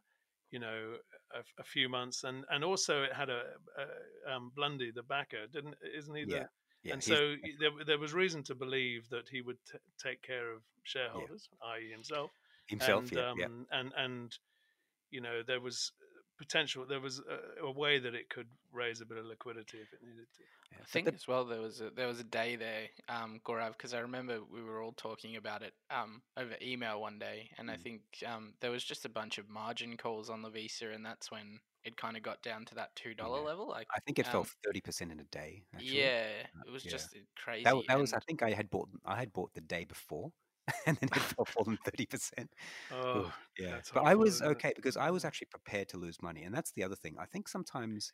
you 0.51 0.59
know 0.59 0.97
a, 1.35 1.41
a 1.61 1.65
few 1.65 1.89
months 1.89 2.25
and 2.25 2.45
and 2.51 2.63
also 2.65 3.03
it 3.03 3.13
had 3.13 3.29
a, 3.31 3.43
a 3.79 4.33
um, 4.35 4.53
Blundy 4.57 4.91
the 4.95 5.03
backer 5.03 5.47
didn't 5.51 5.75
isn't 5.97 6.15
he? 6.15 6.25
The, 6.25 6.31
Yeah, 6.37 6.47
yeah, 6.83 6.93
and 6.95 7.03
so 7.05 7.37
there, 7.61 7.71
there 7.87 7.99
was 7.99 8.13
reason 8.13 8.43
to 8.45 8.55
believe 8.55 9.09
that 9.11 9.29
he 9.31 9.41
would 9.41 9.59
t- 9.71 9.79
take 10.03 10.21
care 10.23 10.53
of 10.53 10.63
shareholders, 10.83 11.49
i.e., 11.75 11.91
himself. 11.91 12.31
himself, 12.67 13.05
and, 13.05 13.13
yeah, 13.13 13.33
yeah. 13.37 13.47
um, 13.47 13.67
and 13.71 13.93
and 13.97 14.39
you 15.11 15.21
know 15.21 15.43
there 15.47 15.61
was 15.61 15.93
potential. 16.43 16.85
There 16.89 17.01
was 17.01 17.21
a, 17.21 17.65
a 17.65 17.71
way 17.71 17.99
that 17.99 18.15
it 18.15 18.29
could 18.29 18.49
raise 18.73 19.01
a 19.01 19.07
bit 19.07 19.19
of 19.19 19.25
liquidity 19.27 19.79
if 19.79 19.93
it 19.93 20.01
needed 20.03 20.27
to. 20.37 20.43
yeah. 20.73 20.79
I 20.83 20.85
think 20.87 21.07
the- 21.07 21.15
as 21.15 21.29
well 21.29 21.45
there 21.45 21.61
was 21.61 21.81
a 21.81 21.91
there 21.95 22.07
was 22.09 22.21
a 22.21 22.25
day 22.41 22.57
there, 22.57 22.89
um, 23.09 23.41
Gaurav, 23.47 23.73
because 23.73 23.95
I 23.95 24.01
remember 24.01 24.41
we 24.53 24.63
were 24.63 24.83
all 24.83 24.95
talking 24.97 25.37
about 25.37 25.63
it 25.63 25.75
um, 25.91 26.23
over 26.37 26.55
email 26.61 27.01
one 27.01 27.19
day, 27.19 27.51
and 27.59 27.71
I 27.71 27.77
Mm. 27.77 27.83
think 27.83 28.01
um, 28.27 28.55
there 28.61 28.71
was 28.71 28.85
just 28.85 29.05
a 29.05 29.09
bunch 29.09 29.39
of 29.39 29.49
margin 29.49 29.97
calls 29.97 30.29
on 30.31 30.43
Lovisa, 30.43 30.93
and 30.95 31.05
that's 31.05 31.31
when 31.31 31.61
it 31.85 31.97
kind 31.97 32.17
of 32.17 32.23
got 32.23 32.43
down 32.43 32.65
to 32.67 32.75
that 32.77 32.95
two 32.97 33.15
dollar 33.15 33.39
Yeah. 33.41 33.47
level. 33.51 33.69
Like, 33.69 33.87
I 33.95 34.01
think 34.01 34.19
it 34.19 34.27
fell 34.27 34.41
um, 34.43 34.47
thirty 34.65 34.81
percent 34.81 35.13
in 35.13 35.21
a 35.21 35.25
day. 35.25 35.65
Actually. 35.75 35.99
yeah, 36.01 36.47
it 36.67 36.71
was 36.73 36.85
yeah. 36.85 36.91
just 36.93 37.15
uh, 37.15 37.21
crazy. 37.37 37.65
That, 37.65 37.77
that 37.89 37.99
was, 37.99 38.13
I 38.13 38.21
think, 38.21 38.43
I 38.43 38.51
had 38.53 38.71
bought, 38.71 38.89
I 39.05 39.17
had 39.17 39.33
bought 39.33 39.53
the 39.55 39.61
day 39.61 39.85
before, 39.85 40.33
and 40.87 40.97
then 40.99 41.09
it 41.13 41.19
fell 41.21 41.45
fallen 41.45 41.79
thirty 41.85 42.07
percent. 42.07 42.51
Oh, 42.93 43.33
yeah. 43.59 43.81
But 43.93 44.05
I 44.05 44.15
was 44.15 44.43
okay 44.43 44.73
because 44.77 44.97
I 44.97 45.11
was 45.11 45.25
actually 45.25 45.49
prepared 45.51 45.89
to 45.91 45.97
lose 45.97 46.23
money, 46.23 46.45
and 46.45 46.55
that's 46.55 46.73
the 46.73 46.85
other 46.85 46.95
thing. 46.95 47.17
I 47.19 47.27
think 47.27 47.49
sometimes 47.49 48.13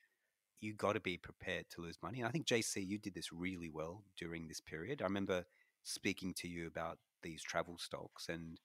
you 0.61 0.75
got 0.75 0.95
to 0.95 1.01
be 1.01 1.17
prepared 1.17 1.67
to 1.71 1.83
lose 1.83 1.99
money. 2.03 2.19
And 2.19 2.29
I 2.29 2.31
think 2.31 2.47
JC, 2.47 2.87
you 2.87 2.99
did 2.99 3.15
this 3.15 3.33
really 3.33 3.69
well 3.69 4.03
during 4.17 4.49
this 4.49 4.61
period. 4.61 5.01
I 5.01 5.05
remember 5.05 5.45
speaking 5.85 6.35
to 6.39 6.49
you 6.49 6.67
about 6.67 6.99
these 7.23 7.43
travel 7.43 7.79
stocks, 7.79 8.29
and 8.29 8.59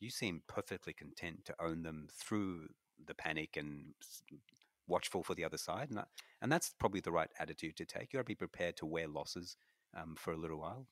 you 0.00 0.10
seemed 0.10 0.42
perfectly 0.46 0.92
content 0.92 1.44
to 1.46 1.54
own 1.60 1.82
them 1.82 2.08
through 2.12 2.68
the 3.06 3.14
panic 3.14 3.56
and 3.56 3.94
watchful 4.86 5.22
for 5.22 5.34
the 5.34 5.44
other 5.44 5.58
side. 5.58 5.90
And, 5.90 6.00
and 6.42 6.50
that's 6.50 6.74
probably 6.78 7.00
the 7.00 7.12
right 7.12 7.30
attitude 7.38 7.76
to 7.76 7.84
take. 7.84 8.12
You 8.12 8.18
got 8.18 8.22
to 8.22 8.24
be 8.24 8.34
prepared 8.34 8.76
to 8.78 8.86
wear 8.86 9.08
losses 9.08 9.56
um, 9.96 10.16
for 10.18 10.32
a 10.32 10.36
little 10.36 10.58
while. 10.58 10.86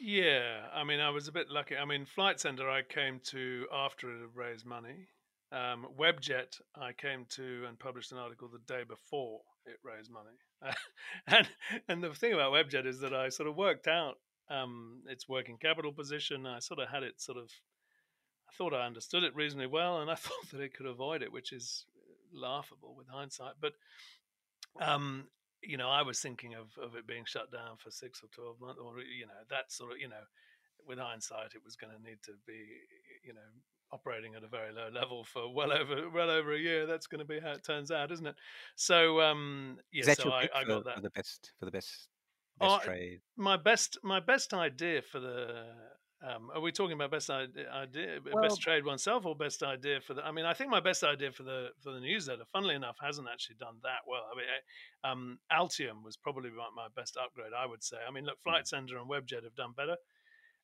Yeah, 0.00 0.66
I 0.72 0.84
mean, 0.84 1.00
I 1.00 1.10
was 1.10 1.28
a 1.28 1.32
bit 1.32 1.50
lucky. 1.50 1.76
I 1.76 1.84
mean, 1.84 2.06
Flight 2.06 2.40
Centre 2.40 2.70
I 2.70 2.82
came 2.82 3.20
to 3.24 3.66
after 3.72 4.10
it 4.14 4.20
had 4.20 4.34
raised 4.34 4.64
money. 4.64 5.08
Um, 5.50 5.86
Webjet 5.98 6.60
I 6.76 6.92
came 6.92 7.24
to 7.30 7.64
and 7.66 7.78
published 7.78 8.12
an 8.12 8.18
article 8.18 8.48
the 8.48 8.58
day 8.72 8.84
before 8.84 9.40
it 9.66 9.78
raised 9.82 10.10
money. 10.10 10.36
and 11.26 11.48
and 11.88 12.02
the 12.02 12.14
thing 12.14 12.32
about 12.32 12.52
Webjet 12.52 12.86
is 12.86 13.00
that 13.00 13.14
I 13.14 13.28
sort 13.30 13.48
of 13.48 13.56
worked 13.56 13.88
out 13.88 14.18
um, 14.50 15.02
its 15.08 15.28
working 15.28 15.56
capital 15.58 15.92
position. 15.92 16.46
I 16.46 16.60
sort 16.60 16.80
of 16.80 16.88
had 16.88 17.02
it 17.02 17.20
sort 17.20 17.38
of. 17.38 17.50
I 18.48 18.52
thought 18.56 18.74
I 18.74 18.86
understood 18.86 19.24
it 19.24 19.34
reasonably 19.34 19.66
well, 19.66 20.00
and 20.00 20.10
I 20.10 20.14
thought 20.16 20.50
that 20.52 20.60
it 20.60 20.74
could 20.74 20.86
avoid 20.86 21.22
it, 21.22 21.32
which 21.32 21.52
is 21.52 21.86
laughable 22.32 22.94
with 22.96 23.08
hindsight. 23.08 23.54
But 23.60 23.72
um, 24.80 25.26
you 25.62 25.76
know, 25.76 25.88
I 25.90 26.02
was 26.02 26.20
thinking 26.20 26.54
of, 26.54 26.76
of 26.78 26.94
it 26.94 27.06
being 27.06 27.24
shut 27.24 27.50
down 27.52 27.76
for 27.78 27.90
six 27.90 28.22
or 28.22 28.28
12 28.28 28.60
months, 28.60 28.80
or, 28.80 29.00
you 29.00 29.26
know, 29.26 29.42
that 29.50 29.72
sort 29.72 29.92
of, 29.92 29.98
you 29.98 30.08
know, 30.08 30.22
with 30.84 30.98
hindsight, 30.98 31.54
it 31.54 31.64
was 31.64 31.76
going 31.76 31.92
to 31.96 32.02
need 32.02 32.22
to 32.24 32.34
be, 32.46 32.80
you 33.24 33.34
know, 33.34 33.40
operating 33.90 34.34
at 34.34 34.44
a 34.44 34.48
very 34.48 34.72
low 34.72 34.88
level 34.88 35.24
for 35.24 35.52
well 35.52 35.72
over 35.72 36.10
well 36.10 36.30
over 36.30 36.52
a 36.52 36.58
year. 36.58 36.86
That's 36.86 37.06
going 37.06 37.20
to 37.20 37.24
be 37.24 37.40
how 37.40 37.52
it 37.52 37.64
turns 37.64 37.90
out, 37.90 38.12
isn't 38.12 38.26
it? 38.26 38.36
So, 38.76 39.20
um, 39.20 39.78
yeah, 39.92 40.08
so 40.08 40.30
I, 40.32 40.48
I 40.54 40.64
for, 40.64 40.64
got 40.64 40.84
that. 40.84 40.94
for 40.94 41.00
the 41.00 41.10
best 41.10 41.52
for 41.58 41.64
the 41.64 41.70
best 41.72 42.08
best 42.56 42.80
Oh, 42.80 42.80
trade? 42.80 43.22
my 43.36 43.56
best 43.56 43.98
my 44.02 44.20
best 44.20 44.52
idea 44.54 45.02
for 45.02 45.20
the 45.20 45.97
um, 46.26 46.50
are 46.52 46.60
we 46.60 46.72
talking 46.72 46.94
about 46.94 47.10
best 47.12 47.30
idea, 47.30 47.70
idea 47.70 48.18
Well- 48.32 48.42
best 48.42 48.60
trade 48.60 48.84
oneself 48.84 49.24
or 49.26 49.36
best 49.36 49.62
idea 49.62 50.00
for 50.00 50.14
the 50.14 50.24
i 50.24 50.32
mean 50.32 50.44
i 50.44 50.52
think 50.52 50.70
my 50.70 50.80
best 50.80 51.04
idea 51.04 51.30
for 51.32 51.44
the 51.44 51.68
for 51.82 51.92
the 51.92 52.00
newsletter 52.00 52.44
funnily 52.52 52.74
enough 52.74 52.96
hasn't 53.00 53.28
actually 53.32 53.56
done 53.56 53.76
that 53.82 54.00
well. 54.06 54.24
I 54.32 54.36
mean 54.36 54.46
um, 55.04 55.38
altium 55.52 56.02
was 56.02 56.16
probably 56.16 56.50
my, 56.50 56.88
best 56.96 57.16
upgrade 57.16 57.52
i 57.56 57.64
would 57.66 57.84
say. 57.84 57.98
I 58.06 58.10
mean 58.10 58.24
look 58.26 58.40
flight 58.42 58.66
centre 58.66 58.98
and 58.98 59.08
webjet 59.08 59.44
have 59.44 59.54
done 59.54 59.72
better. 59.76 59.96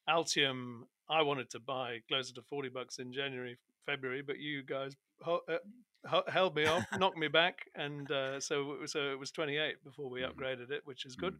Altium 0.08 0.82
i 1.08 1.22
wanted 1.22 1.48
to 1.50 1.60
buy 1.60 1.98
closer 2.08 2.34
to 2.34 2.42
40 2.42 2.68
bucks 2.70 2.98
in 2.98 3.12
january 3.12 3.56
february 3.86 4.22
but 4.22 4.38
you 4.38 4.62
guys 4.62 4.92
ho- 5.22 5.40
uh, 5.48 5.58
ho- 6.06 6.24
held 6.28 6.54
me 6.56 6.66
off 6.66 6.84
knocked 6.98 7.16
me 7.18 7.28
back 7.28 7.56
and 7.74 8.10
uh, 8.10 8.38
so 8.40 8.78
so 8.86 9.12
it 9.12 9.18
was 9.18 9.30
28 9.30 9.82
before 9.84 10.10
we 10.10 10.20
Mhm. 10.20 10.32
upgraded 10.32 10.70
it 10.70 10.82
which 10.84 11.04
is 11.06 11.16
good. 11.16 11.36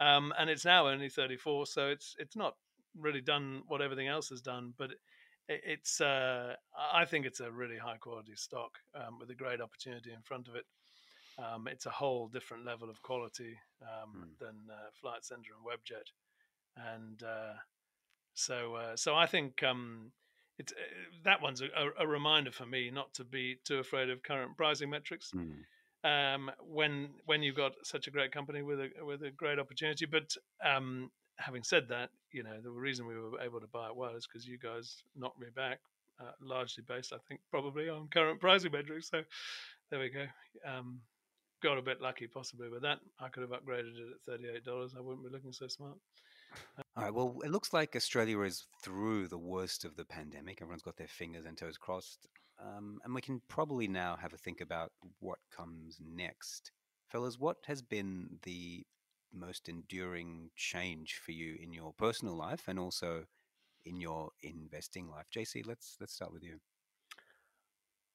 Mm. 0.00 0.06
um, 0.16 0.32
and 0.38 0.50
it's 0.50 0.64
now 0.64 0.88
only 0.88 1.08
34 1.08 1.66
so 1.66 1.88
it's 1.90 2.14
it's 2.18 2.34
not 2.36 2.54
really 2.98 3.20
done 3.20 3.62
what 3.66 3.82
everything 3.82 4.08
else 4.08 4.28
has 4.28 4.40
done 4.40 4.74
but 4.78 4.90
it, 5.48 5.60
it's 5.64 6.00
uh, 6.00 6.54
i 6.92 7.04
think 7.04 7.26
it's 7.26 7.40
a 7.40 7.50
really 7.50 7.78
high 7.78 7.96
quality 7.96 8.34
stock 8.36 8.78
um, 8.94 9.18
with 9.18 9.30
a 9.30 9.34
great 9.34 9.60
opportunity 9.60 10.12
in 10.12 10.22
front 10.22 10.48
of 10.48 10.54
it 10.54 10.64
um, 11.38 11.66
it's 11.66 11.86
a 11.86 11.90
whole 11.90 12.28
different 12.28 12.64
level 12.64 12.90
of 12.90 13.00
quality 13.02 13.58
um, 13.82 14.14
Mm. 14.16 14.36
than 14.38 14.56
uh, 14.70 14.90
flight 15.00 15.24
centre 15.24 15.52
and 15.56 15.64
webjet 15.66 16.08
and 16.76 17.22
uh, 17.22 17.54
so 18.34 18.74
uh, 18.76 18.96
so 18.96 19.14
i 19.14 19.26
think 19.26 19.62
um, 19.62 20.12
it's 20.58 20.72
uh, 20.72 20.76
that 21.24 21.42
one's 21.42 21.60
a, 21.62 21.68
a 21.98 22.06
reminder 22.06 22.52
for 22.52 22.66
me 22.66 22.90
not 22.90 23.12
to 23.14 23.24
be 23.24 23.56
too 23.64 23.78
afraid 23.78 24.10
of 24.10 24.22
current 24.22 24.56
pricing 24.56 24.90
metrics 24.90 25.34
Mm. 25.34 25.64
um, 26.04 26.50
when 26.60 27.10
when 27.26 27.42
you've 27.42 27.56
got 27.56 27.72
such 27.84 28.06
a 28.06 28.10
great 28.10 28.32
company 28.32 28.62
with 28.62 28.80
a 28.80 28.90
with 29.04 29.22
a 29.22 29.30
great 29.30 29.58
opportunity. 29.58 30.06
But 30.06 30.34
um, 30.64 31.10
having 31.44 31.62
said 31.62 31.88
that, 31.88 32.10
you 32.32 32.42
know 32.42 32.60
the 32.62 32.70
reason 32.70 33.06
we 33.06 33.16
were 33.16 33.40
able 33.40 33.60
to 33.60 33.66
buy 33.66 33.88
it 33.88 33.96
well 33.96 34.14
is 34.16 34.26
because 34.26 34.46
you 34.46 34.58
guys 34.58 35.02
knocked 35.16 35.40
me 35.40 35.48
back, 35.54 35.80
uh, 36.20 36.32
largely 36.40 36.84
based, 36.86 37.12
I 37.12 37.18
think, 37.28 37.40
probably 37.50 37.88
on 37.88 38.08
current 38.08 38.40
pricing 38.40 38.72
metrics. 38.72 39.10
So 39.10 39.22
there 39.90 40.00
we 40.00 40.08
go. 40.08 40.26
Um, 40.66 41.00
got 41.62 41.78
a 41.78 41.82
bit 41.82 42.00
lucky 42.00 42.26
possibly 42.26 42.68
with 42.68 42.82
that. 42.82 42.98
I 43.20 43.28
could 43.28 43.42
have 43.42 43.50
upgraded 43.50 43.96
it 43.96 44.12
at 44.14 44.22
thirty 44.26 44.44
eight 44.54 44.64
dollars. 44.64 44.94
I 44.96 45.00
wouldn't 45.00 45.24
be 45.24 45.32
looking 45.32 45.52
so 45.52 45.68
smart. 45.68 45.96
All 46.96 47.04
right. 47.04 47.14
Well, 47.14 47.38
it 47.44 47.50
looks 47.50 47.72
like 47.72 47.96
Australia 47.96 48.40
is 48.42 48.66
through 48.82 49.28
the 49.28 49.38
worst 49.38 49.84
of 49.84 49.96
the 49.96 50.04
pandemic. 50.04 50.60
Everyone's 50.60 50.82
got 50.82 50.96
their 50.96 51.08
fingers 51.08 51.46
and 51.46 51.56
toes 51.56 51.78
crossed. 51.78 52.28
Um, 52.60 53.00
and 53.04 53.14
we 53.14 53.20
can 53.20 53.40
probably 53.48 53.88
now 53.88 54.16
have 54.20 54.34
a 54.34 54.36
think 54.36 54.60
about 54.60 54.92
what 55.20 55.38
comes 55.54 55.98
next. 56.00 56.70
Fellas, 57.08 57.38
what 57.38 57.56
has 57.66 57.82
been 57.82 58.38
the 58.42 58.84
most 59.32 59.68
enduring 59.68 60.50
change 60.56 61.20
for 61.24 61.32
you 61.32 61.56
in 61.60 61.72
your 61.72 61.92
personal 61.92 62.36
life 62.36 62.64
and 62.68 62.78
also 62.78 63.24
in 63.84 64.00
your 64.00 64.30
investing 64.42 65.08
life? 65.08 65.26
JC, 65.34 65.66
let's 65.66 65.96
let's 66.00 66.14
start 66.14 66.32
with 66.32 66.42
you. 66.42 66.60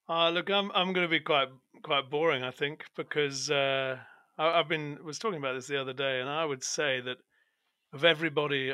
Uh, 0.10 0.30
look, 0.30 0.50
I'm 0.50 0.72
I'm 0.74 0.94
going 0.94 1.06
to 1.06 1.12
be 1.12 1.20
quite 1.20 1.50
quite 1.84 2.10
boring, 2.10 2.44
I 2.44 2.52
think, 2.52 2.86
because 2.96 3.52
uh, 3.52 3.98
I, 4.38 4.60
I've 4.60 4.70
been 4.70 5.00
was 5.04 5.20
talking 5.20 5.40
about 5.40 5.54
this 5.54 5.68
the 5.68 5.82
other 5.82 5.94
day, 5.94 6.22
and 6.22 6.30
I 6.30 6.46
would 6.46 6.64
say 6.64 7.02
that 7.02 7.18
of 7.94 8.06
everybody 8.06 8.74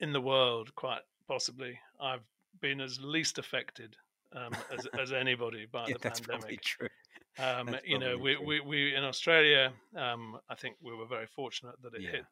in 0.00 0.12
the 0.12 0.20
world, 0.20 0.74
quite 0.74 1.02
possibly, 1.28 1.78
I've 2.00 2.24
been 2.60 2.80
as 2.80 3.00
least 3.00 3.38
affected 3.38 3.96
um, 4.34 4.52
as 4.76 4.86
as 5.00 5.12
anybody 5.12 5.66
by 5.70 5.86
yeah, 5.86 5.94
the 5.94 6.00
that's 6.00 6.20
probably 6.20 6.40
pandemic. 6.40 6.62
true. 6.62 6.88
Um, 7.38 7.76
you 7.84 7.98
know, 7.98 8.18
we, 8.18 8.36
we, 8.36 8.60
we 8.60 8.94
in 8.94 9.04
Australia, 9.04 9.72
um, 9.96 10.38
I 10.50 10.54
think 10.54 10.76
we 10.82 10.94
were 10.94 11.06
very 11.06 11.26
fortunate 11.26 11.76
that 11.82 11.94
it 11.94 12.02
Yeah. 12.02 12.10
hit 12.10 12.24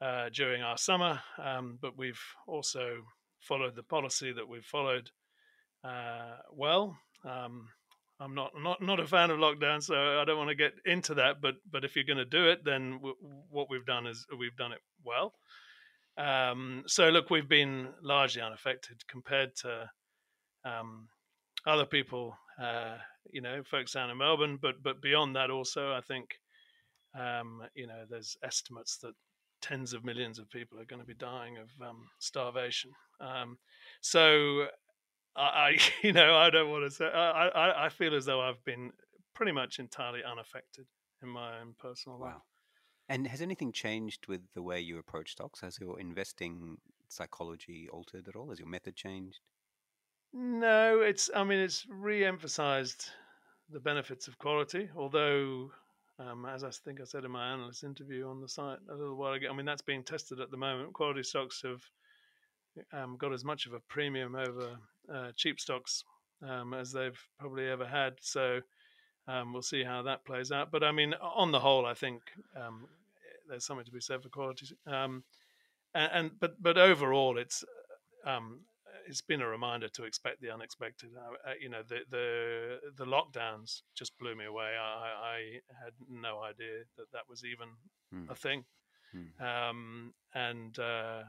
uh, 0.00 0.28
during 0.30 0.62
our 0.62 0.76
summer, 0.78 1.20
um, 1.38 1.78
but 1.80 1.96
we've 1.96 2.20
also 2.46 3.04
followed 3.40 3.76
the 3.76 3.82
policy 3.82 4.32
that 4.32 4.48
we've 4.48 4.64
followed 4.64 5.10
uh, 5.84 6.38
well. 6.52 6.96
Um, 7.24 7.68
I'm 8.20 8.34
not 8.34 8.50
not 8.60 8.82
not 8.82 8.98
a 8.98 9.06
fan 9.06 9.30
of 9.30 9.38
lockdown, 9.38 9.80
so 9.80 9.94
I 10.20 10.24
don't 10.24 10.38
want 10.38 10.48
to 10.50 10.56
get 10.56 10.74
into 10.84 11.14
that. 11.14 11.40
But 11.40 11.56
but 11.70 11.84
if 11.84 11.94
you're 11.94 12.04
going 12.04 12.18
to 12.18 12.24
do 12.24 12.48
it, 12.48 12.64
then 12.64 12.94
w- 12.94 13.14
what 13.48 13.70
we've 13.70 13.86
done 13.86 14.08
is 14.08 14.26
we've 14.36 14.56
done 14.56 14.72
it 14.72 14.80
well. 15.04 15.34
Um, 16.16 16.82
so 16.88 17.10
look, 17.10 17.30
we've 17.30 17.48
been 17.48 17.90
largely 18.02 18.42
unaffected 18.42 19.06
compared 19.06 19.54
to 19.62 19.88
um, 20.64 21.08
other 21.64 21.86
people, 21.86 22.36
uh, 22.60 22.96
you 23.30 23.40
know, 23.40 23.62
folks 23.64 23.92
down 23.92 24.10
in 24.10 24.18
Melbourne. 24.18 24.58
But 24.60 24.82
but 24.82 25.02
beyond 25.02 25.36
that, 25.36 25.50
also, 25.50 25.92
I 25.92 26.00
think 26.00 26.30
um, 27.18 27.62
you 27.74 27.86
know, 27.86 28.04
there's 28.08 28.36
estimates 28.42 28.98
that 28.98 29.14
tens 29.60 29.92
of 29.92 30.04
millions 30.04 30.38
of 30.38 30.50
people 30.50 30.78
are 30.78 30.84
going 30.84 31.00
to 31.00 31.06
be 31.06 31.14
dying 31.14 31.56
of 31.58 31.68
um, 31.86 32.06
starvation. 32.18 32.90
Um, 33.20 33.58
so 34.00 34.66
I, 35.36 35.42
I, 35.42 35.78
you 36.02 36.12
know, 36.12 36.36
I 36.36 36.50
don't 36.50 36.70
want 36.70 36.84
to 36.84 36.90
say. 36.90 37.06
I, 37.06 37.48
I, 37.48 37.86
I 37.86 37.88
feel 37.88 38.14
as 38.14 38.24
though 38.24 38.40
I've 38.40 38.62
been 38.64 38.90
pretty 39.34 39.52
much 39.52 39.78
entirely 39.78 40.20
unaffected 40.24 40.86
in 41.22 41.28
my 41.28 41.60
own 41.60 41.74
personal 41.78 42.18
life. 42.18 42.34
And 43.08 43.26
has 43.26 43.40
anything 43.40 43.72
changed 43.72 44.26
with 44.28 44.42
the 44.54 44.62
way 44.62 44.80
you 44.80 44.98
approach 44.98 45.32
stocks? 45.32 45.60
Has 45.62 45.78
your 45.80 45.98
investing 45.98 46.76
psychology 47.08 47.88
altered 47.90 48.28
at 48.28 48.36
all? 48.36 48.50
Has 48.50 48.58
your 48.58 48.68
method 48.68 48.96
changed? 48.96 49.40
No, 50.32 51.00
it's. 51.00 51.30
I 51.34 51.44
mean, 51.44 51.58
it's 51.58 51.86
re-emphasized 51.88 53.10
the 53.70 53.80
benefits 53.80 54.28
of 54.28 54.38
quality. 54.38 54.88
Although, 54.96 55.70
um, 56.18 56.44
as 56.46 56.64
I 56.64 56.70
think 56.70 57.00
I 57.00 57.04
said 57.04 57.24
in 57.24 57.30
my 57.30 57.52
analyst 57.52 57.84
interview 57.84 58.28
on 58.28 58.40
the 58.40 58.48
site 58.48 58.78
a 58.90 58.94
little 58.94 59.16
while 59.16 59.32
ago, 59.32 59.48
I 59.50 59.54
mean 59.54 59.66
that's 59.66 59.82
being 59.82 60.02
tested 60.04 60.40
at 60.40 60.50
the 60.50 60.56
moment. 60.56 60.92
Quality 60.92 61.22
stocks 61.22 61.62
have 61.62 61.82
um, 62.92 63.16
got 63.16 63.32
as 63.32 63.44
much 63.44 63.66
of 63.66 63.72
a 63.72 63.80
premium 63.80 64.34
over 64.34 64.78
uh, 65.12 65.32
cheap 65.34 65.58
stocks 65.58 66.04
um, 66.46 66.74
as 66.74 66.92
they've 66.92 67.18
probably 67.38 67.68
ever 67.68 67.86
had. 67.86 68.14
So 68.20 68.60
um, 69.26 69.52
we'll 69.52 69.62
see 69.62 69.82
how 69.82 70.02
that 70.02 70.24
plays 70.24 70.52
out. 70.52 70.70
But 70.70 70.84
I 70.84 70.92
mean, 70.92 71.14
on 71.14 71.52
the 71.52 71.60
whole, 71.60 71.86
I 71.86 71.94
think 71.94 72.22
um, 72.54 72.86
there's 73.48 73.64
something 73.64 73.86
to 73.86 73.92
be 73.92 74.00
said 74.00 74.22
for 74.22 74.28
quality. 74.28 74.66
Um, 74.86 75.24
and, 75.94 76.10
and 76.12 76.30
but 76.38 76.62
but 76.62 76.76
overall, 76.76 77.38
it's 77.38 77.64
um, 78.26 78.60
it's 79.08 79.22
been 79.22 79.40
a 79.40 79.48
reminder 79.48 79.88
to 79.88 80.04
expect 80.04 80.40
the 80.40 80.50
unexpected. 80.50 81.10
Uh, 81.16 81.52
you 81.60 81.68
know, 81.68 81.82
the 81.88 82.00
the 82.10 82.78
the 82.96 83.04
lockdowns 83.06 83.82
just 83.96 84.16
blew 84.18 84.34
me 84.36 84.44
away. 84.44 84.70
I, 84.80 85.10
I 85.36 85.38
had 85.84 85.94
no 86.08 86.42
idea 86.42 86.84
that 86.96 87.06
that 87.12 87.22
was 87.28 87.44
even 87.44 87.68
Hmm. 88.12 88.30
a 88.30 88.34
thing. 88.34 88.64
Hmm. 89.12 89.42
Um, 89.44 90.14
and 90.34 90.78
uh, 90.78 91.22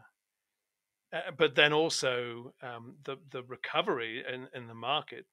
uh, 1.11 1.31
but 1.37 1.55
then 1.55 1.73
also 1.73 2.53
um, 2.61 2.97
the 3.03 3.17
the 3.31 3.43
recovery 3.43 4.23
in, 4.33 4.47
in 4.53 4.67
the 4.67 4.75
market 4.75 5.25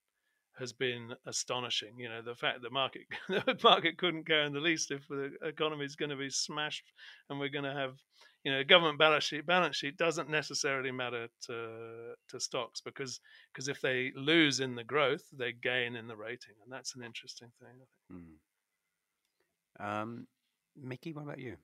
has 0.59 0.73
been 0.73 1.15
astonishing. 1.27 1.99
You 1.99 2.09
know, 2.09 2.23
the 2.23 2.35
fact 2.35 2.63
that 2.63 2.73
market 2.73 3.03
the 3.29 3.59
market 3.63 3.99
couldn't 3.99 4.27
care 4.27 4.45
in 4.45 4.53
the 4.53 4.61
least 4.61 4.91
if 4.91 5.07
the 5.09 5.33
economy 5.43 5.85
is 5.85 5.97
going 5.97 6.11
to 6.11 6.17
be 6.17 6.31
smashed 6.31 6.93
and 7.29 7.39
we're 7.39 7.49
going 7.49 7.65
to 7.65 7.75
have 7.75 7.95
you 8.45 8.53
know 8.53 8.63
government 8.63 8.99
balance 8.99 9.25
sheet 9.25 9.45
balance 9.47 9.77
sheet 9.77 9.97
doesn't 9.97 10.31
necessarily 10.31 10.93
matter 10.93 11.27
to 11.47 12.15
to 12.29 12.39
stocks 12.39 12.81
because 12.81 13.21
because 13.53 13.67
if 13.67 13.81
they 13.81 14.13
lose 14.15 14.61
in 14.61 14.77
the 14.77 14.85
growth 14.85 15.25
they 15.37 15.53
gain 15.53 15.97
in 15.97 16.07
the 16.07 16.17
rating 16.17 16.55
and 16.63 16.73
that's 16.73 16.95
an 16.95 17.03
interesting 17.03 17.49
thing. 17.61 17.69
I 17.69 18.15
think. 18.15 18.21
Hmm. 19.81 19.87
Um, 19.87 20.27
Mickey, 20.81 21.13
what 21.13 21.25
about 21.25 21.39
you? 21.39 21.57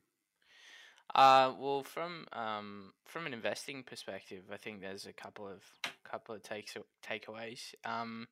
Uh, 1.14 1.52
well, 1.58 1.82
from 1.82 2.26
um, 2.32 2.92
from 3.04 3.26
an 3.26 3.34
investing 3.34 3.82
perspective, 3.82 4.44
I 4.50 4.56
think 4.56 4.80
there's 4.80 5.06
a 5.06 5.12
couple 5.12 5.46
of 5.46 5.62
couple 6.10 6.34
of 6.34 6.42
takes 6.42 6.76
takeaways. 7.06 7.74
Um, 7.84 8.26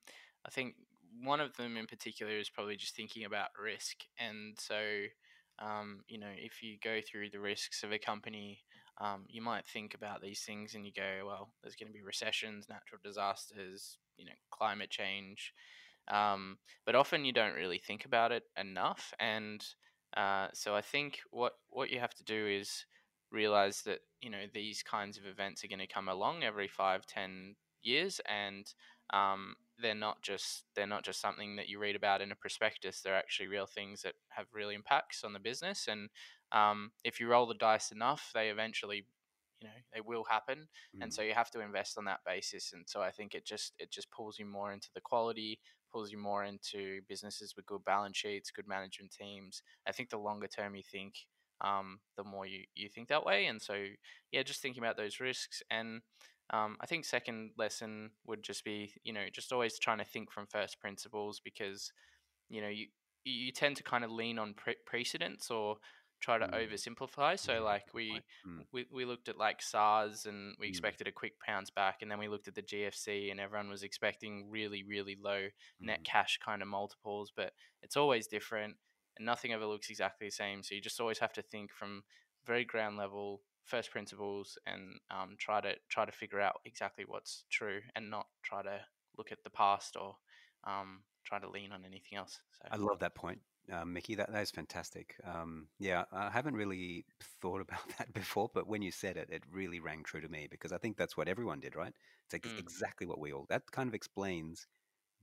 I 0.47 0.51
think 0.51 0.74
one 1.22 1.41
of 1.41 1.57
them 1.57 1.76
in 1.76 1.86
particular 1.86 2.32
is 2.32 2.51
probably 2.51 2.76
just 2.76 2.95
thinking 2.95 3.24
about 3.24 3.49
risk, 3.62 3.97
and 4.18 4.57
so 4.59 4.80
um, 5.59 6.01
you 6.09 6.18
know, 6.18 6.30
if 6.36 6.62
you 6.62 6.78
go 6.82 7.01
through 7.01 7.30
the 7.30 7.41
risks 7.41 7.82
of 7.82 7.93
a 7.93 7.99
company, 7.99 8.61
um, 8.99 9.24
you 9.28 9.43
might 9.43 9.66
think 9.66 9.95
about 9.95 10.22
these 10.22 10.41
things, 10.41 10.74
and 10.74 10.86
you 10.86 10.93
go, 10.93 11.26
well, 11.26 11.53
there's 11.62 11.76
going 11.76 11.88
to 11.88 11.93
be 11.93 12.03
recessions, 12.03 12.66
natural 12.68 13.01
disasters, 13.05 13.99
you 14.16 14.24
know, 14.24 14.32
climate 14.51 14.91
change, 14.91 15.53
um, 16.09 16.59
but 16.86 16.95
often 16.95 17.24
you 17.24 17.32
don't 17.32 17.55
really 17.55 17.78
think 17.78 18.05
about 18.05 18.32
it 18.32 18.45
enough, 18.59 19.12
and 19.20 19.64
uh, 20.16 20.49
so 20.53 20.74
I 20.74 20.80
think 20.80 21.20
what 21.30 21.53
what 21.68 21.91
you 21.91 22.01
have 22.01 22.14
to 22.14 22.24
do 22.24 22.47
is 22.47 22.84
realize 23.30 23.82
that 23.82 24.01
you 24.20 24.30
know 24.30 24.45
these 24.53 24.82
kinds 24.82 25.18
of 25.18 25.26
events 25.26 25.62
are 25.62 25.68
going 25.68 25.78
to 25.78 25.86
come 25.86 26.09
along 26.09 26.43
every 26.43 26.68
five 26.68 27.07
ten 27.07 27.55
years, 27.82 28.20
and 28.28 28.66
um, 29.12 29.55
they're 29.81 29.95
not 29.95 30.22
just 30.22 30.64
they're 30.74 30.87
not 30.87 31.05
just 31.05 31.20
something 31.20 31.57
that 31.57 31.68
you 31.68 31.78
read 31.78 31.97
about 31.97 32.20
in 32.20 32.33
a 32.33 32.37
prospectus. 32.37 33.01
They're 33.01 33.16
actually 33.16 33.49
real 33.49 33.66
things 33.66 34.03
that 34.03 34.14
have 34.31 34.47
real 34.53 34.70
impacts 34.70 35.24
on 35.24 35.33
the 35.33 35.39
business. 35.39 35.89
And 35.89 36.09
um, 36.53 36.93
if 37.05 37.20
you 37.20 37.28
roll 37.28 37.47
the 37.47 37.55
dice 37.55 37.91
enough, 37.91 38.31
they 38.35 38.49
eventually, 38.49 39.07
you 39.61 39.68
know, 39.68 39.74
they 39.95 40.01
will 40.01 40.24
happen. 40.24 40.68
Mm. 40.97 41.05
And 41.05 41.14
so 41.14 41.22
you 41.22 41.35
have 41.35 41.51
to 41.53 41.61
invest 41.61 41.99
on 41.99 42.05
that 42.07 42.20
basis. 42.26 42.72
And 42.72 42.85
so 42.87 43.01
I 43.01 43.11
think 43.11 43.35
it 43.35 43.45
just 43.45 43.72
it 43.78 43.91
just 43.91 44.11
pulls 44.11 44.39
you 44.39 44.47
more 44.47 44.72
into 44.72 44.89
the 44.95 45.01
quality, 45.01 45.61
pulls 45.93 46.12
you 46.12 46.18
more 46.18 46.45
into 46.45 47.01
businesses 47.09 47.55
with 47.57 47.66
good 47.66 47.85
balance 47.85 48.16
sheets, 48.16 48.51
good 48.51 48.68
management 48.68 49.12
teams. 49.12 49.62
I 49.87 49.93
think 49.93 50.11
the 50.11 50.18
longer 50.18 50.49
term 50.49 50.74
you 50.74 50.83
think, 50.83 51.14
um, 51.61 52.01
the 52.16 52.24
more 52.24 52.47
you 52.47 52.64
you 52.74 52.89
think 52.89 53.09
that 53.09 53.24
way. 53.24 53.47
And 53.47 53.61
so 53.61 53.85
yeah, 54.33 54.43
just 54.43 54.62
thinking 54.62 54.83
about 54.83 54.97
those 54.97 55.20
risks 55.20 55.62
and 55.70 56.01
um, 56.53 56.76
I 56.80 56.86
think 56.86 57.05
second 57.05 57.53
lesson 57.57 58.11
would 58.26 58.42
just 58.42 58.64
be, 58.64 58.94
you 59.05 59.12
know, 59.12 59.26
just 59.32 59.53
always 59.53 59.78
trying 59.78 59.98
to 59.98 60.05
think 60.05 60.30
from 60.32 60.46
first 60.46 60.80
principles 60.80 61.40
because, 61.40 61.92
you 62.48 62.61
know, 62.61 62.68
you 62.68 62.88
you 63.24 63.53
tend 63.53 63.76
to 63.76 63.82
kind 63.82 64.05
of 64.05 64.11
lean 64.11 64.38
on 64.38 64.55
pre- 64.55 64.76
precedents 64.86 65.51
or 65.51 65.76
try 66.20 66.38
to 66.38 66.46
Mm. 66.46 66.53
oversimplify. 66.55 67.38
So 67.38 67.62
like 67.62 67.92
we. 67.94 68.24
Mm. 68.46 68.64
we 68.72 68.86
we 68.92 69.05
looked 69.05 69.28
at 69.28 69.36
like 69.38 69.62
SARS 69.62 70.26
and 70.26 70.55
we 70.59 70.68
Mm. 70.68 70.68
expected 70.68 71.09
a 71.09 71.12
quick 71.12 71.32
bounce 71.46 71.70
back, 71.70 72.03
and 72.03 72.11
then 72.11 72.18
we 72.18 72.28
looked 72.28 72.46
at 72.46 72.55
the 72.55 72.62
GFC 72.62 73.30
and 73.30 73.40
everyone 73.40 73.68
was 73.68 73.82
expecting 73.82 74.48
really 74.51 74.84
really 74.84 75.16
low 75.20 75.48
net 75.82 76.01
Mm. 76.01 76.05
cash 76.05 76.38
kind 76.44 76.62
of 76.62 76.68
multiples, 76.68 77.32
but 77.34 77.53
it's 77.82 77.96
always 77.96 78.26
different 78.28 78.76
and 79.16 79.26
nothing 79.26 79.53
ever 79.53 79.66
looks 79.66 79.90
exactly 79.90 80.28
the 80.28 80.30
same. 80.32 80.62
So 80.62 80.74
you 80.74 80.80
just 80.80 81.01
always 81.01 81.18
have 81.18 81.32
to 81.34 81.42
think 81.42 81.72
from 81.72 82.03
very 82.46 82.64
ground 82.64 82.96
level 82.96 83.42
first 83.71 83.91
principles 83.93 84.59
and 84.66 84.99
um, 85.11 85.37
try 85.39 85.61
to 85.61 85.75
try 85.91 86.05
to 86.07 86.12
figure 86.12 86.41
out 86.41 86.61
exactly 86.66 87.05
what's 87.07 87.45
true 87.51 87.81
and 87.97 88.11
not 88.11 88.27
try 88.43 88.62
to 88.62 88.81
look 89.18 89.33
at 89.33 89.45
the 89.45 89.51
past 89.51 89.97
or 89.97 90.16
um, 90.66 91.03
try 91.25 91.39
to 91.39 91.49
lean 91.51 91.73
on 91.73 91.85
anything 91.85 92.18
else. 92.18 92.41
So 92.62 92.71
I 92.71 92.77
love 92.77 92.99
that 93.01 93.14
point, 93.14 93.41
uh, 93.73 93.85
Mickey. 93.85 94.14
That 94.14 94.33
that 94.33 94.43
is 94.43 94.51
fantastic. 94.51 95.16
Um, 95.25 95.68
yeah, 95.79 96.05
I 96.12 96.31
haven't 96.31 96.57
really 96.57 97.05
thought 97.43 97.61
about 97.61 97.81
that 97.99 98.12
before, 98.14 98.51
but 98.55 98.66
when 98.68 98.83
you 98.83 98.93
said 98.93 99.16
it, 99.16 99.29
it 99.31 99.45
really 99.53 99.81
rang 99.81 100.03
true 100.05 100.21
to 100.21 100.29
me 100.29 100.49
because 100.51 100.73
I 100.73 100.79
think 100.79 100.97
that's 100.97 101.16
what 101.16 101.29
everyone 101.29 101.61
did, 101.61 101.77
right? 101.77 101.95
It's 102.27 102.35
ex- 102.35 102.51
Mm. 102.51 102.59
exactly 102.59 103.07
what 103.07 103.18
we 103.21 103.33
all. 103.33 103.47
That 103.49 103.71
kind 103.73 103.89
of 103.89 103.95
explains 103.95 104.66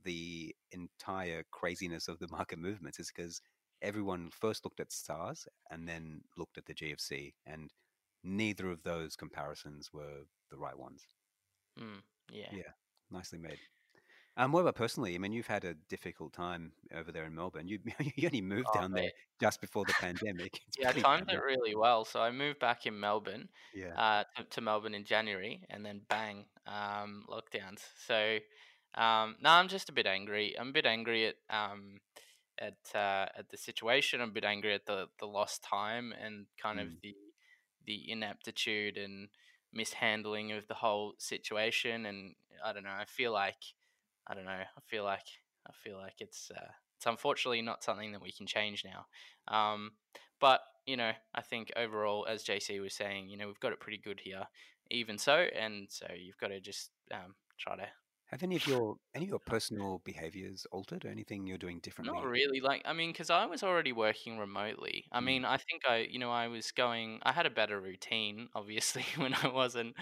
the 0.04 0.56
entire 0.72 1.44
craziness 1.52 2.08
of 2.08 2.20
the 2.20 2.28
market 2.32 2.60
movements. 2.60 3.00
Is 3.00 3.12
because 3.16 3.42
everyone 3.82 4.30
first 4.32 4.66
looked 4.66 4.80
at 4.82 4.92
SARS 4.92 5.48
and 5.72 5.88
then 5.88 6.22
looked 6.38 6.58
at 6.58 6.66
the 6.66 6.74
GFC, 6.74 7.34
and 7.46 7.72
neither 8.28 8.70
of 8.72 8.84
those 8.84 9.16
comparisons 9.16 9.94
were 9.94 10.26
the 10.52 10.58
right 10.58 10.78
ones. 10.78 11.08
mm, 11.78 12.04
yeah. 12.32 12.52
Yeah, 12.52 12.72
nicely 13.10 13.40
made. 13.40 13.60
Um, 14.38 14.52
what 14.54 14.62
about 14.62 14.76
personally? 14.76 15.16
I 15.16 15.20
mean, 15.20 15.34
you've 15.34 15.48
had 15.48 15.66
a 15.66 15.76
difficult 15.76 16.34
time 16.34 16.74
over 16.94 17.12
there 17.12 17.26
in 17.26 17.36
Melbourne. 17.36 17.68
You 17.68 17.80
you 18.16 18.28
only 18.28 18.42
moved 18.42 18.72
Oh, 18.72 18.74
down 18.74 18.94
there 18.94 19.12
just 19.42 19.62
before 19.62 19.86
the 19.86 19.96
pandemic. 19.96 20.62
It's 20.68 20.78
Yeah, 20.78 20.90
I 20.90 20.94
timed 20.94 21.32
it 21.32 21.38
really 21.42 21.76
well. 21.76 22.06
So 22.06 22.22
I 22.22 22.32
moved 22.32 22.60
back 22.60 22.86
in 22.86 23.00
Melbourne, 23.00 23.50
Yeah. 23.72 23.98
uh, 23.98 24.24
to, 24.36 24.44
to 24.44 24.62
Melbourne 24.62 24.94
in 24.96 25.06
January, 25.06 25.66
and 25.70 25.86
then 25.86 26.02
bang, 26.08 26.46
um, 26.66 27.26
lockdowns. 27.30 27.82
So, 28.06 28.40
um, 28.96 29.38
no, 29.42 29.50
I'm 29.52 29.68
just 29.68 29.90
a 29.90 29.94
bit 29.94 30.06
angry. 30.06 30.58
I'm 30.58 30.70
a 30.70 30.72
bit 30.72 30.86
angry 30.86 31.28
at 31.28 31.36
um, 31.50 32.00
at 32.60 32.78
uh, 32.96 33.28
at 33.38 33.50
the 33.50 33.58
situation. 33.58 34.22
I'm 34.22 34.30
a 34.30 34.34
bit 34.34 34.46
angry 34.46 34.74
at 34.74 34.86
the 34.86 35.08
the 35.20 35.28
lost 35.28 35.64
time 35.64 36.14
and 36.14 36.48
kind 36.62 36.80
of 36.80 36.90
Mm. 36.90 37.02
the 37.04 37.16
the 37.88 38.12
ineptitude 38.12 38.98
and 38.98 39.30
mishandling 39.74 40.52
of 40.52 40.68
the 40.68 40.76
whole 40.76 41.14
situation. 41.18 42.06
And 42.06 42.36
I 42.64 42.74
don't 42.74 42.84
know. 42.84 42.90
I 42.90 43.06
feel 43.06 43.32
like 43.32 43.58
I 44.28 44.36
don't 44.36 44.46
know. 44.46 44.52
I 44.52 44.82
feel 44.86 45.04
like 45.04 45.26
I 45.68 45.72
feel 45.84 45.98
like 45.98 46.16
it's 46.20 46.52
uh, 46.56 46.72
it's 46.98 47.06
unfortunately 47.06 47.62
not 47.62 47.84
something 47.84 48.12
that 48.12 48.22
we 48.22 48.32
can 48.32 48.46
change 48.46 48.86
now. 48.86 49.06
Um, 49.54 49.92
but 50.40 50.62
you 50.86 50.98
know, 50.98 51.12
I 51.34 51.42
think 51.42 51.72
overall, 51.76 52.26
as 52.30 52.44
JC 52.44 52.82
was 52.82 52.94
saying, 52.94 53.30
you 53.30 53.38
know, 53.38 53.48
we've 53.48 53.60
got 53.60 53.74
it 53.74 53.80
pretty 53.80 53.98
good 53.98 54.22
here, 54.24 54.44
even 54.90 55.18
so, 55.18 55.46
and 55.58 55.88
so 55.90 56.08
you've 56.16 56.38
got 56.38 56.48
to 56.48 56.60
just 56.60 56.92
um, 57.14 57.36
try 57.58 57.76
to. 57.76 57.88
Have 58.30 58.44
any 58.44 58.58
of 58.58 58.66
your 58.66 58.98
any 59.14 59.24
of 59.26 59.30
your 59.30 59.40
personal 59.40 60.00
behaviors 60.00 60.66
altered, 60.66 61.06
or 61.06 61.10
anything 61.10 61.48
you're 61.48 61.58
doing 61.58 61.80
differently? 61.80 62.20
Not 62.20 62.26
really, 62.26 62.60
like 62.62 62.84
I 62.86 62.94
mean, 62.94 63.12
because 63.12 63.32
I 63.32 63.46
was 63.48 63.64
already 63.64 63.92
working 63.92 64.38
remotely. 64.38 65.08
I 65.12 65.20
Mm. 65.20 65.38
mean, 65.38 65.46
I 65.46 65.58
think 65.58 65.84
I, 65.88 65.98
you 65.98 66.20
know, 66.20 66.30
I 66.32 66.48
was 66.48 66.72
going. 66.72 67.20
I 67.24 67.32
had 67.32 67.48
a 67.48 67.50
better 67.50 67.82
routine, 67.82 68.50
obviously, 68.56 69.04
when 69.16 69.34
I 69.34 69.48
wasn't 69.48 69.98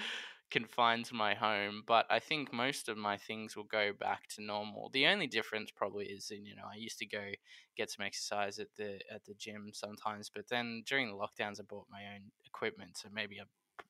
confined 0.52 1.06
to 1.06 1.16
my 1.16 1.36
home. 1.36 1.84
But 1.88 2.06
I 2.10 2.20
think 2.20 2.52
most 2.52 2.90
of 2.90 2.98
my 2.98 3.16
things 3.18 3.56
will 3.56 3.64
go 3.64 3.94
back 3.94 4.28
to 4.30 4.42
normal. 4.42 4.90
The 4.90 5.08
only 5.08 5.28
difference 5.28 5.72
probably 5.72 6.08
is, 6.08 6.32
in, 6.32 6.46
you 6.46 6.56
know, 6.56 6.66
I 6.70 6.76
used 6.76 7.00
to 7.00 7.06
go 7.06 7.32
get 7.78 7.90
some 7.90 8.06
exercise 8.06 8.60
at 8.60 8.76
the 8.76 9.00
at 9.10 9.24
the 9.24 9.34
gym 9.34 9.72
sometimes, 9.74 10.30
but 10.30 10.50
then 10.50 10.84
during 10.86 11.08
the 11.08 11.16
lockdowns, 11.16 11.62
I 11.62 11.64
bought 11.64 11.88
my 11.90 12.06
own 12.14 12.32
equipment, 12.44 12.98
so 12.98 13.08
maybe 13.10 13.38
I'm, 13.40 13.48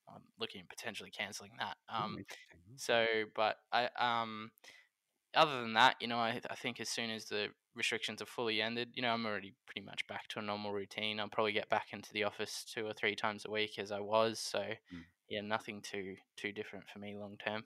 I'm 0.09 0.23
looking 0.39 0.61
at 0.61 0.69
potentially 0.69 1.11
canceling 1.11 1.53
that. 1.59 1.77
Um, 1.89 2.21
so, 2.77 3.05
but 3.35 3.57
I 3.71 3.87
um, 3.97 4.51
other 5.33 5.61
than 5.61 5.73
that, 5.73 5.97
you 6.01 6.07
know, 6.07 6.17
I 6.19 6.41
I 6.49 6.55
think 6.55 6.79
as 6.79 6.89
soon 6.89 7.09
as 7.09 7.25
the 7.25 7.49
restrictions 7.75 8.21
are 8.21 8.25
fully 8.25 8.61
ended, 8.61 8.93
you 8.95 9.01
know, 9.01 9.13
I'm 9.13 9.25
already 9.25 9.55
pretty 9.65 9.81
much 9.85 10.07
back 10.07 10.27
to 10.29 10.39
a 10.39 10.41
normal 10.41 10.73
routine. 10.73 11.19
I'll 11.19 11.29
probably 11.29 11.51
get 11.53 11.69
back 11.69 11.87
into 11.93 12.13
the 12.13 12.23
office 12.23 12.63
two 12.65 12.85
or 12.87 12.93
three 12.93 13.15
times 13.15 13.45
a 13.45 13.51
week 13.51 13.77
as 13.79 13.91
I 13.91 13.99
was. 13.99 14.39
So, 14.39 14.73
Mm. 14.91 15.05
yeah, 15.29 15.41
nothing 15.41 15.81
too 15.81 16.17
too 16.37 16.51
different 16.53 16.89
for 16.89 16.99
me 16.99 17.15
long 17.17 17.37
term. 17.37 17.65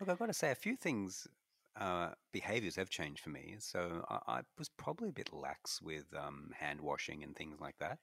Look, 0.00 0.08
I've 0.08 0.18
got 0.18 0.26
to 0.26 0.34
say 0.34 0.50
a 0.50 0.54
few 0.56 0.76
things. 0.76 1.26
Uh, 1.74 2.14
behaviors 2.32 2.76
have 2.76 2.90
changed 2.90 3.22
for 3.22 3.30
me. 3.30 3.56
So 3.58 4.04
I, 4.08 4.38
I 4.38 4.42
was 4.58 4.68
probably 4.68 5.08
a 5.08 5.12
bit 5.12 5.32
lax 5.32 5.80
with 5.80 6.12
um, 6.14 6.52
hand 6.58 6.80
washing 6.82 7.22
and 7.22 7.34
things 7.34 7.60
like 7.60 7.78
that, 7.78 7.98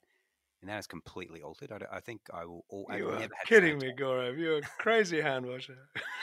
and 0.60 0.70
that 0.70 0.74
has 0.74 0.86
completely 0.86 1.42
altered. 1.42 1.72
I, 1.72 1.96
I 1.96 2.00
think 2.00 2.20
I 2.32 2.44
will. 2.44 2.64
All, 2.68 2.86
I've 2.90 2.98
You 2.98 3.08
are 3.08 3.28
kidding 3.46 3.78
me, 3.78 3.92
Gaurav. 3.98 4.38
You're 4.38 4.58
a 4.58 4.62
crazy 4.78 5.20
hand 5.20 5.46
washer. 5.46 5.78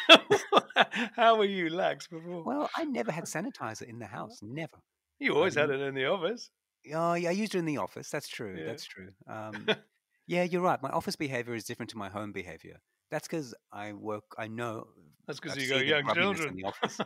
How 1.16 1.38
were 1.38 1.46
you 1.46 1.70
lax 1.70 2.08
before? 2.08 2.44
Well, 2.44 2.70
I 2.76 2.84
never 2.86 3.12
had 3.12 3.24
sanitizer 3.36 3.84
in 3.84 4.00
the 4.00 4.06
house. 4.06 4.40
Never. 4.42 4.78
you 5.20 5.36
always 5.36 5.56
had 5.56 5.70
it 5.70 5.82
in 5.82 5.96
the 5.96 6.06
office. 6.06 6.50
Oh, 6.94 7.16
yeah, 7.16 7.30
I 7.30 7.34
used 7.34 7.56
it 7.56 7.60
in 7.60 7.66
the 7.66 7.78
office. 7.78 8.10
That's 8.10 8.28
true. 8.28 8.56
Yeah. 8.58 8.66
That's 8.66 8.86
true. 8.86 9.10
Um, 9.28 9.68
yeah, 10.28 10.44
you're 10.44 10.62
right. 10.62 10.82
My 10.82 10.90
office 10.90 11.16
behavior 11.16 11.54
is 11.56 11.66
different 11.66 11.90
to 11.92 11.98
my 11.98 12.10
home 12.10 12.32
behavior. 12.32 12.78
That's 13.10 13.28
because 13.28 13.54
I 13.72 13.94
work. 13.94 14.24
I 14.38 14.48
know. 14.48 14.88
That's 15.26 15.40
because 15.40 15.58
you 15.58 15.70
got 15.70 15.86
young 15.86 16.14
children. 16.14 16.50
in 16.50 16.56
the 16.56 16.64
office. 16.66 17.00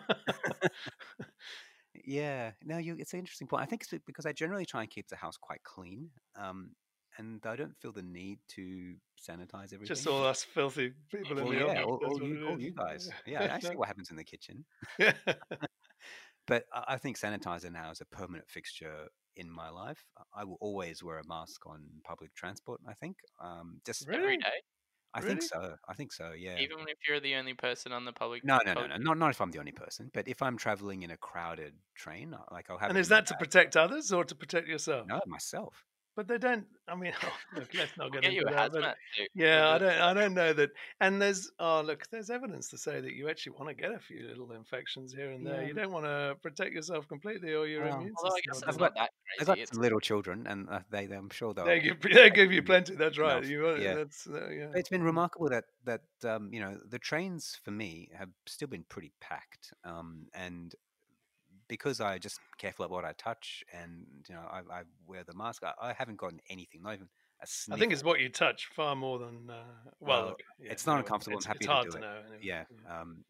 Yeah, 2.06 2.52
no, 2.64 2.78
you. 2.78 2.96
It's 2.98 3.14
an 3.14 3.20
interesting 3.20 3.48
point. 3.48 3.64
I 3.64 3.66
think 3.66 3.84
it's 3.84 4.04
because 4.06 4.26
I 4.26 4.34
generally 4.34 4.66
try 4.66 4.82
and 4.82 4.90
keep 4.90 5.08
the 5.08 5.16
house 5.16 5.38
quite 5.38 5.64
clean, 5.64 6.10
um, 6.36 6.72
and 7.18 7.42
I 7.46 7.56
don't 7.56 7.76
feel 7.82 7.92
the 7.92 8.02
need 8.02 8.40
to 8.56 8.96
sanitize 9.20 9.74
everything. 9.74 9.88
Just 9.88 10.08
all 10.08 10.26
us 10.26 10.44
filthy 10.44 10.94
people 11.12 11.38
in 11.38 11.46
well, 11.46 11.54
the 11.54 11.60
yeah, 11.60 11.84
office. 11.84 11.86
all, 11.86 12.22
all 12.22 12.24
you, 12.24 12.48
all 12.48 12.60
you 12.60 12.72
guys. 12.72 13.10
Yeah, 13.26 13.54
I 13.54 13.60
see 13.60 13.76
what 13.76 13.88
happens 13.88 14.10
in 14.10 14.18
the 14.18 14.24
kitchen. 14.24 14.66
But 16.48 16.66
I 16.74 16.98
think 16.98 17.20
sanitizer 17.20 17.72
now 17.72 17.92
is 17.92 18.02
a 18.02 18.06
permanent 18.06 18.50
fixture 18.50 19.08
in 19.36 19.50
my 19.50 19.70
life. 19.70 20.04
I 20.36 20.44
will 20.44 20.58
always 20.60 21.04
wear 21.04 21.20
a 21.20 21.28
mask 21.28 21.66
on 21.68 21.84
public 22.04 22.34
transport. 22.34 22.82
I 22.88 22.94
think, 22.94 23.18
um, 23.42 23.80
just 23.86 24.08
Really? 24.08 24.24
Every 24.24 24.38
day, 24.38 24.62
I 25.14 25.22
think 25.22 25.44
so. 25.44 25.76
I 25.88 25.94
think 25.94 26.14
so. 26.14 26.32
Yeah. 26.38 26.58
even 26.58 26.80
if 26.88 26.98
you're 27.08 27.20
the 27.20 27.36
only 27.36 27.54
person 27.54 27.92
on 27.92 28.06
the 28.06 28.14
public. 28.14 28.44
No, 28.44 28.60
no, 28.66 28.74
no, 28.74 28.88
no, 28.88 28.98
not 28.98 29.18
not 29.18 29.30
if 29.32 29.42
I'm 29.42 29.52
the 29.52 29.60
only 29.60 29.72
person. 29.72 30.10
But 30.14 30.28
if 30.28 30.42
I'm 30.42 30.58
traveling 30.58 31.04
in 31.04 31.12
a 31.12 31.18
crowded 31.18 31.74
train, 31.96 32.36
like 32.52 32.70
I'll 32.70 32.78
have. 32.78 32.90
and 32.90 32.98
is 32.98 33.10
that 33.10 33.28
to 33.28 33.36
protect 33.36 33.76
others 33.76 34.12
or 34.12 34.24
to 34.24 34.36
protect 34.36 34.68
yourself? 34.68 35.08
No, 35.08 35.20
myself. 35.28 35.86
But 36.16 36.28
they 36.28 36.38
don't. 36.38 36.66
I 36.90 36.96
mean, 36.96 37.14
oh, 37.24 37.30
look, 37.56 37.70
let's 37.74 37.96
not 37.98 38.12
We'll 38.12 38.22
get 38.22 38.24
get 38.24 38.34
you 38.34 38.42
into 38.42 38.52
a 38.54 38.56
that. 38.56 38.72
but- 38.74 38.96
Yeah, 39.34 39.70
I 39.70 39.78
don't. 39.78 40.02
I 40.02 40.14
don't 40.14 40.34
know 40.34 40.52
that. 40.54 40.72
And 41.00 41.22
there's 41.22 41.50
oh 41.60 41.82
look, 41.82 42.04
there's 42.12 42.30
evidence 42.30 42.68
to 42.70 42.78
say 42.78 43.00
that 43.00 43.14
you 43.14 43.30
actually 43.30 43.54
want 43.54 43.70
to 43.70 43.74
get 43.74 43.92
a 43.94 44.00
few 44.00 44.28
little 44.28 44.52
infections 44.52 45.14
here 45.14 45.32
and 45.32 45.46
there. 45.48 45.62
Yeah. 45.62 45.68
You 45.70 45.74
don't 45.74 45.92
want 45.92 46.06
to 46.06 46.36
protect 46.44 46.74
yourself 46.74 47.08
completely, 47.08 47.54
or 47.54 47.66
your 47.66 47.86
Well, 47.86 47.96
immune 48.00 48.14
Although 48.18 48.36
I 48.36 48.40
system. 48.40 48.54
guess 48.54 48.64
I've 48.68 48.78
got- 48.78 48.96
that 48.96 49.02
I 49.04 49.08
crazy. 49.38 49.46
got 49.46 49.58
It's 49.60 49.72
some 49.72 49.82
little 49.82 50.02
children, 50.02 50.46
and 50.48 50.68
uh, 50.70 50.80
they, 50.90 51.06
I'm 51.06 51.30
sure 51.30 51.54
they'll. 51.54 51.66
They 51.66 51.80
give 51.80 52.02
they 52.02 52.30
give 52.30 52.52
you 52.52 52.62
plenty. 52.62 52.96
That's 52.96 53.18
right. 53.18 53.44
You 53.46 53.64
want, 53.64 53.82
yeah. 53.82 53.96
that's 53.96 54.28
uh, 54.28 54.50
yeah. 54.50 54.68
It's 54.76 54.90
been 54.90 55.04
remarkable 55.04 55.48
that 55.50 55.64
that 55.86 56.02
um, 56.26 56.50
you 56.54 56.60
know 56.60 56.78
the 56.90 57.00
trains 57.00 57.58
for 57.64 57.72
me 57.72 58.10
have 58.18 58.30
still 58.48 58.68
been 58.68 58.84
pretty 58.90 59.14
packed, 59.22 59.74
um, 59.86 60.26
and 60.34 60.76
because 61.72 62.02
I 62.02 62.20
just 62.20 62.40
careful 62.60 62.86
about 62.86 62.94
what 62.96 63.06
I 63.06 63.14
touch, 63.14 63.64
and 63.74 64.06
you 64.30 64.36
know 64.36 64.42
I, 64.42 64.60
I 64.82 64.84
wear 65.08 65.24
the 65.24 65.34
mask, 65.34 65.64
I, 65.64 65.74
I 65.82 65.94
haven't 65.94 66.18
gotten 66.18 66.42
anything, 66.50 66.84
not 66.84 66.96
even 66.96 67.10
a 67.42 67.48
sniff. 67.48 67.76
I 67.76 67.80
think 67.80 67.94
it's 67.94 68.04
what 68.04 68.20
you 68.20 68.30
touch 68.30 68.68
far 68.68 68.96
more 68.96 69.20
than. 69.20 69.50
Uh, 69.50 69.92
well, 70.00 70.34
Well, 70.34 70.38
yeah, 70.60 70.74
it's 70.74 70.86
not 70.86 70.98
anyway, 70.98 71.00
uncomfortable, 71.00 71.38
I'm 71.38 71.44
It's, 71.44 71.46
happy 71.46 71.60
it's 71.60 71.68
to 71.68 71.76
hard 71.76 71.90
do 71.90 71.92
to 71.92 72.00
it. 72.00 72.00
know. 72.00 72.22
Anyway. 72.28 72.44
yeah, 72.44 72.66
um, 72.86 73.26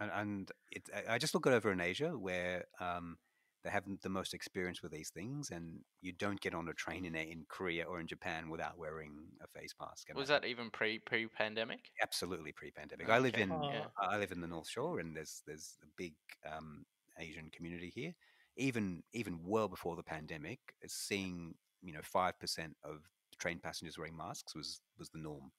and, 0.00 0.10
and 0.12 0.52
it, 0.70 0.88
I- 1.08 1.18
just 1.18 1.34
look 1.34 1.46
it 1.46 1.52
over 1.52 1.72
in 1.72 1.80
Asia 1.80 2.16
where 2.18 2.66
um, 2.80 3.18
they 3.64 3.70
have 3.70 3.84
the 4.02 4.08
most 4.08 4.34
experience 4.34 4.82
with 4.82 4.92
these 4.92 5.10
things, 5.10 5.50
and 5.50 5.84
you 6.00 6.12
don't 6.12 6.40
get 6.40 6.54
on 6.54 6.68
a 6.68 6.74
train 6.74 7.04
in 7.04 7.14
in 7.14 7.44
Korea 7.48 7.84
or 7.84 8.00
in 8.00 8.06
Japan 8.06 8.50
without 8.50 8.78
wearing 8.78 9.32
a 9.42 9.48
face 9.48 9.74
mask. 9.80 10.08
Was 10.12 10.28
that 10.28 10.44
even 10.44 10.70
pre 10.70 11.00
pre 11.00 11.26
pandemic? 11.26 11.90
absolutely 12.02 12.52
pre-pandemic? 12.52 13.08
I 13.08 13.18
live 13.18 13.34
Okay, 13.34 13.42
in 13.42 13.50
yeah. 13.60 13.88
I 13.98 14.18
live 14.18 14.32
in 14.32 14.40
the 14.40 14.46
North 14.48 14.68
Shore, 14.68 15.00
and 15.00 15.16
there's 15.16 15.42
there's 15.46 15.76
a 15.82 15.86
big 15.96 16.14
um, 16.50 16.84
Asian 17.20 17.50
community 17.50 17.92
here. 17.94 18.14
Even 18.56 19.02
even 19.12 19.38
well 19.44 19.68
before 19.68 19.96
the 19.96 20.02
pandemic, 20.02 20.58
seeing 20.86 21.54
you 21.82 21.92
know 21.92 22.00
five 22.02 22.38
percent 22.38 22.76
of 22.84 22.98
train 23.38 23.58
passengers 23.58 23.96
wearing 23.96 24.16
masks 24.16 24.54
was 24.54 24.80
was 24.98 25.08
the 25.10 25.18
norm. 25.18 25.52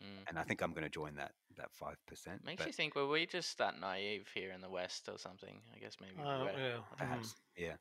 Mm. 0.00 0.28
And 0.28 0.38
I 0.38 0.42
think 0.42 0.62
I'm 0.62 0.72
going 0.72 0.84
to 0.84 0.90
join 0.90 1.14
that 1.16 1.32
that 1.56 1.72
five 1.72 1.96
percent. 2.06 2.44
Makes 2.44 2.66
you 2.66 2.72
think, 2.72 2.94
were 2.94 3.08
we 3.08 3.26
just 3.26 3.58
that 3.58 3.80
naive 3.80 4.28
here 4.34 4.52
in 4.52 4.60
the 4.60 4.70
West 4.70 5.08
or 5.08 5.18
something? 5.18 5.60
I 5.74 5.78
guess 5.78 5.96
maybe 6.00 6.14
we 6.18 6.22
Uh, 6.22 6.44
were. 6.44 6.50
yeah. 6.50 6.52
I 6.54 6.70
don't. 6.70 6.98
Perhaps, 6.98 7.34
yeah. 7.56 7.76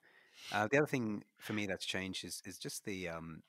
Uh, 0.51 0.67
the 0.67 0.77
other 0.77 0.87
thing 0.87 1.23
for 1.37 1.53
me 1.53 1.65
that's 1.65 1.85
changed 1.85 2.23
is 2.25 2.41
is 2.45 2.57
just 2.57 2.85
the 2.85 3.09
um, 3.09 3.43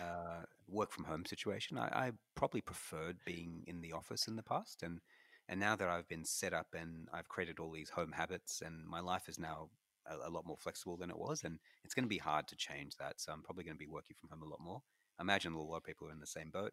uh, 0.00 0.42
work 0.68 0.92
from 0.92 1.04
home 1.04 1.24
situation. 1.24 1.78
I, 1.78 1.88
I 2.06 2.12
probably 2.34 2.60
preferred 2.60 3.18
being 3.24 3.64
in 3.66 3.80
the 3.80 3.92
office 3.92 4.28
in 4.28 4.36
the 4.36 4.42
past, 4.42 4.82
and 4.82 5.00
and 5.48 5.60
now 5.60 5.76
that 5.76 5.88
I've 5.88 6.08
been 6.08 6.24
set 6.24 6.52
up 6.52 6.68
and 6.74 7.08
I've 7.12 7.28
created 7.28 7.58
all 7.58 7.70
these 7.72 7.90
home 7.90 8.12
habits, 8.12 8.62
and 8.64 8.86
my 8.86 9.00
life 9.00 9.28
is 9.28 9.38
now 9.38 9.70
a, 10.06 10.28
a 10.28 10.30
lot 10.30 10.46
more 10.46 10.56
flexible 10.58 10.96
than 10.96 11.10
it 11.10 11.18
was, 11.18 11.44
and 11.44 11.58
it's 11.84 11.94
going 11.94 12.04
to 12.04 12.08
be 12.08 12.18
hard 12.18 12.48
to 12.48 12.56
change 12.56 12.96
that. 12.98 13.14
So 13.20 13.32
I'm 13.32 13.42
probably 13.42 13.64
going 13.64 13.76
to 13.76 13.84
be 13.84 13.90
working 13.90 14.16
from 14.20 14.30
home 14.30 14.42
a 14.42 14.50
lot 14.50 14.60
more. 14.60 14.82
I 15.18 15.22
imagine 15.22 15.52
a 15.52 15.62
lot 15.62 15.78
of 15.78 15.84
people 15.84 16.08
are 16.08 16.12
in 16.12 16.20
the 16.20 16.26
same 16.26 16.50
boat. 16.50 16.72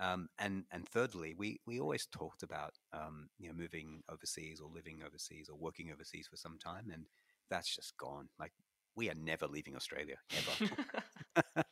Um, 0.00 0.28
and 0.38 0.64
and 0.70 0.88
thirdly, 0.88 1.34
we 1.36 1.60
we 1.66 1.80
always 1.80 2.06
talked 2.06 2.42
about 2.44 2.74
um, 2.92 3.28
you 3.38 3.48
know 3.48 3.54
moving 3.54 4.02
overseas 4.10 4.60
or 4.60 4.70
living 4.72 5.02
overseas 5.04 5.48
or 5.48 5.58
working 5.58 5.90
overseas 5.92 6.28
for 6.28 6.36
some 6.36 6.56
time, 6.58 6.90
and 6.92 7.06
that's 7.50 7.74
just 7.74 7.96
gone. 7.96 8.28
Like 8.38 8.52
we 8.94 9.10
are 9.10 9.14
never 9.14 9.46
leaving 9.48 9.74
Australia 9.76 10.16
ever. 10.36 10.72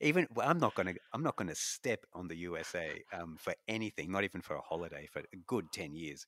even 0.00 0.26
well, 0.34 0.48
I'm 0.48 0.58
not 0.58 0.74
gonna 0.74 0.94
I'm 1.12 1.22
not 1.22 1.36
gonna 1.36 1.54
step 1.54 2.04
on 2.12 2.28
the 2.28 2.36
USA 2.38 3.02
um, 3.12 3.36
for 3.38 3.54
anything, 3.68 4.10
not 4.10 4.24
even 4.24 4.40
for 4.40 4.56
a 4.56 4.60
holiday 4.60 5.06
for 5.12 5.20
a 5.20 5.36
good 5.46 5.70
ten 5.72 5.94
years. 5.94 6.26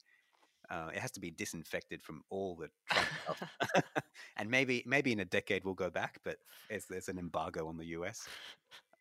Uh, 0.71 0.91
it 0.95 0.99
has 1.01 1.11
to 1.13 1.21
be 1.21 1.31
disinfected 1.31 2.03
from 2.03 2.23
all 2.31 2.57
the 2.57 2.69
Trump 2.91 3.09
stuff, 3.23 3.43
and 4.37 4.51
maybe 4.51 4.83
maybe 4.87 5.13
in 5.13 5.21
a 5.21 5.25
decade 5.25 5.65
we'll 5.65 5.75
go 5.75 5.91
back, 5.91 6.19
but 6.25 6.37
there's, 6.71 6.87
there's 6.87 7.09
an 7.09 7.19
embargo 7.19 7.67
on 7.69 7.77
the 7.77 7.87
US, 7.87 8.27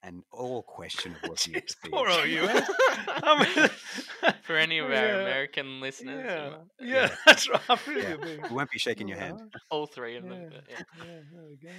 and 0.04 0.24
all 0.32 0.64
question 0.64 1.14
of 1.16 1.30
working 1.30 1.54
Jeez, 1.54 1.76
overseas. 1.84 1.92
poor 1.92 2.10
old 2.10 2.28
US. 2.28 2.70
I 3.08 3.46
mean, 3.56 4.34
For 4.44 4.58
any 4.58 4.80
of 4.80 4.88
our 4.88 4.92
yeah, 4.94 5.22
American 5.22 5.80
listeners, 5.80 6.26
Yeah, 6.26 6.48
uh, 6.48 6.64
yeah, 6.80 7.10
Yeah. 7.10 7.16
that's 7.26 7.50
right. 7.50 7.62
Yeah. 7.88 8.16
We 8.50 8.56
won't 8.56 8.72
be 8.72 8.80
shaking 8.80 9.08
your 9.08 9.18
hand. 9.18 9.40
All 9.70 9.86
three 9.86 10.18
of 10.18 10.24
Yeah, 10.24 10.30
them. 10.30 10.50
but 10.52 10.64
yeah. 10.70 10.84
yeah, 11.06 11.20
there 11.32 11.44
we 11.50 11.56
go. 11.58 11.70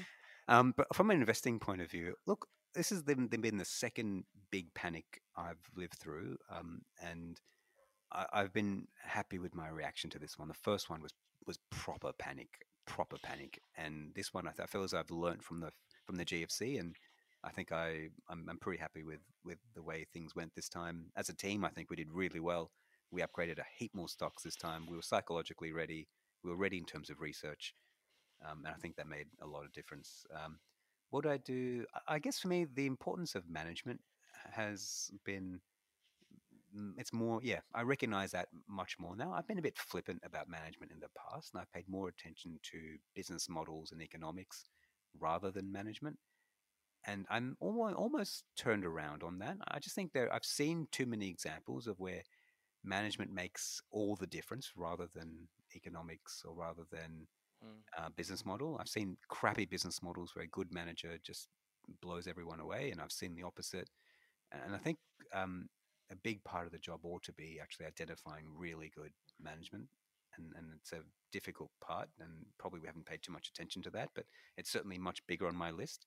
Um, 0.48 0.74
but 0.76 0.86
from 0.94 1.10
an 1.10 1.20
investing 1.20 1.58
point 1.58 1.80
of 1.80 1.90
view, 1.90 2.14
look, 2.26 2.46
this 2.74 2.90
has 2.90 3.02
been, 3.02 3.26
been 3.26 3.58
the 3.58 3.64
second 3.64 4.24
big 4.50 4.72
panic 4.74 5.20
I've 5.36 5.60
lived 5.76 5.94
through, 5.94 6.36
um, 6.50 6.82
and 7.00 7.40
I, 8.12 8.26
I've 8.32 8.52
been 8.52 8.86
happy 9.02 9.38
with 9.38 9.54
my 9.54 9.68
reaction 9.68 10.10
to 10.10 10.18
this 10.18 10.38
one. 10.38 10.48
The 10.48 10.54
first 10.54 10.90
one 10.90 11.02
was 11.02 11.12
was 11.46 11.58
proper 11.70 12.12
panic, 12.18 12.48
proper 12.86 13.16
panic, 13.22 13.60
and 13.76 14.12
this 14.14 14.32
one 14.32 14.46
I, 14.46 14.62
I 14.62 14.66
feel 14.66 14.84
as 14.84 14.94
I've 14.94 15.10
learned 15.10 15.42
from 15.42 15.60
the 15.60 15.70
from 16.04 16.16
the 16.16 16.24
GFC, 16.24 16.78
and 16.78 16.96
I 17.44 17.50
think 17.50 17.72
I 17.72 18.08
I'm, 18.28 18.46
I'm 18.48 18.58
pretty 18.58 18.80
happy 18.80 19.02
with 19.02 19.20
with 19.44 19.58
the 19.74 19.82
way 19.82 20.06
things 20.12 20.34
went 20.34 20.54
this 20.54 20.68
time. 20.68 21.06
As 21.16 21.28
a 21.28 21.36
team, 21.36 21.64
I 21.64 21.70
think 21.70 21.90
we 21.90 21.96
did 21.96 22.12
really 22.12 22.40
well. 22.40 22.70
We 23.10 23.22
upgraded 23.22 23.58
a 23.58 23.66
heap 23.76 23.94
more 23.94 24.08
stocks 24.08 24.42
this 24.42 24.56
time. 24.56 24.86
We 24.88 24.96
were 24.96 25.02
psychologically 25.02 25.72
ready. 25.72 26.08
We 26.42 26.50
were 26.50 26.56
ready 26.56 26.78
in 26.78 26.86
terms 26.86 27.10
of 27.10 27.20
research, 27.20 27.74
um, 28.48 28.62
and 28.64 28.74
I 28.74 28.78
think 28.78 28.96
that 28.96 29.08
made 29.08 29.26
a 29.42 29.46
lot 29.46 29.64
of 29.64 29.72
difference. 29.72 30.24
Um, 30.34 30.58
what 31.12 31.24
do 31.24 31.30
I 31.30 31.38
do? 31.38 31.86
I- 32.08 32.18
guess 32.20 32.40
for 32.40 32.48
me, 32.48 32.64
the 32.66 32.86
importance 32.86 33.36
of 33.36 33.48
management 33.48 34.02
has 34.52 35.12
been. 35.24 35.62
mm, 36.76 36.92
It's 36.98 37.12
more, 37.12 37.40
yeah. 37.42 37.60
I 37.74 37.82
recognize 37.82 38.30
that 38.32 38.48
much 38.68 38.98
more 38.98 39.16
now. 39.16 39.32
I've 39.32 39.46
been 39.46 39.58
a 39.58 39.62
bit 39.62 39.78
flippant 39.78 40.20
about 40.24 40.48
management 40.48 40.92
in 40.92 41.00
the 41.00 41.08
past, 41.16 41.52
and 41.52 41.60
I've 41.60 41.72
paid 41.72 41.88
more 41.88 42.08
attention 42.08 42.58
to 42.72 42.78
business 43.14 43.48
models 43.48 43.92
and 43.92 44.02
economics 44.02 44.64
rather 45.18 45.50
than 45.50 45.70
management. 45.72 46.18
And 47.06 47.26
I'm 47.30 47.56
almost 47.60 47.96
almost 47.96 48.44
turned 48.56 48.84
around 48.84 49.22
on 49.24 49.38
that. 49.40 49.58
I 49.68 49.78
just 49.80 49.94
think 49.96 50.12
there 50.12 50.32
I've 50.32 50.44
seen 50.44 50.88
too 50.92 51.06
many 51.06 51.28
examples 51.30 51.86
of 51.88 52.00
where 52.00 52.22
management 52.84 53.32
makes 53.32 53.82
all 53.90 54.16
the 54.16 54.26
difference 54.26 54.72
rather 54.76 55.08
than 55.14 55.48
economics 55.76 56.44
or 56.46 56.54
rather 56.54 56.84
than 56.92 57.28
Mm. 57.64 58.04
uh, 58.04 58.08
business 58.16 58.44
model. 58.44 58.76
I've 58.80 58.88
seen 58.88 59.16
crappy 59.28 59.66
business 59.66 60.02
models 60.02 60.34
where 60.34 60.44
a 60.44 60.48
good 60.48 60.72
manager 60.72 61.16
just 61.22 61.48
blows 62.00 62.26
everyone 62.26 62.60
away, 62.60 62.90
and 62.90 63.00
I've 63.00 63.12
seen 63.12 63.34
the 63.34 63.44
opposite. 63.44 63.88
And 64.50 64.74
I 64.74 64.78
think 64.78 64.98
um, 65.34 65.68
a 66.10 66.16
big 66.16 66.42
part 66.44 66.66
of 66.66 66.72
the 66.72 66.78
job 66.78 67.00
ought 67.04 67.22
to 67.24 67.32
be 67.32 67.58
actually 67.60 67.86
identifying 67.86 68.44
really 68.56 68.90
good 68.94 69.12
management, 69.40 69.86
and, 70.36 70.52
and 70.56 70.66
it's 70.76 70.92
a 70.92 71.00
difficult 71.30 71.70
part, 71.80 72.08
and 72.20 72.30
probably 72.58 72.80
we 72.80 72.86
haven't 72.86 73.06
paid 73.06 73.22
too 73.22 73.32
much 73.32 73.48
attention 73.48 73.82
to 73.82 73.90
that, 73.90 74.10
but 74.14 74.24
it's 74.56 74.70
certainly 74.70 74.98
much 74.98 75.24
bigger 75.26 75.46
on 75.46 75.56
my 75.56 75.70
list. 75.70 76.06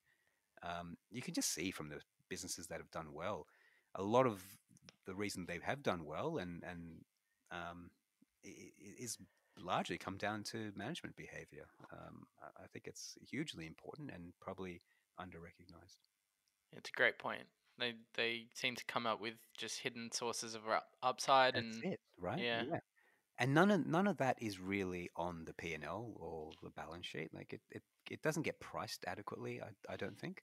Um, 0.63 0.97
you 1.11 1.21
can 1.21 1.33
just 1.33 1.53
see 1.53 1.71
from 1.71 1.89
the 1.89 1.99
businesses 2.29 2.67
that 2.67 2.79
have 2.79 2.91
done 2.91 3.13
well, 3.13 3.47
a 3.95 4.03
lot 4.03 4.25
of 4.25 4.43
the 5.05 5.15
reason 5.15 5.45
they 5.45 5.59
have 5.63 5.83
done 5.83 6.05
well 6.05 6.37
and 6.37 6.63
and 6.63 7.03
um, 7.51 7.89
is 8.43 9.17
largely 9.57 9.97
come 9.97 10.17
down 10.17 10.43
to 10.43 10.71
management 10.75 11.15
behavior. 11.15 11.67
Um, 11.91 12.27
I- 12.41 12.67
think 12.73 12.87
it's 12.87 13.17
hugely 13.21 13.67
important 13.67 14.11
and 14.11 14.33
probably 14.41 14.81
under 15.17 15.39
recognized. 15.39 15.99
It's 16.73 16.89
a 16.89 16.93
great 16.97 17.17
point. 17.19 17.47
They 17.77 17.95
they 18.15 18.47
seem 18.53 18.75
to 18.75 18.85
come 18.85 19.05
up 19.05 19.19
with 19.21 19.35
just 19.57 19.79
hidden 19.79 20.11
sources 20.11 20.55
of 20.55 20.67
up- 20.67 20.89
upside 21.01 21.55
That's 21.55 21.75
and 21.77 21.85
it, 21.85 21.99
right? 22.17 22.39
yeah. 22.39 22.63
And 23.37 23.53
none 23.53 23.71
of 23.71 23.85
none 23.85 24.07
of 24.07 24.17
that 24.17 24.41
is 24.41 24.59
really 24.59 25.09
on 25.15 25.45
the 25.45 25.53
P 25.53 25.73
and 25.73 25.83
L 25.83 26.13
or 26.17 26.51
the 26.63 26.69
balance 26.71 27.05
sheet. 27.05 27.33
Like 27.33 27.53
it, 27.53 27.61
it, 27.71 27.83
it 28.09 28.21
doesn't 28.21 28.43
get 28.43 28.59
priced 28.59 29.03
adequately. 29.07 29.61
I, 29.61 29.69
I 29.93 29.95
don't 29.97 30.17
think. 30.19 30.41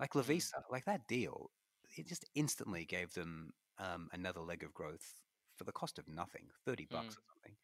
Like 0.00 0.12
Mm. 0.12 0.22
Lovisa, 0.22 0.62
like 0.70 0.84
that 0.86 1.06
deal, 1.08 1.50
it 1.96 2.06
just 2.08 2.24
instantly 2.34 2.84
gave 2.84 3.12
them 3.14 3.52
um, 3.78 4.08
another 4.12 4.40
leg 4.40 4.62
of 4.64 4.74
growth 4.74 5.20
for 5.56 5.64
the 5.64 5.72
cost 5.72 5.98
of 5.98 6.08
nothing, 6.08 6.46
thirty 6.64 6.86
bucks 6.90 7.14
Mm. 7.14 7.18
or 7.18 7.22
something. 7.34 7.56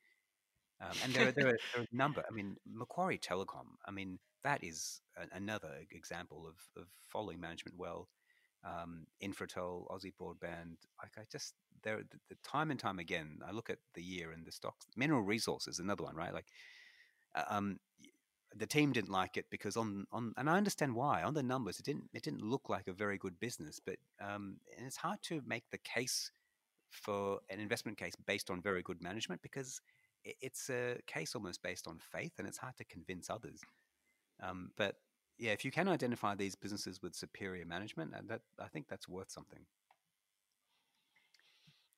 Um, 0.80 0.96
and 1.04 1.12
there 1.12 1.28
are, 1.28 1.32
there, 1.32 1.48
are, 1.48 1.58
there 1.74 1.82
are 1.82 1.86
a 1.90 1.96
number. 1.96 2.24
I 2.28 2.32
mean, 2.32 2.56
Macquarie 2.66 3.18
Telecom. 3.18 3.76
I 3.86 3.90
mean, 3.90 4.18
that 4.42 4.64
is 4.64 5.00
a, 5.16 5.36
another 5.36 5.72
example 5.90 6.46
of, 6.46 6.82
of 6.82 6.88
following 7.08 7.40
management 7.40 7.78
well. 7.78 8.08
Um, 8.64 9.06
Infratil, 9.22 9.86
Aussie 9.90 10.12
Broadband. 10.20 10.76
Like 11.00 11.12
I 11.18 11.22
just 11.30 11.54
there, 11.82 11.98
the, 11.98 12.18
the 12.28 12.36
time 12.42 12.70
and 12.70 12.78
time 12.78 12.98
again, 12.98 13.38
I 13.46 13.52
look 13.52 13.70
at 13.70 13.78
the 13.94 14.02
year 14.02 14.32
and 14.32 14.44
the 14.44 14.52
stocks. 14.52 14.86
Mineral 14.96 15.22
Resources, 15.22 15.78
another 15.78 16.04
one, 16.04 16.14
right? 16.14 16.32
Like, 16.32 16.46
uh, 17.34 17.44
um, 17.48 17.78
the 18.54 18.66
team 18.66 18.92
didn't 18.92 19.10
like 19.10 19.36
it 19.36 19.46
because 19.50 19.76
on 19.76 20.06
on, 20.10 20.32
and 20.36 20.50
I 20.50 20.56
understand 20.56 20.94
why. 20.94 21.22
On 21.22 21.34
the 21.34 21.42
numbers, 21.42 21.78
it 21.78 21.84
didn't 21.84 22.10
it 22.12 22.22
didn't 22.22 22.42
look 22.42 22.68
like 22.68 22.88
a 22.88 22.92
very 22.92 23.16
good 23.16 23.38
business. 23.38 23.80
But 23.84 23.96
um, 24.20 24.56
and 24.76 24.86
it's 24.86 24.96
hard 24.96 25.22
to 25.24 25.40
make 25.46 25.64
the 25.70 25.78
case 25.78 26.30
for 26.90 27.38
an 27.48 27.60
investment 27.60 27.96
case 27.96 28.14
based 28.26 28.50
on 28.50 28.60
very 28.60 28.82
good 28.82 29.00
management 29.00 29.40
because 29.42 29.80
it's 30.24 30.70
a 30.70 30.98
case 31.06 31.34
almost 31.34 31.62
based 31.62 31.86
on 31.86 31.98
faith, 31.98 32.32
and 32.38 32.46
it's 32.46 32.58
hard 32.58 32.76
to 32.78 32.84
convince 32.84 33.30
others. 33.30 33.60
Um, 34.42 34.70
but 34.76 34.96
yeah, 35.38 35.52
if 35.52 35.64
you 35.64 35.70
can 35.70 35.88
identify 35.88 36.34
these 36.34 36.54
businesses 36.54 37.02
with 37.02 37.14
superior 37.14 37.64
management, 37.64 38.14
uh, 38.14 38.20
that 38.28 38.42
I 38.58 38.68
think 38.68 38.88
that's 38.88 39.08
worth 39.08 39.30
something. 39.30 39.60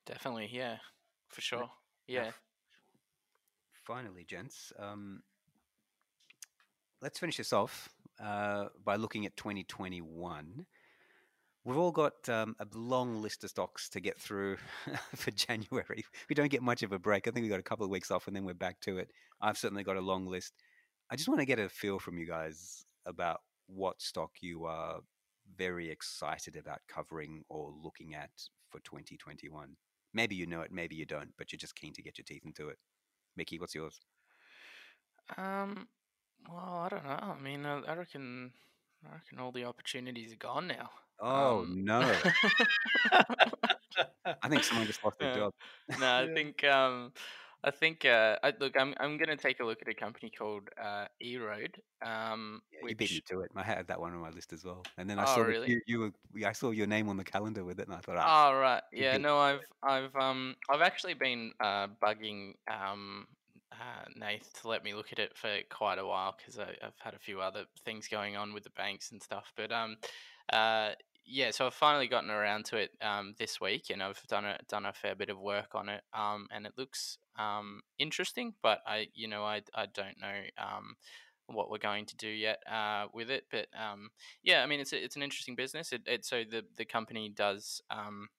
Definitely, 0.05 0.49
yeah, 0.51 0.77
for 1.29 1.41
sure. 1.41 1.69
Yeah. 2.07 2.31
finally, 3.85 4.25
gents, 4.25 4.73
um, 4.77 5.21
let's 7.01 7.19
finish 7.19 7.37
this 7.37 7.53
off 7.53 7.89
uh, 8.21 8.65
by 8.83 8.95
looking 8.95 9.25
at 9.25 9.35
2021. 9.37 10.65
We've 11.65 11.77
all 11.77 11.91
got 11.91 12.27
um, 12.27 12.55
a 12.59 12.67
long 12.73 13.21
list 13.21 13.43
of 13.45 13.49
stocks 13.49 13.87
to 13.89 14.01
get 14.01 14.19
through 14.19 14.57
for 15.15 15.31
January. 15.31 16.03
We 16.27 16.35
don't 16.35 16.51
get 16.51 16.61
much 16.61 16.83
of 16.83 16.91
a 16.91 16.99
break. 16.99 17.27
I 17.27 17.31
think 17.31 17.43
we've 17.43 17.51
got 17.51 17.59
a 17.59 17.63
couple 17.63 17.85
of 17.85 17.89
weeks 17.89 18.11
off 18.11 18.27
and 18.27 18.35
then 18.35 18.43
we're 18.43 18.53
back 18.53 18.79
to 18.81 18.97
it. 18.97 19.09
I've 19.41 19.57
certainly 19.57 19.83
got 19.83 19.95
a 19.95 20.01
long 20.01 20.27
list. 20.27 20.53
I 21.09 21.15
just 21.15 21.29
want 21.29 21.39
to 21.39 21.45
get 21.45 21.59
a 21.59 21.69
feel 21.69 21.99
from 21.99 22.17
you 22.17 22.25
guys 22.25 22.85
about 23.05 23.41
what 23.67 24.01
stock 24.01 24.31
you 24.41 24.65
are 24.65 24.99
very 25.57 25.89
excited 25.89 26.55
about 26.55 26.79
covering 26.87 27.43
or 27.49 27.73
looking 27.81 28.13
at 28.13 28.31
for 28.69 28.79
2021. 28.79 29.75
Maybe 30.13 30.35
you 30.35 30.45
know 30.45 30.61
it, 30.61 30.71
maybe 30.71 30.95
you 30.95 31.05
don't, 31.05 31.29
but 31.37 31.51
you're 31.51 31.57
just 31.57 31.75
keen 31.75 31.93
to 31.93 32.01
get 32.01 32.17
your 32.17 32.25
teeth 32.25 32.45
into 32.45 32.69
it. 32.69 32.77
Mickey, 33.35 33.59
what's 33.59 33.75
yours? 33.75 33.99
Um. 35.37 35.87
Well, 36.49 36.81
I 36.85 36.89
don't 36.89 37.05
know. 37.05 37.09
I 37.09 37.39
mean, 37.41 37.65
I 37.65 37.95
reckon, 37.95 38.51
I 39.05 39.13
reckon 39.13 39.39
all 39.39 39.53
the 39.53 39.63
opportunities 39.63 40.33
are 40.33 40.37
gone 40.37 40.67
now. 40.67 40.89
Oh 41.19 41.65
Um, 41.65 41.67
no! 41.67 42.21
I 44.41 44.49
think 44.49 44.63
someone 44.63 44.87
just 44.87 45.03
lost 45.03 45.17
their 45.19 45.27
Yeah. 45.27 45.43
job. 45.43 45.53
no, 45.95 46.07
I 46.23 46.27
Yeah. 46.27 46.37
think 46.37 46.63
um, 46.63 47.13
I 47.63 47.71
think 47.71 48.05
uh, 48.05 48.39
I, 48.43 48.53
look, 48.59 48.77
I'm 48.77 48.93
I'm 48.99 49.17
gonna 49.17 49.37
take 49.37 49.59
a 49.59 49.65
look 49.65 49.81
at 49.81 49.87
a 49.89 49.93
company 49.95 50.31
called 50.31 50.69
uh, 50.77 51.07
EROAD. 51.21 51.79
Um, 52.05 52.61
Yeah, 52.71 52.81
you 52.81 52.95
beat 52.95 53.11
me 53.11 53.21
to 53.27 53.41
it. 53.41 53.51
I 53.55 53.63
had 53.63 53.87
that 53.87 53.99
one 53.99 54.13
on 54.13 54.19
my 54.19 54.29
list 54.31 54.51
as 54.53 54.65
well, 54.65 54.89
and 54.97 55.09
then 55.09 55.19
I 55.19 55.25
Oh, 55.25 55.25
saw 55.25 55.43
really? 55.43 55.65
you, 55.65 55.81
you 55.85 55.99
were, 55.99 56.47
I 56.47 56.53
saw 56.53 56.71
your 56.71 56.87
name 56.87 57.07
on 57.09 57.17
the 57.17 57.23
calendar 57.23 57.63
with 57.63 57.79
it, 57.79 57.87
and 57.87 57.95
I 57.95 57.99
thought, 58.01 58.17
ah, 58.17 58.33
Oh 58.35 58.53
right, 58.53 58.83
yeah. 58.93 59.17
No, 59.17 59.37
I've 59.39 59.65
I've 59.81 60.15
um 60.15 60.55
I've 60.69 60.81
actually 60.81 61.13
been 61.15 61.53
uh 61.59 61.87
bugging 62.01 62.53
um 62.71 63.27
uh, 63.71 64.05
Nath 64.15 64.61
to 64.61 64.67
let 64.67 64.83
me 64.83 64.93
look 64.93 65.11
at 65.11 65.17
it 65.19 65.35
for 65.35 65.59
quite 65.71 65.97
a 65.97 66.05
while 66.05 66.35
because 66.37 66.59
I've 66.59 66.93
had 66.99 67.15
a 67.15 67.19
few 67.19 67.41
other 67.41 67.65
things 67.83 68.07
going 68.07 68.35
on 68.37 68.53
with 68.53 68.63
the 68.63 68.69
banks 68.71 69.11
and 69.11 69.21
stuff. 69.21 69.51
But 69.57 69.71
um, 69.71 69.97
uh, 70.51 70.91
yeah, 71.25 71.51
so 71.51 71.65
I've 71.67 71.73
finally 71.73 72.07
gotten 72.07 72.29
around 72.29 72.65
to 72.65 72.77
it 72.77 72.91
um, 73.01 73.35
this 73.39 73.61
week, 73.61 73.89
and 73.89 74.03
I've 74.03 74.21
done 74.27 74.45
a 74.45 74.57
done 74.67 74.85
a 74.85 74.93
fair 74.93 75.15
bit 75.15 75.29
of 75.29 75.39
work 75.39 75.73
on 75.73 75.89
it. 75.89 76.01
Um, 76.13 76.47
and 76.51 76.65
it 76.65 76.73
looks 76.77 77.17
um 77.39 77.81
interesting, 77.97 78.53
but 78.61 78.79
I 78.85 79.07
you 79.13 79.27
know 79.27 79.43
I 79.43 79.61
I 79.73 79.85
don't 79.85 80.19
know 80.19 80.41
um 80.57 80.95
what 81.47 81.69
we're 81.69 81.77
going 81.77 82.05
to 82.05 82.15
do 82.15 82.27
yet 82.27 82.61
uh, 82.71 83.07
with 83.13 83.29
it. 83.29 83.45
But 83.51 83.67
um, 83.77 84.09
yeah, 84.43 84.63
I 84.63 84.65
mean, 84.65 84.79
it's 84.79 84.93
a, 84.93 85.03
it's 85.03 85.15
an 85.15 85.23
interesting 85.23 85.55
business. 85.55 85.91
It, 85.91 86.01
it 86.05 86.25
so 86.25 86.43
the 86.49 86.63
the 86.77 86.85
company 86.85 87.29
does 87.29 87.81
um, 87.89 88.29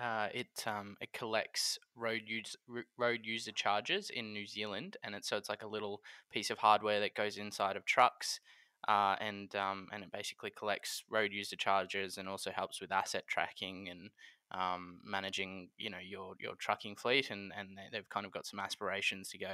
uh, 0.00 0.28
it 0.32 0.64
um, 0.66 0.96
it 1.00 1.12
collects 1.12 1.78
road 1.96 2.22
use 2.26 2.56
road 2.96 3.20
user 3.24 3.52
charges 3.52 4.10
in 4.10 4.32
New 4.32 4.46
Zealand, 4.46 4.96
and 5.02 5.14
it, 5.14 5.24
so 5.24 5.36
it's 5.36 5.48
like 5.48 5.62
a 5.62 5.68
little 5.68 6.00
piece 6.30 6.50
of 6.50 6.58
hardware 6.58 7.00
that 7.00 7.14
goes 7.14 7.36
inside 7.36 7.76
of 7.76 7.84
trucks. 7.84 8.40
Uh, 8.86 9.16
and 9.20 9.54
um, 9.56 9.88
and 9.92 10.04
it 10.04 10.12
basically 10.12 10.50
collects 10.50 11.02
road 11.10 11.32
user 11.32 11.56
charges 11.56 12.16
and 12.16 12.28
also 12.28 12.50
helps 12.50 12.80
with 12.80 12.92
asset 12.92 13.24
tracking 13.26 13.88
and 13.88 14.10
um, 14.52 15.00
managing 15.04 15.68
you 15.76 15.90
know 15.90 15.98
your 15.98 16.34
your 16.38 16.54
trucking 16.54 16.96
fleet 16.96 17.30
and 17.30 17.52
and 17.58 17.70
they've 17.92 18.08
kind 18.08 18.24
of 18.24 18.32
got 18.32 18.46
some 18.46 18.60
aspirations 18.60 19.28
to 19.28 19.38
go 19.38 19.52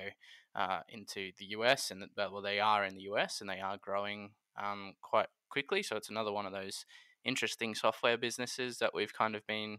uh, 0.54 0.80
into 0.88 1.32
the 1.38 1.46
US 1.46 1.90
and 1.90 2.04
well 2.16 2.42
they 2.42 2.60
are 2.60 2.84
in 2.84 2.94
the 2.94 3.02
US 3.02 3.40
and 3.40 3.48
they 3.48 3.60
are 3.60 3.78
growing 3.78 4.30
um, 4.62 4.94
quite 5.00 5.28
quickly. 5.48 5.82
So 5.82 5.96
it's 5.96 6.10
another 6.10 6.32
one 6.32 6.46
of 6.46 6.52
those 6.52 6.84
interesting 7.24 7.74
software 7.74 8.18
businesses 8.18 8.78
that 8.78 8.94
we've 8.94 9.14
kind 9.14 9.34
of 9.34 9.46
been 9.46 9.78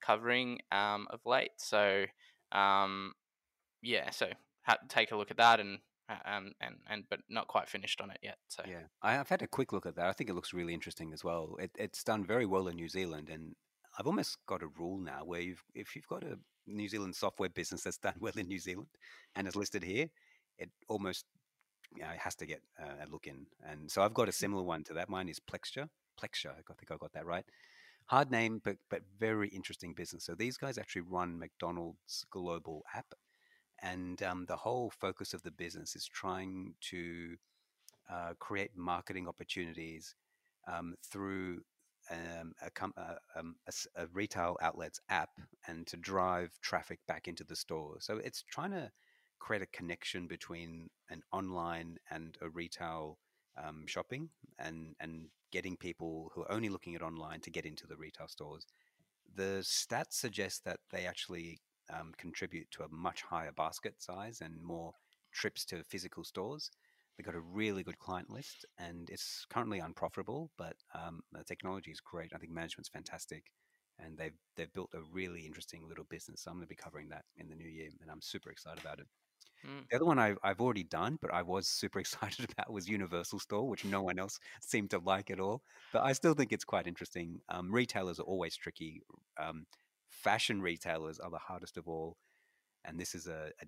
covering 0.00 0.60
um, 0.70 1.08
of 1.10 1.20
late. 1.26 1.52
So 1.58 2.04
um, 2.52 3.12
yeah 3.82 4.10
so 4.10 4.28
ha- 4.62 4.78
take 4.88 5.12
a 5.12 5.16
look 5.16 5.30
at 5.30 5.36
that 5.36 5.60
and 5.60 5.78
um, 6.08 6.52
and 6.60 6.76
and 6.88 7.04
but 7.08 7.20
not 7.28 7.48
quite 7.48 7.68
finished 7.68 8.00
on 8.00 8.10
it 8.10 8.18
yet. 8.22 8.36
So 8.48 8.62
yeah, 8.66 8.82
I've 9.02 9.28
had 9.28 9.42
a 9.42 9.46
quick 9.46 9.72
look 9.72 9.86
at 9.86 9.96
that. 9.96 10.06
I 10.06 10.12
think 10.12 10.30
it 10.30 10.34
looks 10.34 10.52
really 10.52 10.74
interesting 10.74 11.12
as 11.12 11.24
well. 11.24 11.56
It, 11.58 11.70
it's 11.76 12.04
done 12.04 12.24
very 12.24 12.46
well 12.46 12.68
in 12.68 12.76
New 12.76 12.88
Zealand, 12.88 13.28
and 13.30 13.54
I've 13.98 14.06
almost 14.06 14.38
got 14.46 14.62
a 14.62 14.68
rule 14.78 14.98
now 14.98 15.24
where 15.24 15.40
you've, 15.40 15.62
if 15.74 15.94
you've 15.94 16.08
got 16.08 16.24
a 16.24 16.38
New 16.66 16.88
Zealand 16.88 17.14
software 17.14 17.48
business 17.48 17.82
that's 17.82 17.98
done 17.98 18.14
well 18.20 18.32
in 18.36 18.48
New 18.48 18.58
Zealand 18.58 18.88
and 19.34 19.46
is 19.46 19.56
listed 19.56 19.84
here, 19.84 20.08
it 20.58 20.70
almost 20.88 21.24
you 21.94 22.02
know, 22.02 22.10
it 22.10 22.18
has 22.18 22.34
to 22.36 22.46
get 22.46 22.60
uh, 22.80 23.06
a 23.06 23.10
look 23.10 23.26
in. 23.26 23.46
And 23.64 23.90
so 23.90 24.02
I've 24.02 24.14
got 24.14 24.28
a 24.28 24.32
mm. 24.32 24.34
similar 24.34 24.62
one 24.62 24.84
to 24.84 24.94
that. 24.94 25.08
Mine 25.08 25.28
is 25.28 25.40
Plexure. 25.40 25.88
Plexure, 26.20 26.50
I 26.50 26.74
think 26.74 26.90
I 26.90 26.96
got 26.96 27.12
that 27.12 27.26
right. 27.26 27.44
Hard 28.06 28.30
name, 28.30 28.60
but 28.62 28.76
but 28.90 29.00
very 29.18 29.48
interesting 29.48 29.94
business. 29.94 30.24
So 30.24 30.34
these 30.34 30.58
guys 30.58 30.76
actually 30.76 31.02
run 31.02 31.38
McDonald's 31.38 32.26
global 32.30 32.84
app, 32.94 33.06
and 33.82 34.22
um, 34.22 34.46
the 34.46 34.56
whole 34.56 34.90
focus 34.90 35.34
of 35.34 35.42
the 35.42 35.50
business 35.50 35.96
is 35.96 36.06
trying 36.06 36.74
to 36.80 37.36
uh, 38.10 38.32
create 38.38 38.70
marketing 38.76 39.26
opportunities 39.28 40.14
um, 40.68 40.94
through 41.04 41.60
um, 42.10 42.52
a, 42.62 43.00
uh, 43.00 43.14
um, 43.36 43.56
a, 43.66 44.02
a, 44.02 44.06
retail 44.12 44.58
outlet's 44.60 45.00
app 45.08 45.30
and 45.66 45.86
to 45.86 45.96
drive 45.96 46.50
traffic 46.60 46.98
back 47.08 47.28
into 47.28 47.44
the 47.44 47.56
store. 47.56 47.96
So 48.00 48.18
it's 48.18 48.42
trying 48.42 48.72
to 48.72 48.90
create 49.38 49.62
a 49.62 49.66
connection 49.66 50.26
between 50.26 50.90
an 51.10 51.22
online 51.32 51.96
and 52.10 52.36
a 52.42 52.48
retail 52.48 53.18
um, 53.62 53.84
shopping 53.86 54.28
and, 54.58 54.94
and 55.00 55.28
getting 55.50 55.76
people 55.76 56.30
who 56.34 56.42
are 56.42 56.52
only 56.52 56.68
looking 56.68 56.94
at 56.94 57.02
online 57.02 57.40
to 57.40 57.50
get 57.50 57.64
into 57.64 57.86
the 57.86 57.96
retail 57.96 58.28
stores. 58.28 58.66
The 59.34 59.60
stats 59.62 60.12
suggest 60.12 60.64
that 60.64 60.80
they 60.90 61.06
actually 61.06 61.58
um, 61.92 62.12
contribute 62.16 62.70
to 62.72 62.82
a 62.82 62.88
much 62.88 63.22
higher 63.22 63.52
basket 63.52 64.02
size 64.02 64.40
and 64.40 64.62
more 64.62 64.94
trips 65.32 65.64
to 65.66 65.82
physical 65.84 66.24
stores. 66.24 66.70
They've 67.16 67.26
got 67.26 67.34
a 67.34 67.40
really 67.40 67.82
good 67.82 67.98
client 67.98 68.30
list, 68.30 68.64
and 68.78 69.08
it's 69.08 69.46
currently 69.48 69.78
unprofitable, 69.78 70.50
but 70.58 70.76
um, 70.94 71.22
the 71.32 71.44
technology 71.44 71.92
is 71.92 72.00
great. 72.00 72.32
I 72.34 72.38
think 72.38 72.52
management's 72.52 72.88
fantastic, 72.88 73.44
and 74.00 74.18
they've 74.18 74.36
they've 74.56 74.72
built 74.72 74.90
a 74.94 75.02
really 75.12 75.46
interesting 75.46 75.88
little 75.88 76.06
business. 76.10 76.42
So 76.42 76.50
I'm 76.50 76.56
going 76.56 76.66
to 76.66 76.68
be 76.68 76.74
covering 76.74 77.08
that 77.10 77.24
in 77.36 77.48
the 77.48 77.54
new 77.54 77.68
year, 77.68 77.90
and 78.00 78.10
I'm 78.10 78.20
super 78.20 78.50
excited 78.50 78.80
about 78.80 78.98
it. 78.98 79.06
Mm. 79.64 79.88
The 79.88 79.96
other 79.96 80.04
one 80.04 80.18
I've, 80.18 80.38
I've 80.42 80.60
already 80.60 80.84
done, 80.84 81.18
but 81.20 81.32
I 81.32 81.42
was 81.42 81.68
super 81.68 81.98
excited 82.00 82.50
about 82.50 82.72
was 82.72 82.88
Universal 82.88 83.38
Store, 83.38 83.68
which 83.68 83.84
no 83.84 84.02
one 84.02 84.18
else 84.18 84.38
seemed 84.60 84.90
to 84.90 84.98
like 84.98 85.30
at 85.30 85.40
all. 85.40 85.62
But 85.92 86.02
I 86.02 86.12
still 86.12 86.34
think 86.34 86.52
it's 86.52 86.64
quite 86.64 86.86
interesting. 86.86 87.40
Um, 87.48 87.72
retailers 87.72 88.18
are 88.18 88.24
always 88.24 88.56
tricky. 88.56 89.02
Um, 89.40 89.66
fashion 90.14 90.62
retailers 90.62 91.18
are 91.18 91.30
the 91.30 91.38
hardest 91.38 91.76
of 91.76 91.88
all. 91.88 92.16
And 92.84 92.98
this 92.98 93.14
is 93.14 93.26
a, 93.26 93.50
a, 93.62 93.66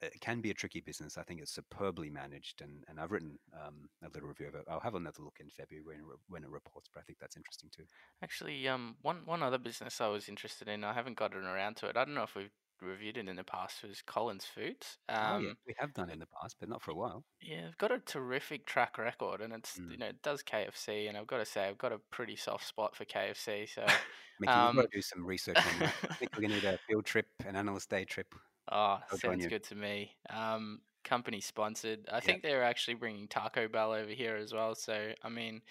it 0.00 0.20
can 0.20 0.40
be 0.40 0.50
a 0.50 0.54
tricky 0.54 0.80
business. 0.80 1.16
I 1.16 1.22
think 1.22 1.40
it's 1.40 1.54
superbly 1.54 2.10
managed, 2.10 2.62
and, 2.62 2.84
and 2.88 2.98
I've 2.98 3.12
written 3.12 3.38
um, 3.54 3.88
a 4.02 4.08
little 4.12 4.28
review 4.28 4.48
of 4.48 4.54
it. 4.54 4.64
I'll 4.68 4.80
have 4.80 4.94
another 4.94 5.22
look 5.22 5.38
in 5.40 5.48
February 5.48 5.84
when 5.84 6.00
when 6.28 6.44
it 6.44 6.50
reports, 6.50 6.88
but 6.92 7.00
I 7.00 7.04
think 7.04 7.18
that's 7.18 7.36
interesting 7.36 7.70
too. 7.74 7.84
Actually, 8.22 8.66
um, 8.68 8.96
one 9.02 9.22
one 9.24 9.42
other 9.42 9.58
business 9.58 10.00
I 10.00 10.08
was 10.08 10.28
interested 10.28 10.68
in, 10.68 10.84
I 10.84 10.92
haven't 10.92 11.16
gotten 11.16 11.44
around 11.44 11.76
to 11.76 11.86
it. 11.86 11.96
I 11.96 12.04
don't 12.04 12.14
know 12.14 12.22
if 12.22 12.34
we've 12.34 12.50
reviewed 12.80 13.16
it 13.16 13.28
in 13.28 13.36
the 13.36 13.44
past. 13.44 13.82
Was 13.82 14.02
Collins 14.02 14.44
Foods? 14.44 14.98
Um, 15.08 15.18
oh 15.18 15.38
yeah, 15.38 15.50
um, 15.50 15.56
we 15.66 15.74
have 15.78 15.94
done 15.94 16.10
it 16.10 16.14
in 16.14 16.18
the 16.18 16.28
past, 16.40 16.56
but 16.60 16.68
not 16.68 16.82
for 16.82 16.90
a 16.90 16.96
while. 16.96 17.24
Yeah, 17.40 17.66
I've 17.68 17.78
got 17.78 17.92
a 17.92 17.98
terrific 17.98 18.66
track 18.66 18.98
record, 18.98 19.40
and 19.40 19.52
it's 19.52 19.78
mm. 19.78 19.90
you 19.90 19.98
know 19.98 20.06
it 20.06 20.22
does 20.22 20.42
KFC, 20.42 21.08
and 21.08 21.16
I've 21.16 21.26
got 21.26 21.38
to 21.38 21.46
say 21.46 21.66
I've 21.66 21.78
got 21.78 21.92
a 21.92 21.98
pretty 22.10 22.36
soft 22.36 22.66
spot 22.66 22.96
for 22.96 23.04
KFC. 23.04 23.68
So, 23.72 23.84
Mickey, 24.40 24.52
um, 24.52 24.76
you've 24.76 24.84
got 24.84 24.90
to 24.90 24.96
do 24.96 25.02
some 25.02 25.24
research 25.24 25.56
on 25.56 25.78
that. 25.80 25.94
I 26.10 26.14
think 26.14 26.32
we're 26.36 26.48
going 26.48 26.60
to 26.60 26.66
need 26.66 26.74
a 26.74 26.78
field 26.88 27.04
trip, 27.04 27.26
an 27.46 27.56
analyst 27.56 27.90
day 27.90 28.04
trip 28.04 28.34
Oh, 28.70 28.98
I'll 29.10 29.18
sounds 29.18 29.46
good 29.46 29.64
to 29.64 29.74
me. 29.74 30.16
Um, 30.30 30.80
company 31.04 31.40
sponsored. 31.40 32.08
I 32.10 32.20
think 32.20 32.42
they're 32.42 32.64
actually 32.64 32.94
bringing 32.94 33.28
Taco 33.28 33.68
Bell 33.68 33.92
over 33.92 34.10
here 34.10 34.36
as 34.36 34.52
well. 34.52 34.74
So 34.74 35.12
I 35.22 35.28
mean, 35.28 35.62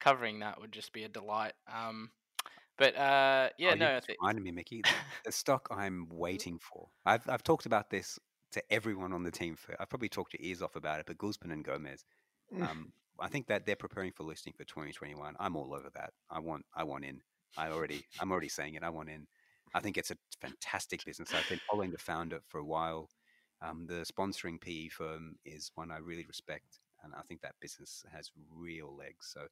covering 0.00 0.40
that 0.40 0.60
would 0.60 0.72
just 0.72 0.92
be 0.92 1.04
a 1.04 1.08
delight. 1.08 1.52
Um, 1.72 2.10
but 2.80 2.96
uh, 2.96 3.50
yeah, 3.58 3.72
oh, 3.72 3.74
no, 3.74 3.96
I 3.96 4.00
think 4.00 4.18
reminded 4.22 4.42
me, 4.42 4.52
Mickey, 4.52 4.82
the, 5.26 5.30
stock 5.32 5.68
I'm 5.70 6.08
waiting 6.10 6.58
for. 6.58 6.88
I've 7.04 7.28
I've 7.28 7.42
talked 7.42 7.66
about 7.66 7.90
this 7.90 8.18
to 8.52 8.62
everyone 8.72 9.12
on 9.12 9.22
the 9.22 9.30
team. 9.30 9.54
For 9.54 9.76
I've 9.78 9.90
probably 9.90 10.08
talked 10.08 10.32
your 10.32 10.40
ears 10.42 10.62
off 10.62 10.76
about 10.76 10.98
it, 10.98 11.04
but 11.06 11.18
Guzman 11.18 11.50
and 11.52 11.62
Gomez. 11.62 12.06
Mm. 12.56 12.62
Um, 12.66 12.92
I 13.20 13.28
think 13.28 13.48
that 13.48 13.66
they're 13.66 13.76
preparing 13.76 14.12
for 14.12 14.22
listing 14.24 14.54
for 14.56 14.64
2021. 14.64 15.34
I'm 15.38 15.56
all 15.56 15.74
over 15.74 15.90
that. 15.94 16.14
I 16.30 16.38
want 16.38 16.64
I 16.74 16.84
want 16.84 17.04
in. 17.04 17.20
I 17.58 17.68
already 17.68 18.02
I'm 18.18 18.32
already 18.32 18.48
saying 18.48 18.74
it. 18.76 18.82
I 18.82 18.88
want 18.88 19.10
in. 19.10 19.26
I 19.74 19.80
think 19.80 19.98
it's 19.98 20.10
a 20.10 20.16
fantastic 20.40 21.04
business. 21.04 21.34
I've 21.34 21.48
been 21.50 21.60
following 21.70 21.90
the 21.90 21.98
founder 21.98 22.40
for 22.48 22.58
a 22.58 22.64
while. 22.64 23.10
Um, 23.60 23.84
the 23.86 24.06
sponsoring 24.10 24.58
PE 24.58 24.88
firm 24.88 25.36
is 25.44 25.70
one 25.74 25.90
I 25.90 25.98
really 25.98 26.24
respect, 26.26 26.80
and 27.04 27.12
I 27.14 27.20
think 27.28 27.42
that 27.42 27.56
business 27.60 28.04
has 28.10 28.30
real 28.50 28.96
legs. 28.96 29.30
So 29.34 29.42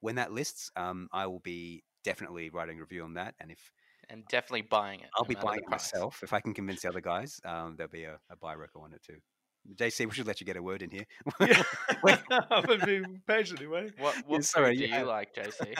when 0.00 0.16
that 0.16 0.32
lists, 0.32 0.70
um, 0.76 1.08
I 1.12 1.26
will 1.26 1.40
be 1.40 1.82
definitely 2.04 2.50
writing 2.50 2.78
a 2.78 2.80
review 2.80 3.04
on 3.04 3.14
that, 3.14 3.34
and 3.40 3.50
if 3.50 3.70
and 4.10 4.24
definitely 4.28 4.62
buying 4.62 5.00
it. 5.00 5.08
I'll 5.16 5.24
no 5.24 5.28
be 5.28 5.34
buying 5.34 5.60
it 5.60 5.68
myself 5.68 6.20
if 6.22 6.32
I 6.32 6.40
can 6.40 6.54
convince 6.54 6.82
the 6.82 6.88
other 6.88 7.00
guys. 7.12 7.40
Um, 7.44 7.74
there'll 7.76 7.90
be 7.90 8.04
a, 8.04 8.18
a 8.30 8.36
buy 8.36 8.54
record 8.54 8.84
on 8.84 8.92
it 8.92 9.02
too. 9.02 9.18
JC, 9.74 10.06
we 10.06 10.14
should 10.14 10.26
let 10.26 10.40
you 10.40 10.46
get 10.46 10.56
a 10.56 10.62
word 10.62 10.82
in 10.82 10.90
here. 10.90 11.04
yeah. 11.40 11.62
I 12.50 12.64
would 12.66 12.80
be 12.86 13.02
patiently 13.26 13.66
waiting. 13.66 13.92
What, 13.98 14.14
what 14.26 14.36
yeah, 14.36 14.40
sorry, 14.40 14.76
do 14.76 14.86
you 14.86 15.04
like, 15.04 15.34
JC? 15.34 15.74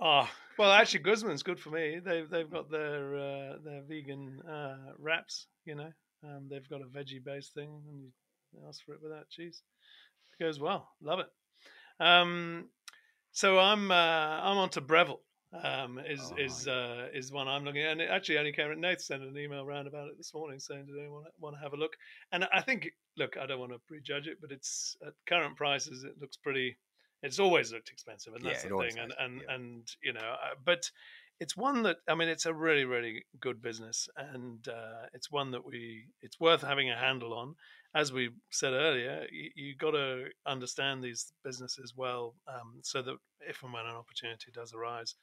oh, 0.00 0.28
well, 0.58 0.72
actually, 0.72 1.00
Guzman's 1.00 1.42
good 1.42 1.60
for 1.60 1.70
me. 1.70 2.00
They've 2.02 2.28
they've 2.30 2.50
got 2.50 2.70
their 2.70 3.14
uh, 3.16 3.56
their 3.62 3.82
vegan 3.86 4.40
uh, 4.48 4.92
wraps. 4.98 5.48
You 5.66 5.74
know, 5.74 5.90
um, 6.24 6.48
they've 6.50 6.68
got 6.68 6.80
a 6.80 6.86
veggie 6.86 7.22
based 7.22 7.52
thing, 7.52 7.82
and 7.90 8.08
you 8.52 8.66
ask 8.66 8.84
for 8.84 8.94
it 8.94 9.02
without 9.02 9.28
cheese. 9.28 9.62
It 10.38 10.42
goes 10.42 10.58
well. 10.58 10.88
Love 11.02 11.20
it. 11.20 11.28
Um, 12.00 12.68
so 13.32 13.58
I'm 13.58 13.90
uh, 13.90 13.94
I'm 13.94 14.58
on 14.58 14.70
to 14.70 14.80
Breville 14.80 15.20
um, 15.52 15.98
is 16.06 16.20
oh, 16.32 16.36
is 16.38 16.68
uh, 16.68 17.08
is 17.12 17.32
one 17.32 17.48
I'm 17.48 17.64
looking 17.64 17.82
at. 17.82 17.92
And 17.92 18.00
it 18.00 18.08
actually 18.10 18.38
only 18.38 18.52
came. 18.52 18.78
Nate 18.80 19.00
sent 19.00 19.22
an 19.22 19.36
email 19.36 19.62
around 19.62 19.86
about 19.86 20.08
it 20.08 20.16
this 20.16 20.32
morning 20.32 20.60
saying, 20.60 20.86
"Did 20.86 20.98
anyone 20.98 21.24
want 21.38 21.56
to 21.56 21.62
have 21.62 21.72
a 21.72 21.76
look?" 21.76 21.92
And 22.32 22.46
I 22.52 22.60
think, 22.60 22.88
look, 23.16 23.36
I 23.36 23.46
don't 23.46 23.58
want 23.58 23.72
to 23.72 23.78
prejudge 23.86 24.28
it, 24.28 24.38
but 24.40 24.52
it's 24.52 24.96
at 25.06 25.14
current 25.28 25.56
prices, 25.56 26.04
it 26.04 26.20
looks 26.20 26.36
pretty. 26.36 26.78
It's 27.22 27.38
always 27.38 27.72
looked 27.72 27.90
expensive, 27.90 28.34
and 28.34 28.44
that's 28.44 28.64
yeah, 28.64 28.70
the 28.70 28.78
thing. 28.78 28.98
And 28.98 29.12
and 29.18 29.42
yeah. 29.42 29.54
and 29.54 29.88
you 30.02 30.12
know, 30.12 30.20
uh, 30.20 30.54
but 30.64 30.90
it's 31.40 31.56
one 31.56 31.82
that 31.82 31.96
I 32.08 32.14
mean, 32.14 32.28
it's 32.28 32.46
a 32.46 32.54
really 32.54 32.84
really 32.84 33.24
good 33.40 33.60
business, 33.60 34.08
and 34.16 34.66
uh, 34.68 35.06
it's 35.14 35.30
one 35.30 35.50
that 35.50 35.64
we 35.64 36.04
it's 36.22 36.38
worth 36.38 36.62
having 36.62 36.90
a 36.90 36.96
handle 36.96 37.34
on. 37.34 37.56
As 37.94 38.12
we 38.12 38.30
said 38.50 38.72
earlier, 38.72 39.26
you, 39.32 39.50
you 39.54 39.76
got 39.76 39.92
to 39.92 40.26
understand 40.46 41.02
these 41.02 41.32
businesses 41.44 41.94
well, 41.96 42.34
um, 42.46 42.80
so 42.82 43.02
that 43.02 43.16
if 43.40 43.62
and 43.62 43.72
when 43.72 43.86
an 43.86 43.96
opportunity 43.96 44.50
does 44.52 44.72
arise, 44.72 45.16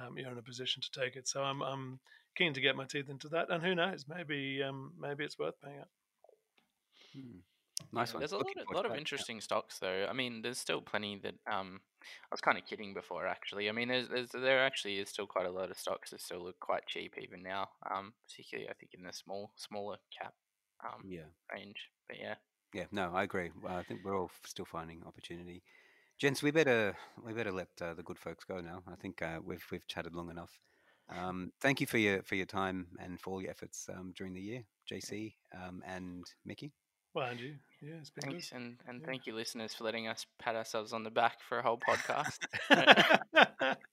um, 0.00 0.16
you're 0.16 0.30
in 0.30 0.38
a 0.38 0.42
position 0.42 0.82
to 0.82 1.00
take 1.00 1.16
it. 1.16 1.26
So 1.26 1.42
I'm 1.42 1.62
I'm 1.62 1.98
keen 2.36 2.54
to 2.54 2.60
get 2.60 2.76
my 2.76 2.84
teeth 2.84 3.08
into 3.08 3.28
that, 3.30 3.50
and 3.50 3.62
who 3.62 3.74
knows, 3.74 4.04
maybe 4.08 4.62
um, 4.62 4.92
maybe 4.98 5.24
it's 5.24 5.38
worth 5.38 5.60
paying 5.60 5.80
up. 5.80 5.90
Hmm. 7.12 7.38
Nice 7.92 8.14
one. 8.14 8.20
There's 8.20 8.32
a 8.32 8.36
lot, 8.36 8.46
of, 8.56 8.74
lot 8.74 8.86
of 8.86 8.96
interesting 8.96 9.36
yeah. 9.36 9.42
stocks, 9.42 9.78
though. 9.78 10.06
I 10.08 10.12
mean, 10.12 10.42
there's 10.42 10.58
still 10.58 10.80
plenty 10.80 11.20
that. 11.22 11.34
Um, 11.50 11.80
I 12.02 12.32
was 12.32 12.40
kind 12.40 12.58
of 12.58 12.66
kidding 12.66 12.94
before, 12.94 13.26
actually. 13.26 13.68
I 13.68 13.72
mean, 13.72 13.88
there's, 13.88 14.08
there's 14.08 14.30
there 14.30 14.64
actually 14.64 14.98
is 14.98 15.08
still 15.08 15.26
quite 15.26 15.46
a 15.46 15.50
lot 15.50 15.70
of 15.70 15.78
stocks 15.78 16.10
that 16.10 16.20
still 16.20 16.44
look 16.44 16.58
quite 16.60 16.86
cheap 16.86 17.14
even 17.20 17.42
now. 17.42 17.68
Um, 17.90 18.12
particularly, 18.28 18.70
I 18.70 18.74
think 18.74 18.92
in 18.94 19.02
the 19.02 19.12
small 19.12 19.50
smaller 19.56 19.96
cap 20.16 20.34
um, 20.84 21.04
Yeah. 21.04 21.28
range. 21.52 21.76
But 22.08 22.18
yeah, 22.18 22.34
Yeah, 22.72 22.86
no, 22.90 23.12
I 23.14 23.22
agree. 23.24 23.50
Well, 23.60 23.76
I 23.76 23.82
think 23.82 24.00
we're 24.04 24.18
all 24.18 24.30
still 24.44 24.64
finding 24.64 25.02
opportunity. 25.06 25.62
Gents, 26.18 26.42
we 26.42 26.50
better 26.50 26.96
we 27.24 27.32
better 27.32 27.52
let 27.52 27.68
uh, 27.80 27.94
the 27.94 28.02
good 28.02 28.18
folks 28.18 28.44
go 28.44 28.60
now. 28.60 28.82
I 28.90 28.96
think 28.96 29.22
uh, 29.22 29.40
we've 29.44 29.64
we've 29.70 29.86
chatted 29.88 30.14
long 30.14 30.30
enough. 30.30 30.58
Um, 31.08 31.52
thank 31.60 31.80
you 31.80 31.86
for 31.86 31.98
your 31.98 32.22
for 32.22 32.34
your 32.36 32.46
time 32.46 32.88
and 33.00 33.20
for 33.20 33.30
all 33.32 33.42
your 33.42 33.50
efforts 33.50 33.88
um, 33.94 34.12
during 34.16 34.34
the 34.34 34.40
year, 34.40 34.64
JC 34.88 35.36
um, 35.54 35.82
and 35.86 36.24
Mickey. 36.44 36.72
Well, 37.14 37.30
and 37.30 37.40
you, 37.40 37.56
yeah, 37.80 37.94
it's 38.00 38.10
been 38.10 38.28
thanks, 38.28 38.52
and 38.52 38.78
and 38.86 39.02
Yeah. 39.02 39.04
thank 39.04 39.26
you, 39.26 39.34
listeners, 39.34 39.74
for 39.74 39.84
letting 39.84 40.06
us 40.08 40.26
pat 40.38 40.54
ourselves 40.56 40.92
on 40.92 41.02
the 41.04 41.10
back 41.10 41.40
for 41.42 41.58
a 41.58 41.62
whole 41.62 41.78
podcast. 41.78 42.40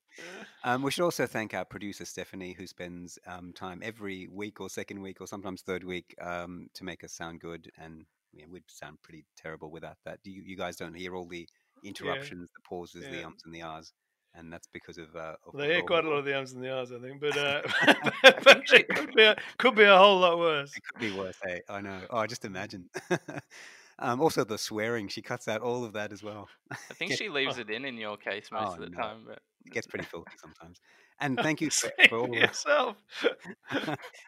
Um, 0.63 0.82
we 0.84 0.91
should 0.91 1.03
also 1.03 1.26
thank 1.26 1.53
our 1.53 1.65
producer 1.65 2.05
Stephanie, 2.05 2.53
who 2.53 2.67
spends 2.67 3.17
um, 3.26 3.53
time 3.53 3.82
every 3.84 4.28
week 4.28 4.59
or 4.59 4.70
second 4.70 5.01
week 5.01 5.22
or 5.22 5.28
sometimes 5.28 5.61
third 5.61 5.84
week 5.84 6.15
um, 6.22 6.67
to 6.74 6.84
make 6.84 7.03
us 7.03 7.13
sound 7.13 7.39
good. 7.39 7.72
And 7.78 8.05
yeah, 8.34 8.45
we'd 8.49 8.63
sound 8.67 9.01
pretty 9.01 9.26
terrible 9.38 9.72
without 9.72 9.97
that. 10.05 10.20
You, 10.24 10.41
you 10.45 10.57
guys 10.57 10.76
don't 10.76 10.93
hear 10.93 11.15
all 11.15 11.28
the 11.28 11.47
interruptions, 11.84 12.49
the 12.53 12.61
pauses, 12.67 13.05
the 13.09 13.24
ums 13.24 13.41
and 13.45 13.53
the 13.53 13.61
ahs, 13.61 13.93
and 14.36 14.51
that's 14.51 14.67
because 14.67 14.97
of. 14.97 15.15
Uh, 15.15 15.36
of 15.47 15.53
they 15.57 15.76
hear 15.76 15.82
quite 15.84 16.05
a 16.05 16.09
lot 16.09 16.17
of 16.17 16.26
the 16.26 16.36
ums 16.36 16.51
and 16.53 16.63
the 16.63 16.72
ahs, 16.72 16.91
I 16.91 16.99
think, 16.99 17.22
but, 17.22 17.38
uh, 17.38 17.61
but 18.43 18.63
it 18.74 18.88
could 18.89 19.13
be, 19.15 19.24
a, 19.24 19.36
could 19.57 19.76
be 19.76 19.84
a 19.84 19.97
whole 19.97 20.20
lot 20.20 20.38
worse. 20.38 20.76
It 20.76 20.84
could 20.84 20.99
be 20.99 21.17
worse. 21.17 21.38
Hey, 21.43 21.61
I 21.70 21.82
know. 21.82 22.01
Oh, 22.09 22.17
I 22.17 22.28
just 22.28 22.45
imagine. 22.45 22.89
um, 23.99 24.22
also, 24.22 24.43
the 24.43 24.57
swearing. 24.57 25.07
She 25.07 25.22
cuts 25.22 25.47
out 25.47 25.61
all 25.61 25.84
of 25.84 25.93
that 25.93 26.11
as 26.11 26.22
well. 26.22 26.49
I 26.72 26.93
think 26.93 27.13
she 27.13 27.30
leaves 27.30 27.57
it 27.57 27.70
in 27.70 27.86
in 27.86 27.97
your 27.97 28.17
case 28.17 28.49
most 28.51 28.72
Oh, 28.72 28.74
of 28.74 28.80
the 28.82 28.89
no. 28.89 28.97
time, 29.01 29.24
but 29.26 29.39
gets 29.72 29.88
pretty 29.88 30.05
filthy 30.05 30.32
sometimes. 30.38 30.80
And 31.20 31.38
thank 31.43 31.61
you 31.61 31.70
for, 31.70 31.89
for 32.07 32.20
all. 32.20 32.36
yourself. 32.36 32.97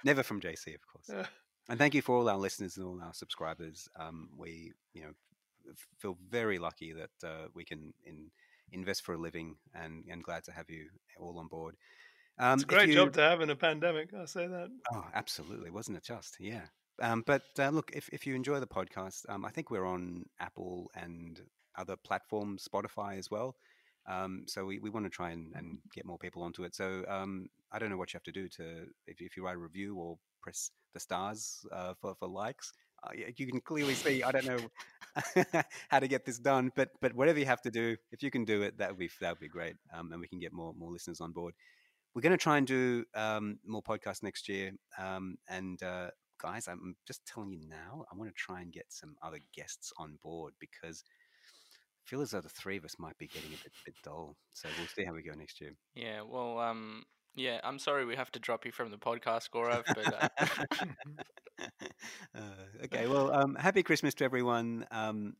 Never 0.04 0.24
from 0.24 0.42
JC, 0.42 0.76
of 0.76 0.86
course. 0.88 1.10
Yeah. 1.10 1.26
And 1.70 1.80
thank 1.80 1.94
you 1.94 2.02
for 2.02 2.18
all 2.18 2.28
our 2.28 2.38
listeners 2.40 2.76
and 2.76 2.86
all 2.86 3.00
our 3.02 3.14
subscribers. 3.14 3.88
Um, 3.98 4.30
we, 4.36 4.74
you 4.94 5.04
know, 5.04 5.12
feel 6.00 6.18
very 6.30 6.58
lucky 6.58 6.92
that 6.92 7.12
uh, 7.24 7.48
we 7.54 7.64
can 7.64 7.94
in, 8.04 8.30
invest 8.74 9.04
for 9.04 9.14
a 9.14 9.18
living, 9.18 9.56
and 9.74 10.04
and 10.10 10.22
glad 10.24 10.44
to 10.46 10.52
have 10.52 10.70
you 10.70 10.88
all 11.18 11.38
on 11.40 11.48
board. 11.48 11.76
Um, 12.40 12.56
It's 12.56 12.64
a 12.64 12.66
great 12.66 12.90
you- 12.90 12.96
job 12.96 13.14
to 13.14 13.22
have 13.22 13.40
in 13.42 13.52
a 13.52 13.56
pandemic. 13.56 14.14
I 14.14 14.26
say 14.26 14.48
that. 14.48 14.70
Oh, 14.94 15.06
absolutely, 15.14 15.70
wasn't 15.70 15.98
it 15.98 16.04
just? 16.04 16.36
Yeah. 16.40 16.66
Um, 17.02 17.24
but 17.26 17.44
uh, 17.58 17.70
look, 17.70 17.92
if, 17.94 18.10
if 18.12 18.28
you 18.28 18.36
enjoy 18.36 18.60
the 18.60 18.68
podcast, 18.68 19.30
um, 19.30 19.46
I 19.46 19.50
think 19.52 19.72
we're 19.72 19.86
on 19.86 20.26
Apple 20.40 20.92
and 20.96 21.42
other 21.78 21.96
platforms, 21.96 22.68
Spotify 22.68 23.18
as 23.18 23.32
well. 23.32 23.56
Um, 24.08 24.44
so 24.48 24.66
we, 24.66 24.80
we 24.80 24.90
want 24.90 25.06
to 25.06 25.10
try 25.10 25.32
and, 25.32 25.54
and 25.56 25.78
get 25.94 26.06
more 26.06 26.18
people 26.18 26.44
onto 26.44 26.64
it. 26.64 26.76
So 26.76 27.04
um, 27.08 27.48
I 27.72 27.80
don't 27.80 27.90
know 27.90 27.98
what 27.98 28.14
you 28.14 28.18
have 28.18 28.24
to 28.24 28.32
do 28.32 28.48
to 28.50 28.86
if, 29.08 29.22
if 29.22 29.38
you 29.38 29.46
write 29.46 29.56
a 29.56 29.60
review 29.60 29.96
or 29.96 30.18
press 30.42 30.72
the 30.94 31.00
stars 31.00 31.66
uh, 31.72 31.94
for, 32.02 32.16
for 32.16 32.28
likes. 32.28 32.74
Uh, 33.04 33.10
you 33.36 33.48
can 33.48 33.62
clearly 33.62 33.96
see 33.96 34.22
I 34.22 34.32
don't 34.32 34.46
know 34.46 34.60
how 35.90 36.00
to 36.00 36.08
get 36.08 36.26
this 36.26 36.40
done, 36.40 36.72
but 36.76 36.90
but 37.02 37.14
whatever 37.14 37.40
you 37.40 37.46
have 37.46 37.62
to 37.64 37.72
do, 37.72 37.96
if 38.12 38.22
you 38.24 38.32
can 38.32 38.46
do 38.46 38.62
it, 38.62 38.78
that 38.78 38.90
would 38.90 39.00
be 39.00 39.10
that 39.20 39.32
would 39.32 39.40
be 39.40 39.48
great, 39.48 39.76
um, 39.94 40.12
and 40.12 40.22
we 40.22 40.28
can 40.28 40.40
get 40.40 40.54
more 40.54 40.74
more 40.78 40.92
listeners 40.92 41.20
on 41.20 41.32
board. 41.32 41.54
We're 42.14 42.22
going 42.22 42.32
to 42.32 42.38
try 42.38 42.58
and 42.58 42.68
do 42.68 43.06
um, 43.16 43.58
more 43.66 43.82
podcasts 43.82 44.22
next 44.22 44.48
year, 44.50 44.72
um, 45.00 45.38
and 45.50 45.82
uh, 45.82 46.12
guys, 46.42 46.68
I'm 46.68 46.96
just 47.08 47.26
telling 47.26 47.52
you 47.52 47.62
now, 47.68 48.06
I 48.12 48.16
want 48.16 48.30
to 48.30 48.36
try 48.36 48.62
and 48.62 48.72
get 48.72 48.86
some 48.90 49.16
other 49.22 49.40
guests 49.56 49.94
on 49.98 50.18
board 50.24 50.54
because 50.60 51.04
feel 52.06 52.22
as 52.22 52.32
though 52.32 52.42
the 52.42 52.50
three 52.50 52.78
of 52.78 52.86
us 52.86 52.96
might 53.00 53.18
be 53.18 53.28
getting 53.28 53.50
a 53.50 53.64
bit, 53.64 53.72
bit 53.86 53.96
dull. 54.04 54.36
So 54.52 54.70
we'll 54.78 54.88
see 54.88 55.06
how 55.06 55.14
we 55.14 55.22
go 55.22 55.34
next 55.34 55.62
year. 55.62 55.76
yeah, 55.96 56.22
well, 56.22 56.60
um, 56.60 57.04
yeah, 57.36 57.60
I'm 57.64 57.80
sorry 57.80 58.06
we 58.06 58.16
have 58.16 58.32
to 58.32 58.40
drop 58.40 58.66
you 58.66 58.72
from 58.72 58.92
the 58.92 58.98
podcast, 58.98 59.50
Gaurav, 59.54 59.84
but 59.88 60.14
uh, 60.14 61.66
uh, 62.36 62.84
okay, 62.86 63.08
well, 63.08 63.34
um, 63.34 63.56
happy 63.56 63.84
Christmas 63.84 64.14
to 64.16 64.26
everyone, 64.26 64.86
um, 64.92 65.36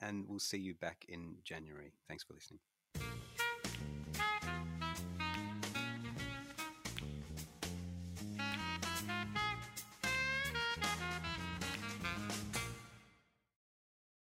and 0.00 0.26
we'll 0.28 0.38
see 0.38 0.58
you 0.58 0.74
back 0.74 1.04
in 1.08 1.36
January. 1.44 1.92
Thanks 2.08 2.24
for 2.24 2.34
listening. 2.34 2.60